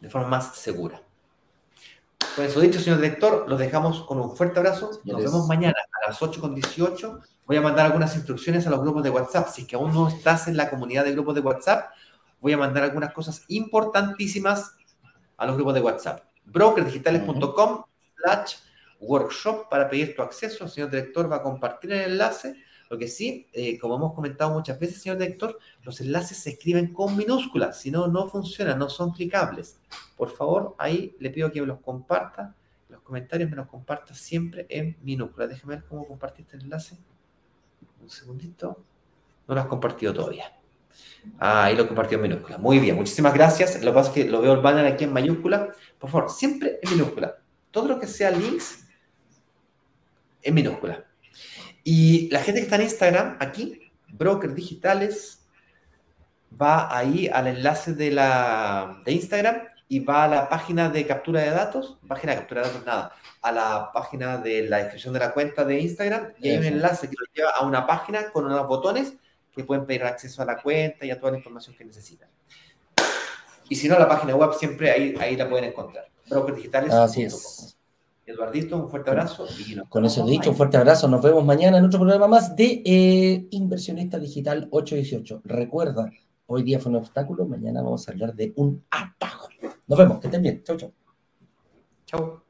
de 0.00 0.08
forma 0.08 0.28
más 0.28 0.56
segura. 0.56 1.02
Con 2.36 2.44
eso 2.44 2.60
dicho, 2.60 2.80
señor 2.80 3.00
director, 3.00 3.46
los 3.48 3.58
dejamos 3.58 4.02
con 4.02 4.20
un 4.20 4.36
fuerte 4.36 4.58
abrazo. 4.58 5.00
Nos 5.04 5.22
vemos 5.22 5.46
mañana 5.46 5.74
a 6.02 6.08
las 6.08 6.20
8.18. 6.20 7.20
Voy 7.46 7.56
a 7.56 7.60
mandar 7.60 7.86
algunas 7.86 8.14
instrucciones 8.14 8.66
a 8.66 8.70
los 8.70 8.80
grupos 8.80 9.02
de 9.02 9.10
WhatsApp. 9.10 9.48
Si 9.48 9.62
es 9.62 9.68
que 9.68 9.76
aún 9.76 9.92
no 9.92 10.08
estás 10.08 10.46
en 10.46 10.56
la 10.56 10.70
comunidad 10.70 11.04
de 11.04 11.12
grupos 11.12 11.34
de 11.34 11.40
WhatsApp, 11.40 11.92
voy 12.40 12.52
a 12.52 12.56
mandar 12.56 12.84
algunas 12.84 13.12
cosas 13.12 13.44
importantísimas 13.48 14.76
a 15.36 15.46
los 15.46 15.56
grupos 15.56 15.74
de 15.74 15.80
WhatsApp. 15.80 16.24
Brokerdigitales.com 16.44 17.84
slash 18.16 18.54
workshop 19.00 19.68
para 19.68 19.88
pedir 19.88 20.14
tu 20.14 20.22
acceso. 20.22 20.64
El 20.64 20.70
señor 20.70 20.90
director 20.90 21.30
va 21.30 21.36
a 21.36 21.42
compartir 21.42 21.92
el 21.92 22.12
enlace 22.12 22.56
lo 22.90 22.98
que 22.98 23.06
sí, 23.06 23.46
eh, 23.52 23.78
como 23.78 23.94
hemos 23.94 24.14
comentado 24.14 24.52
muchas 24.52 24.78
veces, 24.78 25.00
señor 25.00 25.16
director, 25.16 25.56
los 25.84 26.00
enlaces 26.00 26.38
se 26.38 26.50
escriben 26.50 26.92
con 26.92 27.16
minúsculas, 27.16 27.80
si 27.80 27.88
no, 27.92 28.08
no 28.08 28.28
funcionan, 28.28 28.80
no 28.80 28.90
son 28.90 29.12
clicables. 29.12 29.78
Por 30.16 30.28
favor, 30.28 30.74
ahí 30.76 31.14
le 31.20 31.30
pido 31.30 31.52
que 31.52 31.60
me 31.60 31.68
los 31.68 31.78
comparta, 31.78 32.52
los 32.88 33.00
comentarios 33.02 33.48
me 33.48 33.54
los 33.54 33.68
comparta 33.68 34.12
siempre 34.12 34.66
en 34.68 34.96
minúsculas. 35.02 35.50
Déjeme 35.50 35.76
ver 35.76 35.84
cómo 35.84 36.04
compartiste 36.04 36.56
el 36.56 36.64
enlace. 36.64 36.98
Un 38.02 38.10
segundito. 38.10 38.82
No 39.46 39.54
lo 39.54 39.60
has 39.60 39.68
compartido 39.68 40.12
todavía. 40.12 40.52
Ah, 41.38 41.66
ahí 41.66 41.76
lo 41.76 41.86
compartió 41.86 42.16
en 42.16 42.22
minúscula. 42.22 42.58
Muy 42.58 42.80
bien, 42.80 42.96
muchísimas 42.96 43.32
gracias. 43.32 43.80
Lo 43.84 43.92
que 43.92 43.94
pasa 43.94 44.08
es 44.08 44.14
que 44.14 44.24
lo 44.28 44.40
veo 44.40 44.54
el 44.54 44.60
banner 44.60 44.86
aquí 44.86 45.04
en 45.04 45.12
mayúscula. 45.12 45.70
Por 45.96 46.10
favor, 46.10 46.28
siempre 46.28 46.80
en 46.82 46.90
minúscula. 46.90 47.36
Todo 47.70 47.86
lo 47.86 48.00
que 48.00 48.08
sea 48.08 48.32
links 48.32 48.88
en 50.42 50.54
minúscula. 50.54 51.04
Y 51.84 52.28
la 52.30 52.40
gente 52.40 52.60
que 52.60 52.64
está 52.64 52.76
en 52.76 52.82
Instagram, 52.82 53.36
aquí, 53.40 53.90
brokers 54.08 54.54
digitales, 54.54 55.40
va 56.60 56.94
ahí 56.96 57.28
al 57.28 57.46
enlace 57.46 57.94
de, 57.94 58.10
la, 58.10 59.00
de 59.04 59.12
Instagram 59.12 59.62
y 59.88 60.00
va 60.00 60.24
a 60.24 60.28
la 60.28 60.48
página 60.48 60.88
de 60.88 61.06
captura 61.06 61.40
de 61.40 61.50
datos, 61.50 61.98
página 62.06 62.32
de 62.32 62.38
captura 62.38 62.62
de 62.62 62.68
datos, 62.68 62.86
nada, 62.86 63.12
a 63.42 63.52
la 63.52 63.90
página 63.92 64.38
de 64.38 64.68
la 64.68 64.78
descripción 64.78 65.14
de 65.14 65.20
la 65.20 65.32
cuenta 65.32 65.64
de 65.64 65.80
Instagram 65.80 66.32
y 66.38 66.50
hay 66.50 66.58
un 66.58 66.64
enlace 66.64 67.08
que 67.08 67.16
los 67.18 67.28
lleva 67.34 67.50
a 67.50 67.64
una 67.64 67.86
página 67.86 68.30
con 68.30 68.44
unos 68.44 68.66
botones 68.66 69.14
que 69.52 69.64
pueden 69.64 69.86
pedir 69.86 70.04
acceso 70.04 70.42
a 70.42 70.44
la 70.44 70.62
cuenta 70.62 71.04
y 71.04 71.10
a 71.10 71.18
toda 71.18 71.32
la 71.32 71.38
información 71.38 71.76
que 71.76 71.84
necesitan. 71.84 72.28
Y 73.68 73.76
si 73.76 73.88
no, 73.88 73.98
la 73.98 74.08
página 74.08 74.34
web 74.34 74.52
siempre 74.54 74.90
ahí, 74.90 75.14
ahí 75.20 75.36
la 75.36 75.48
pueden 75.48 75.66
encontrar. 75.66 76.08
Brokersdigitales.com. 76.28 77.00
Así 77.00 77.22
es. 77.22 77.79
Eduardito, 78.30 78.76
un 78.76 78.88
fuerte 78.88 79.10
abrazo. 79.10 79.46
Con 79.88 80.04
eso 80.04 80.24
dicho, 80.24 80.50
un 80.50 80.56
fuerte 80.56 80.76
abrazo. 80.76 81.08
Nos 81.08 81.22
vemos 81.22 81.44
mañana 81.44 81.78
en 81.78 81.84
otro 81.84 81.98
programa 81.98 82.28
más 82.28 82.54
de 82.54 82.82
eh, 82.84 83.46
Inversionista 83.50 84.18
Digital 84.18 84.68
818. 84.70 85.42
Recuerda, 85.44 86.10
hoy 86.46 86.62
día 86.62 86.78
fue 86.78 86.90
un 86.90 86.96
obstáculo, 86.96 87.46
mañana 87.46 87.82
vamos 87.82 88.08
a 88.08 88.12
hablar 88.12 88.34
de 88.34 88.52
un 88.56 88.84
atajo. 88.90 89.48
Nos 89.86 89.98
vemos, 89.98 90.20
que 90.20 90.28
estén 90.28 90.42
bien. 90.42 90.62
Chau, 90.62 90.76
chau. 90.76 90.92
Chau. 92.06 92.49